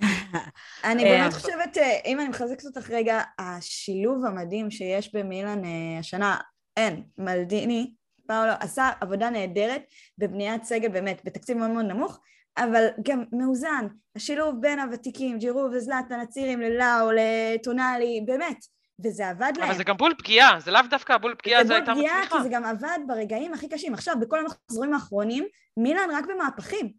אני 0.84 1.04
באמת 1.04 1.32
חושבת, 1.32 1.78
אה, 1.78 1.98
אם 2.04 2.20
אני 2.20 2.28
מחזקת 2.28 2.64
אותך 2.64 2.90
רגע, 2.90 3.20
השילוב 3.38 4.24
המדהים 4.24 4.70
שיש 4.70 5.14
במילן 5.14 5.64
אה, 5.64 5.98
השנה, 5.98 6.36
אין, 6.76 7.02
מלדיני, 7.18 7.94
פאולו 8.26 8.52
עשה 8.60 8.90
עבודה 9.00 9.30
נהדרת 9.30 9.82
בבניית 10.18 10.64
סגל 10.64 10.88
באמת 10.88 11.20
בתקציב 11.24 11.56
מאוד 11.56 11.70
מאוד 11.70 11.84
נמוך, 11.84 12.18
אבל 12.58 12.86
גם 13.02 13.24
מאוזן, 13.32 13.86
השילוב 14.16 14.54
בין 14.60 14.78
הוותיקים, 14.78 15.38
ג'ירו 15.38 15.68
וזלאטן, 15.72 16.20
הצעירים, 16.20 16.60
ללאו, 16.60 17.10
לטונאלי, 17.12 18.22
באמת, 18.26 18.64
וזה 19.04 19.28
עבד 19.28 19.52
להם. 19.56 19.68
אבל 19.68 19.76
זה 19.76 19.84
גם 19.84 19.96
בול 19.96 20.14
פגיעה, 20.18 20.60
זה 20.60 20.70
לאו 20.70 20.80
דווקא 20.90 21.18
בול 21.18 21.34
פגיעה, 21.38 21.64
זה 21.64 21.74
הייתה 21.74 21.94
מצליחה. 21.94 22.14
זה 22.14 22.20
בול 22.20 22.26
פגיעה, 22.26 22.42
כי 22.42 22.48
זה 22.48 22.54
גם 22.54 22.64
עבד 22.64 22.98
ברגעים 23.06 23.54
הכי 23.54 23.68
קשים. 23.68 23.94
עכשיו, 23.94 24.14
בכל 24.20 24.38
המחזורים 24.38 24.94
האחרונים, 24.94 25.44
מילאן 25.76 26.08
רק 26.12 26.24
במהפכים. 26.26 26.92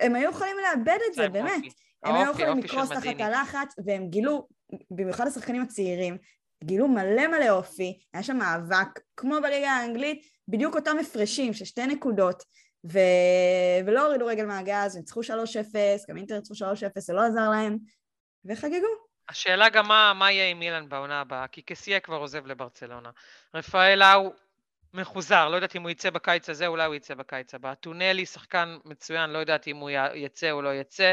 הם 0.00 0.14
היו 0.14 0.30
יכולים 0.30 0.56
לאבד 0.56 0.98
את 1.08 1.14
זה, 1.14 1.28
באמת. 1.28 1.62
הם 2.04 2.14
היו 2.14 2.30
יכולים 2.30 2.58
לקרוס 2.58 2.88
תחת 2.88 3.20
הלחץ, 3.20 3.74
והם 3.84 4.08
גילו, 4.08 4.48
במיוחד 4.90 5.26
השחקנים 5.26 5.62
הצעירים, 5.62 6.18
גילו 6.64 6.88
מלא 6.88 7.26
מלא 7.26 7.50
אופי, 7.50 7.98
היה 8.14 8.22
שם 8.22 8.36
מאבק, 8.36 9.00
כמו 9.16 9.36
בליגה 9.42 9.70
האנגלית, 9.70 10.22
בדיוק 10.48 10.74
אותם 10.74 10.96
הפרשים 11.00 11.52
של 11.52 11.64
שתי 11.64 11.86
נקודות, 11.86 12.42
ו... 12.92 12.98
ולא 13.86 14.06
הורידו 14.06 14.26
רגל 14.26 14.46
מהגז, 14.46 14.96
ניצחו 14.96 15.20
3-0, 15.20 15.24
גם 16.08 16.16
אינטר 16.16 16.34
ניצחו 16.34 16.54
3-0, 16.54 17.00
זה 17.00 17.12
לא 17.12 17.20
עזר 17.20 17.48
להם, 17.50 17.78
וחגגו. 18.44 19.09
השאלה 19.30 19.68
גם 19.68 19.88
מה, 19.88 20.12
מה 20.14 20.32
יהיה 20.32 20.48
עם 20.48 20.58
מילן 20.58 20.88
בעונה 20.88 21.20
הבאה, 21.20 21.46
כי 21.46 21.62
קסיה 21.62 22.00
כבר 22.00 22.16
עוזב 22.16 22.46
לברצלונה. 22.46 23.10
רפאל 23.54 24.02
האו 24.02 24.32
מחוזר, 24.94 25.48
לא 25.48 25.56
יודעת 25.56 25.76
אם 25.76 25.82
הוא 25.82 25.90
יצא 25.90 26.10
בקיץ 26.10 26.50
הזה, 26.50 26.66
אולי 26.66 26.84
הוא 26.84 26.94
יצא 26.94 27.14
בקיץ 27.14 27.54
הבא. 27.54 27.74
טונלי, 27.74 28.26
שחקן 28.26 28.78
מצוין, 28.84 29.30
לא 29.30 29.38
יודעת 29.38 29.68
אם 29.68 29.76
הוא 29.76 29.90
יצא 30.14 30.50
או 30.50 30.62
לא 30.62 30.74
יצא. 30.74 31.12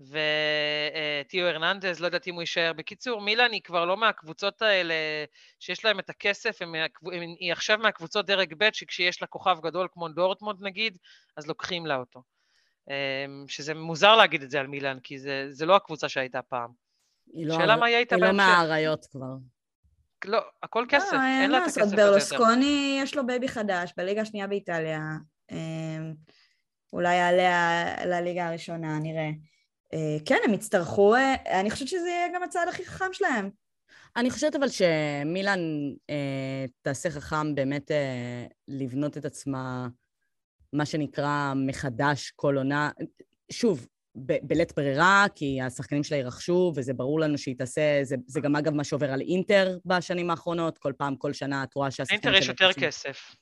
וטיו 0.00 1.46
הרננדז, 1.46 2.00
לא 2.00 2.06
יודעת 2.06 2.28
אם 2.28 2.34
הוא 2.34 2.42
יישאר. 2.42 2.72
בקיצור, 2.72 3.20
מילאן 3.20 3.52
היא 3.52 3.62
כבר 3.62 3.84
לא 3.84 3.96
מהקבוצות 3.96 4.62
האלה 4.62 4.94
שיש 5.60 5.84
להם 5.84 5.98
את 5.98 6.10
הכסף, 6.10 6.62
הם, 6.62 6.74
היא 7.38 7.52
עכשיו 7.52 7.78
מהקבוצות 7.78 8.26
דרג 8.26 8.54
ב' 8.58 8.68
שכשיש 8.72 9.22
לה 9.22 9.28
כוכב 9.28 9.58
גדול 9.62 9.88
כמו 9.92 10.08
דורטמונד 10.08 10.62
נגיד, 10.62 10.98
אז 11.36 11.46
לוקחים 11.46 11.86
לה 11.86 11.96
אותו. 11.96 12.22
אמ, 12.88 13.44
שזה 13.48 13.74
מוזר 13.74 14.16
להגיד 14.16 14.42
את 14.42 14.50
זה 14.50 14.60
על 14.60 14.66
מילאן, 14.66 14.98
כי 15.00 15.18
זה, 15.18 15.46
זה 15.50 15.66
לא 15.66 15.76
הקבוצה 15.76 16.08
שהייתה 16.08 16.42
פעם. 16.42 16.81
לא, 17.34 17.54
שאלה 17.54 17.76
מה 17.76 17.88
יהיה 17.88 17.98
איתה 17.98 18.16
בהמשך. 18.16 18.30
היא 18.30 18.38
לא 18.38 18.54
מהאריות 18.54 19.06
כבר. 19.06 19.34
לא, 20.24 20.40
הכל 20.62 20.86
כסף, 20.88 21.12
לא, 21.12 21.18
אין 21.42 21.50
לה 21.50 21.58
את 21.58 21.62
הכסף 21.62 21.80
הזה 21.80 21.96
יותר. 21.96 22.06
ברלוסקוני 22.06 22.98
יש 23.02 23.16
לו 23.16 23.26
בייבי 23.26 23.48
חדש, 23.48 23.92
בליגה 23.96 24.20
השנייה 24.20 24.46
באיטליה. 24.46 25.00
אמ, 25.50 26.14
אולי 26.92 27.14
יעלה 27.14 27.94
לליגה 28.06 28.48
הראשונה, 28.48 28.98
נראה. 28.98 29.30
אה, 29.94 30.16
כן, 30.24 30.38
הם 30.44 30.54
יצטרכו, 30.54 31.14
אה, 31.14 31.60
אני 31.60 31.70
חושבת 31.70 31.88
שזה 31.88 32.08
יהיה 32.08 32.28
גם 32.34 32.42
הצעד 32.42 32.68
הכי 32.68 32.84
חכם 32.84 33.12
שלהם. 33.12 33.50
אני 34.16 34.30
חושבת 34.30 34.56
אבל 34.56 34.68
שמילן 34.68 35.60
אה, 36.10 36.64
תעשה 36.82 37.10
חכם 37.10 37.54
באמת 37.54 37.90
אה, 37.90 38.46
לבנות 38.68 39.18
את 39.18 39.24
עצמה, 39.24 39.88
מה 40.72 40.86
שנקרא, 40.86 41.52
מחדש 41.56 42.32
כל 42.36 42.56
עונה. 42.56 42.90
שוב, 43.52 43.86
ב- 44.16 44.38
בלית 44.42 44.72
ברירה, 44.76 45.26
כי 45.34 45.60
השחקנים 45.62 46.04
שלה 46.04 46.16
ירכשו, 46.16 46.72
וזה 46.76 46.94
ברור 46.94 47.20
לנו 47.20 47.38
שהיא 47.38 47.56
תעשה, 47.58 48.00
זה, 48.02 48.16
זה 48.26 48.40
גם 48.40 48.56
אגב 48.56 48.74
מה 48.74 48.84
שעובר 48.84 49.12
על 49.12 49.20
אינטר 49.20 49.78
בשנים 49.84 50.30
האחרונות, 50.30 50.78
כל 50.78 50.92
פעם, 50.98 51.16
כל 51.16 51.32
שנה 51.32 51.64
את 51.64 51.74
רואה 51.74 51.90
שהשחקנים. 51.90 52.20
אינטר 52.34 52.38
יש 52.38 52.48
יותר 52.48 52.72
כסף. 52.72 53.34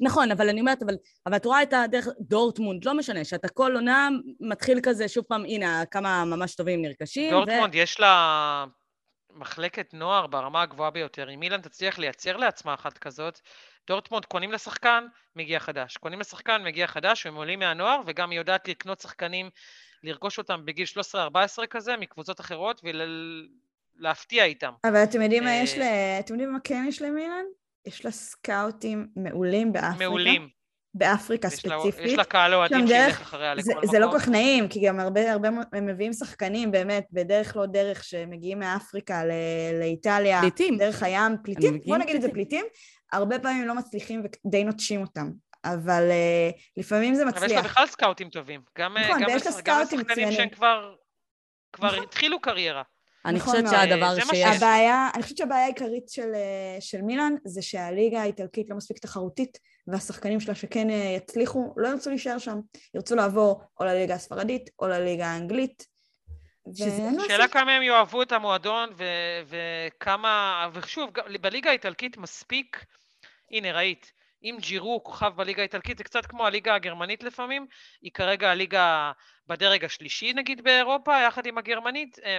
נכון, 0.00 0.30
אבל 0.30 0.48
אני 0.48 0.60
אומרת, 0.60 0.82
אבל, 0.82 0.94
אבל 1.26 1.36
את 1.36 1.44
רואה 1.44 1.62
את 1.62 1.72
הדרך, 1.72 2.06
דורטמונד, 2.20 2.84
לא 2.84 2.94
משנה, 2.94 3.24
שאתה 3.24 3.48
כל 3.48 3.72
עונה 3.74 4.08
מתחיל 4.40 4.80
כזה, 4.82 5.08
שוב 5.08 5.24
פעם, 5.24 5.44
הנה, 5.44 5.82
כמה 5.90 6.24
ממש 6.24 6.54
טובים 6.54 6.82
נרכשים. 6.82 7.30
דורטמונד, 7.30 7.74
ו... 7.74 7.78
יש 7.78 8.00
לה 8.00 8.64
מחלקת 9.34 9.94
נוער 9.94 10.26
ברמה 10.26 10.62
הגבוהה 10.62 10.90
ביותר. 10.90 11.30
אם 11.30 11.42
אילן 11.42 11.60
תצליח 11.60 11.98
לייצר 11.98 12.36
לעצמה 12.36 12.74
אחת 12.74 12.98
כזאת, 12.98 13.40
דורטמונד 13.86 14.24
קונים 14.24 14.52
לשחקן, 14.52 15.06
מגיע 15.36 15.60
חדש. 15.60 15.96
קונים 15.96 16.20
לשחקן, 16.20 16.62
מגיע 16.64 16.86
חדש, 16.86 17.26
הם 17.26 17.34
עולים 17.34 17.58
מהנוער, 17.58 18.00
וגם 18.06 18.30
היא 18.30 18.38
יודעת 18.38 18.68
לקנות 18.68 19.00
שחקנים, 19.00 19.50
לרכוש 20.02 20.38
אותם 20.38 20.60
בגיל 20.64 20.86
13-14 21.14 21.66
כזה, 21.70 21.96
מקבוצות 21.96 22.40
אחרות, 22.40 22.82
ולהפתיע 24.00 24.44
איתם. 24.44 24.72
אבל 24.84 25.02
אתם 25.02 25.22
יודעים 25.22 25.44
מה 25.44 25.54
יש 25.54 25.78
ל... 25.78 25.82
אתם 26.20 26.34
יודעים 26.34 26.52
מה 26.52 26.58
כן 26.64 26.84
יש 26.88 27.02
למילן? 27.02 27.44
יש 27.86 28.04
לה 28.04 28.10
סקאוטים 28.10 29.08
מעולים 29.16 29.72
באפריקה. 29.72 29.98
מעולים. 29.98 30.48
באפריקה 30.94 31.48
יש 31.48 31.54
ספציפית. 31.54 31.98
לה, 31.98 32.06
יש 32.06 32.14
לה 32.18 32.24
קהל 32.24 32.54
אוהדים 32.54 32.86
שילך 32.86 33.20
אחריה 33.20 33.54
לכל 33.54 33.62
זה, 33.62 33.72
מקום. 33.74 33.90
זה 33.90 33.98
לא 33.98 34.10
כל 34.10 34.18
כך 34.18 34.28
נעים, 34.28 34.68
כי 34.68 34.86
גם 34.86 35.00
הרבה, 35.00 35.32
הרבה 35.32 35.48
הם 35.72 35.86
מביאים 35.86 36.12
שחקנים 36.12 36.70
באמת, 36.70 37.06
בדרך 37.12 37.56
לא 37.56 37.66
דרך, 37.66 38.04
שמגיעים 38.04 38.58
מאפריקה 38.58 39.24
ל, 39.24 39.30
לאיטליה. 39.80 40.40
פליטים. 40.40 40.78
דרך 40.78 41.02
הים, 41.02 41.36
פליטים, 41.44 41.80
בוא 41.86 41.96
נגיד 41.96 42.16
את 42.16 42.22
זה 42.22 42.30
פליטים. 42.30 42.64
הרבה 43.12 43.38
פעמים 43.38 43.66
לא 43.66 43.74
מצליחים 43.74 44.22
ודי 44.46 44.64
נוטשים 44.64 45.00
אותם. 45.00 45.30
אבל 45.64 46.10
uh, 46.10 46.60
לפעמים 46.76 47.14
זה 47.14 47.24
מצליח. 47.24 47.42
אבל 47.42 47.50
יש 47.50 47.56
לה 47.56 47.62
בכלל 47.62 47.86
סקאוטים 47.86 48.30
טובים. 48.30 48.60
גם, 48.78 48.96
נכון, 48.96 49.22
גם 49.22 49.26
ויש 49.26 49.46
לה 49.46 49.52
סקאוטים 49.52 49.98
מצוינים. 49.98 50.04
גם 50.04 50.10
לשחקנים 50.10 50.32
שהם 50.32 50.48
כבר, 50.48 50.94
כבר 51.72 51.88
נכון. 51.88 52.02
התחילו 52.02 52.40
קריירה. 52.40 52.82
אני 53.24 53.38
נכון 53.38 53.52
חושבת 53.52 53.70
שהדבר 53.70 54.20
ש... 54.20 54.34
הבעיה, 54.56 55.08
אני 55.14 55.22
חושבת 55.22 55.38
שהבעיה 55.38 55.64
העיקרית 55.64 56.08
של, 56.08 56.34
אה, 56.34 56.76
של 56.80 57.02
מילאן 57.02 57.34
זה 57.44 57.62
שהליגה 57.62 58.22
האיטלקית 58.22 58.70
לא 58.70 58.76
מספיק 58.76 58.98
תחרותית 58.98 59.58
והשחקנים 59.86 60.40
שלה 60.40 60.54
שכן 60.54 60.90
אה, 60.90 61.14
יצליחו 61.16 61.74
לא 61.76 61.88
ירצו 61.88 62.10
להישאר 62.10 62.38
שם, 62.38 62.58
ירצו 62.94 63.16
לעבור 63.16 63.62
או 63.80 63.84
לליגה 63.84 64.14
הספרדית 64.14 64.70
או 64.78 64.88
לליגה 64.88 65.26
האנגלית. 65.26 65.86
שאלה 67.28 67.48
כמה 67.48 67.72
הם 67.72 67.82
יאהבו 67.82 68.22
את 68.22 68.32
המועדון 68.32 68.90
ו- 68.96 69.56
וכמה, 69.88 70.66
ושוב, 70.72 71.10
בליגה 71.40 71.70
האיטלקית 71.70 72.16
מספיק, 72.16 72.84
הנה 73.50 73.72
ראית, 73.72 74.12
אם 74.42 74.56
ג'ירו 74.60 75.04
כוכב 75.04 75.32
בליגה 75.36 75.62
האיטלקית, 75.62 75.98
זה 75.98 76.04
קצת 76.04 76.26
כמו 76.26 76.46
הליגה 76.46 76.74
הגרמנית 76.74 77.22
לפעמים, 77.22 77.66
היא 78.02 78.12
כרגע 78.12 78.50
הליגה 78.50 79.12
בדרג 79.46 79.84
השלישי 79.84 80.32
נגיד 80.32 80.64
באירופה, 80.64 81.20
יחד 81.20 81.46
עם 81.46 81.58
הגרמנית, 81.58 82.18
אה, 82.24 82.38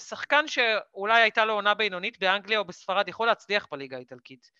שחקן 0.00 0.48
שאולי 0.48 1.22
הייתה 1.22 1.44
לו 1.44 1.54
עונה 1.54 1.74
בינונית 1.74 2.18
באנגליה 2.18 2.58
או 2.58 2.64
בספרד 2.64 3.08
יכול 3.08 3.26
להצליח 3.26 3.66
בליגה 3.70 3.96
האיטלקית. 3.96 4.50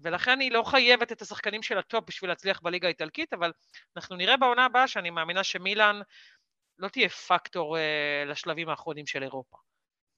ולכן 0.00 0.40
היא 0.40 0.52
לא 0.52 0.62
חייבת 0.62 1.12
את 1.12 1.22
השחקנים 1.22 1.62
של 1.62 1.78
הטופ 1.78 2.04
בשביל 2.08 2.30
להצליח 2.30 2.60
בליגה 2.60 2.86
האיטלקית, 2.86 3.32
אבל 3.32 3.52
אנחנו 3.96 4.16
נראה 4.16 4.36
בעונה 4.36 4.64
הבאה 4.64 4.88
שאני 4.88 5.10
מאמינה 5.10 5.44
שמילאן 5.44 6.00
לא 6.78 6.88
תהיה 6.88 7.08
פקטור 7.08 7.78
אה, 7.78 8.24
לשלבים 8.26 8.68
האחרונים 8.68 9.06
של 9.06 9.22
אירופה. 9.22 9.56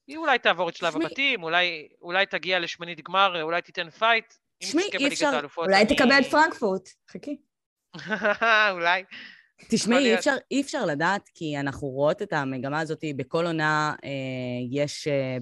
היא 0.07 0.17
אולי 0.17 0.39
תעבור 0.39 0.69
את 0.69 0.75
שלב 0.75 0.95
הבתים, 0.95 1.43
אולי, 1.43 1.89
אולי 2.01 2.25
תגיע 2.25 2.59
לשמינית 2.59 3.01
גמר, 3.01 3.41
אולי 3.41 3.61
תיתן 3.61 3.89
פייט. 3.89 4.33
תשמעי, 4.63 4.89
אי 4.99 5.07
אפשר, 5.07 5.39
אולי 5.57 5.81
אני... 5.81 5.95
תקבל 5.95 6.19
את 6.21 6.25
פרנקפורט, 6.25 6.89
חכי. 7.11 7.37
אולי. 8.73 9.03
תשמעי, 9.69 10.05
אי 10.05 10.15
אפשר, 10.15 10.35
אי 10.51 10.61
אפשר 10.61 10.85
לדעת, 10.85 11.29
כי 11.33 11.59
אנחנו 11.59 11.87
רואות 11.87 12.21
את 12.21 12.33
המגמה 12.33 12.79
הזאת, 12.79 13.03
בכל 13.15 13.45
עונה 13.45 13.95
אה, 14.03 14.09
יש 14.71 15.07
אה, 15.07 15.37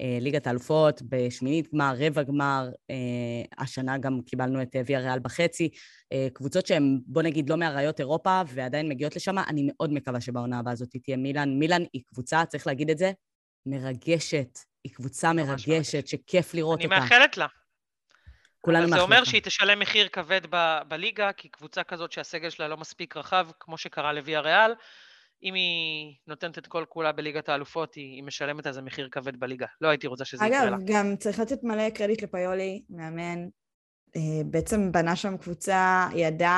אה, 0.00 0.18
ליגת 0.20 0.46
האלופות, 0.46 1.02
בשמינית 1.02 1.74
גמר, 1.74 1.94
רבע 1.98 2.22
גמר, 2.22 2.68
אה, 2.90 3.42
השנה 3.58 3.98
גם 3.98 4.20
קיבלנו 4.26 4.62
את 4.62 4.76
ויאריאל 4.86 5.18
בחצי. 5.18 5.68
אה, 6.12 6.28
קבוצות 6.32 6.66
שהן, 6.66 7.00
בוא 7.06 7.22
נגיד, 7.22 7.50
לא 7.50 7.56
מאריות 7.56 8.00
אירופה 8.00 8.42
ועדיין 8.48 8.88
מגיעות 8.88 9.16
לשם, 9.16 9.38
אני 9.38 9.68
מאוד 9.72 9.92
מקווה 9.92 10.20
שבעונה 10.20 10.58
הבאה 10.58 10.72
הזאת 10.72 10.96
תהיה 11.04 11.16
מילאן. 11.16 11.58
מילאן 11.58 11.82
היא 11.92 12.02
קבוצה, 12.06 12.44
צריך 12.44 12.66
להגיד 12.66 12.90
את 12.90 12.98
זה, 12.98 13.12
מרגשת. 13.66 14.58
היא 14.84 14.92
קבוצה 14.92 15.32
מרגשת, 15.32 15.68
מרגשת, 15.68 16.06
שכיף 16.06 16.54
לראות 16.54 16.78
אני 16.78 16.84
אותה. 16.84 16.96
אני 16.96 17.04
מאחלת 17.04 17.36
לה. 17.36 17.46
כולנו 18.66 18.88
מאחלים 18.88 18.96
זה 18.98 19.02
אומר 19.02 19.24
שהיא 19.24 19.42
תשלם 19.42 19.78
מחיר 19.78 20.08
כבד 20.08 20.40
ב- 20.50 20.80
בליגה, 20.88 21.32
כי 21.32 21.48
קבוצה 21.48 21.82
כזאת 21.84 22.12
שהסגל 22.12 22.50
שלה 22.50 22.68
לא 22.68 22.76
מספיק 22.76 23.16
רחב, 23.16 23.48
כמו 23.60 23.78
שקרה 23.78 24.12
לוויה 24.12 24.40
ריאל, 24.40 24.74
אם 25.42 25.54
היא 25.54 26.14
נותנת 26.26 26.58
את 26.58 26.66
כל 26.66 26.84
כולה 26.88 27.12
בליגת 27.12 27.48
האלופות, 27.48 27.94
היא, 27.94 28.14
היא 28.14 28.24
משלמת 28.24 28.66
על 28.66 28.72
זה 28.72 28.82
מחיר 28.82 29.08
כבד 29.12 29.40
בליגה. 29.40 29.66
לא 29.80 29.88
הייתי 29.88 30.06
רוצה 30.06 30.24
שזה 30.24 30.46
יקרה 30.46 30.64
לה. 30.64 30.76
אגב, 30.76 30.84
גם 30.86 31.16
צריך 31.16 31.38
לתת 31.40 31.64
מלא 31.64 31.90
קרדיט 31.90 32.22
לפיולי, 32.22 32.82
מאמן. 32.90 33.38
אה, 34.16 34.20
בעצם 34.44 34.92
בנה 34.92 35.16
שם 35.16 35.36
קבוצה, 35.36 36.06
ידע 36.14 36.52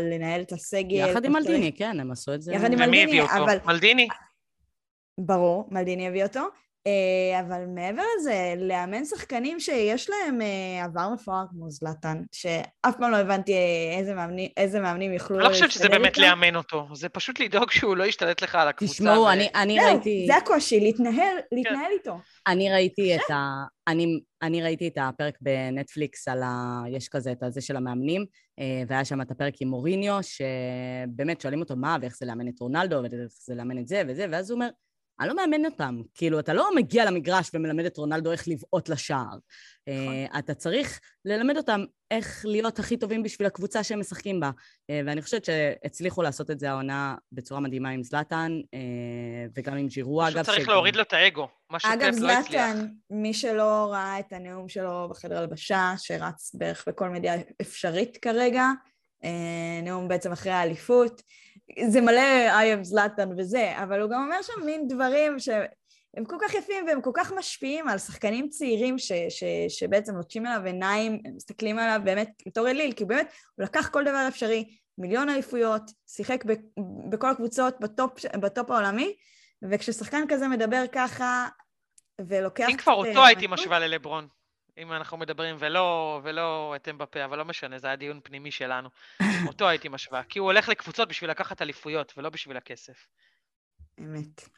לנהל 0.00 0.40
את 0.40 0.52
הסגל. 0.52 1.08
יחד 1.10 1.24
עם 1.24 1.32
מלדיני, 1.32 1.72
כן, 1.76 2.00
הם 2.00 2.10
עשו 2.10 2.34
את 2.34 2.42
זה. 2.42 2.52
יחד 2.52 2.72
עם 2.72 2.72
ומי 2.72 2.86
מלדיני, 2.86 3.02
הביא 3.04 3.22
אותו? 3.22 3.44
אבל- 3.44 3.58
מלדיני? 3.64 4.08
ברור, 5.18 5.68
מלדיני 5.70 6.08
הביא 6.08 6.22
אותו. 6.22 6.40
אה, 6.86 7.40
אבל 7.40 7.64
מעבר 7.66 8.02
לזה, 8.18 8.54
לאמן 8.56 9.04
שחקנים 9.04 9.60
שיש 9.60 10.10
להם 10.10 10.42
אה, 10.42 10.84
עבר 10.84 11.08
מפואר 11.14 11.44
כמו 11.50 11.70
זלאטן, 11.70 12.22
שאף 12.32 12.96
פעם 12.98 13.10
לא 13.10 13.16
הבנתי 13.16 13.52
אה, 13.52 13.98
איזה 13.98 14.14
מאמנים, 14.14 14.50
איזה 14.56 14.80
מאמנים 14.80 15.12
יוכלו 15.12 15.36
אני 15.36 15.44
לא 15.44 15.48
חושבת 15.48 15.70
שזה 15.70 15.88
באמת 15.88 16.06
איתו. 16.06 16.20
לאמן 16.20 16.56
אותו, 16.56 16.88
זה 16.94 17.08
פשוט 17.08 17.40
לדאוג 17.40 17.70
שהוא 17.70 17.96
לא 17.96 18.04
ישתלט 18.04 18.42
לך 18.42 18.54
על 18.54 18.68
הקבוצה. 18.68 18.94
תשמעו, 18.94 19.22
ו- 19.22 19.32
אני, 19.32 19.48
אני 19.54 19.78
זהו, 19.80 19.92
ראיתי... 19.92 20.24
זה 20.26 20.36
הקושי, 20.36 20.80
להתנהל, 20.80 21.36
להתנהל 21.52 21.92
איתו. 21.98 22.18
אני 22.46 22.72
ראיתי 22.72 23.16
את 23.16 23.30
ה... 23.30 23.64
אני, 23.88 24.20
אני 24.42 24.62
ראיתי 24.62 24.88
את 24.88 24.98
הפרק 25.00 25.34
בנטפליקס 25.40 26.28
על 26.28 26.42
ה... 26.42 26.82
יש 26.90 27.08
כזה 27.08 27.32
את 27.32 27.42
הזה 27.42 27.60
של 27.60 27.76
המאמנים, 27.76 28.24
והיה 28.88 29.04
שם 29.04 29.20
את 29.20 29.30
הפרק 29.30 29.54
עם 29.60 29.68
מוריניו, 29.68 30.18
שבאמת 30.22 31.40
שואלים 31.40 31.60
אותו 31.60 31.76
מה, 31.76 31.96
ואיך 32.00 32.16
זה 32.16 32.26
לאמן 32.26 32.48
את 32.48 32.60
רונלדו, 32.60 33.02
ואיך 33.02 33.12
זה 33.44 33.54
לאמן 33.54 33.78
את 33.78 33.88
זה 33.88 34.02
וזה, 34.08 34.26
ואז 34.30 34.50
הוא 34.50 34.54
אומר, 34.54 34.68
אני 35.20 35.28
לא 35.28 35.36
מאמן 35.36 35.64
אותם. 35.64 36.00
כאילו, 36.14 36.38
אתה 36.40 36.54
לא 36.54 36.68
מגיע 36.76 37.04
למגרש 37.04 37.50
ומלמד 37.54 37.84
את 37.84 37.96
רונלדו 37.96 38.32
איך 38.32 38.48
לבעוט 38.48 38.88
לשער. 38.88 39.36
אה, 39.88 40.38
אתה 40.38 40.54
צריך 40.54 41.00
ללמד 41.24 41.56
אותם 41.56 41.80
איך 42.10 42.44
להיות 42.48 42.78
הכי 42.78 42.96
טובים 42.96 43.22
בשביל 43.22 43.46
הקבוצה 43.46 43.82
שהם 43.82 44.00
משחקים 44.00 44.40
בה. 44.40 44.50
אה, 44.90 45.00
ואני 45.06 45.22
חושבת 45.22 45.44
שהצליחו 45.44 46.22
לעשות 46.22 46.50
את 46.50 46.58
זה 46.58 46.70
העונה 46.70 47.14
בצורה 47.32 47.60
מדהימה 47.60 47.88
עם 47.88 48.02
זלאטן, 48.02 48.52
אה, 48.74 48.78
וגם 49.56 49.76
עם 49.76 49.86
ג'ירו, 49.86 50.22
אגב. 50.22 50.32
פשוט 50.32 50.44
צריך 50.46 50.60
שגם- 50.60 50.70
להוריד 50.72 50.96
לו 50.96 51.02
את 51.02 51.12
האגו, 51.12 51.48
מה 51.70 51.78
אגב, 51.84 52.12
שפפ 52.12 52.22
לא 52.22 52.30
הצליח. 52.32 52.72
זלאטן, 52.72 52.86
מי 53.10 53.34
שלא 53.34 53.88
ראה 53.92 54.18
את 54.18 54.32
הנאום 54.32 54.68
שלו 54.68 55.08
בחדר 55.10 55.38
הלבשה, 55.38 55.94
שרץ 55.98 56.54
בערך 56.54 56.84
בכל 56.88 57.08
מדיה 57.08 57.34
אפשרית 57.60 58.16
כרגע, 58.16 58.66
אה, 59.24 59.30
נאום 59.82 60.08
בעצם 60.08 60.32
אחרי 60.32 60.52
האליפות, 60.52 61.22
זה 61.88 62.00
מלא 62.00 62.50
I 62.50 62.80
am 62.80 62.84
זלאטן 62.84 63.28
וזה, 63.38 63.82
אבל 63.82 64.00
הוא 64.00 64.10
גם 64.10 64.22
אומר 64.22 64.42
שם 64.42 64.66
מין 64.66 64.88
דברים 64.88 65.38
שהם 65.38 66.24
כל 66.26 66.36
כך 66.40 66.54
יפים 66.54 66.86
והם 66.86 67.00
כל 67.02 67.10
כך 67.14 67.32
משפיעים 67.32 67.88
על 67.88 67.98
שחקנים 67.98 68.48
צעירים 68.48 68.98
ש, 68.98 69.12
ש, 69.28 69.44
שבעצם 69.68 70.16
לוטשים 70.16 70.46
אליו 70.46 70.60
עיניים, 70.64 71.22
מסתכלים 71.36 71.78
עליו 71.78 72.00
באמת 72.04 72.30
בתור 72.46 72.68
אליל, 72.68 72.92
כי 72.92 73.04
באמת 73.04 73.32
הוא 73.56 73.64
לקח 73.64 73.88
כל 73.88 74.04
דבר 74.04 74.24
אפשרי, 74.28 74.76
מיליון 74.98 75.28
אליפויות, 75.28 75.82
שיחק 76.06 76.44
ב, 76.44 76.52
בכל 77.10 77.30
הקבוצות 77.30 77.80
בטופ, 77.80 78.26
בטופ 78.40 78.70
העולמי, 78.70 79.14
וכששחקן 79.70 80.22
כזה 80.28 80.48
מדבר 80.48 80.84
ככה 80.92 81.48
ולוקח... 82.28 82.66
אם 82.68 82.76
כבר 82.76 82.92
אותו 82.92 83.18
אה, 83.18 83.26
הייתי 83.26 83.46
משווה 83.46 83.78
ללברון, 83.78 84.28
אם 84.78 84.92
אנחנו 84.92 85.16
מדברים, 85.16 85.56
ולא, 85.58 86.20
ולא 86.24 86.72
אתם 86.76 86.98
בפה, 86.98 87.24
אבל 87.24 87.38
לא 87.38 87.44
משנה, 87.44 87.78
זה 87.78 87.86
היה 87.86 87.96
דיון 87.96 88.20
פנימי 88.22 88.50
שלנו. 88.50 88.88
אותו 89.48 89.68
הייתי 89.68 89.88
משווה, 89.88 90.22
כי 90.22 90.38
הוא 90.38 90.46
הולך 90.46 90.68
לקבוצות 90.68 91.08
בשביל 91.08 91.30
לקחת 91.30 91.62
אליפויות, 91.62 92.12
ולא 92.16 92.30
בשביל 92.30 92.56
הכסף. 92.56 93.06
אמת. 94.00 94.48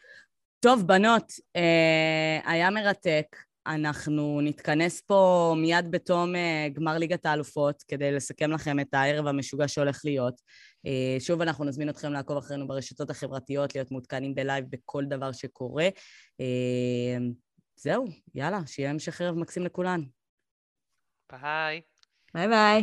טוב, 0.60 0.86
בנות, 0.86 1.32
אה, 1.56 2.52
היה 2.52 2.70
מרתק. 2.70 3.36
אנחנו 3.66 4.40
נתכנס 4.42 5.00
פה 5.00 5.54
מיד 5.58 5.90
בתום 5.90 6.36
אה, 6.36 6.68
גמר 6.72 6.98
ליגת 6.98 7.26
האלופות 7.26 7.84
כדי 7.88 8.12
לסכם 8.12 8.50
לכם 8.50 8.80
את 8.80 8.94
הערב 8.94 9.26
המשוגע 9.26 9.68
שהולך 9.68 10.00
להיות. 10.04 10.40
אה, 10.86 11.16
שוב, 11.20 11.40
אנחנו 11.40 11.64
נזמין 11.64 11.88
אתכם 11.88 12.12
לעקוב 12.12 12.36
אחרינו 12.36 12.68
ברשתות 12.68 13.10
החברתיות, 13.10 13.74
להיות 13.74 13.90
מעודכנים 13.90 14.34
בלייב 14.34 14.64
בכל 14.70 15.04
דבר 15.04 15.32
שקורה. 15.32 15.88
זהו, 17.80 18.06
יאללה, 18.34 18.60
שיהיה 18.66 18.90
המשך 18.90 19.20
ערב 19.20 19.34
מקסים 19.34 19.64
לכולן. 19.64 20.00
ביי. 21.32 21.80
ביי 22.34 22.48
ביי. 22.48 22.82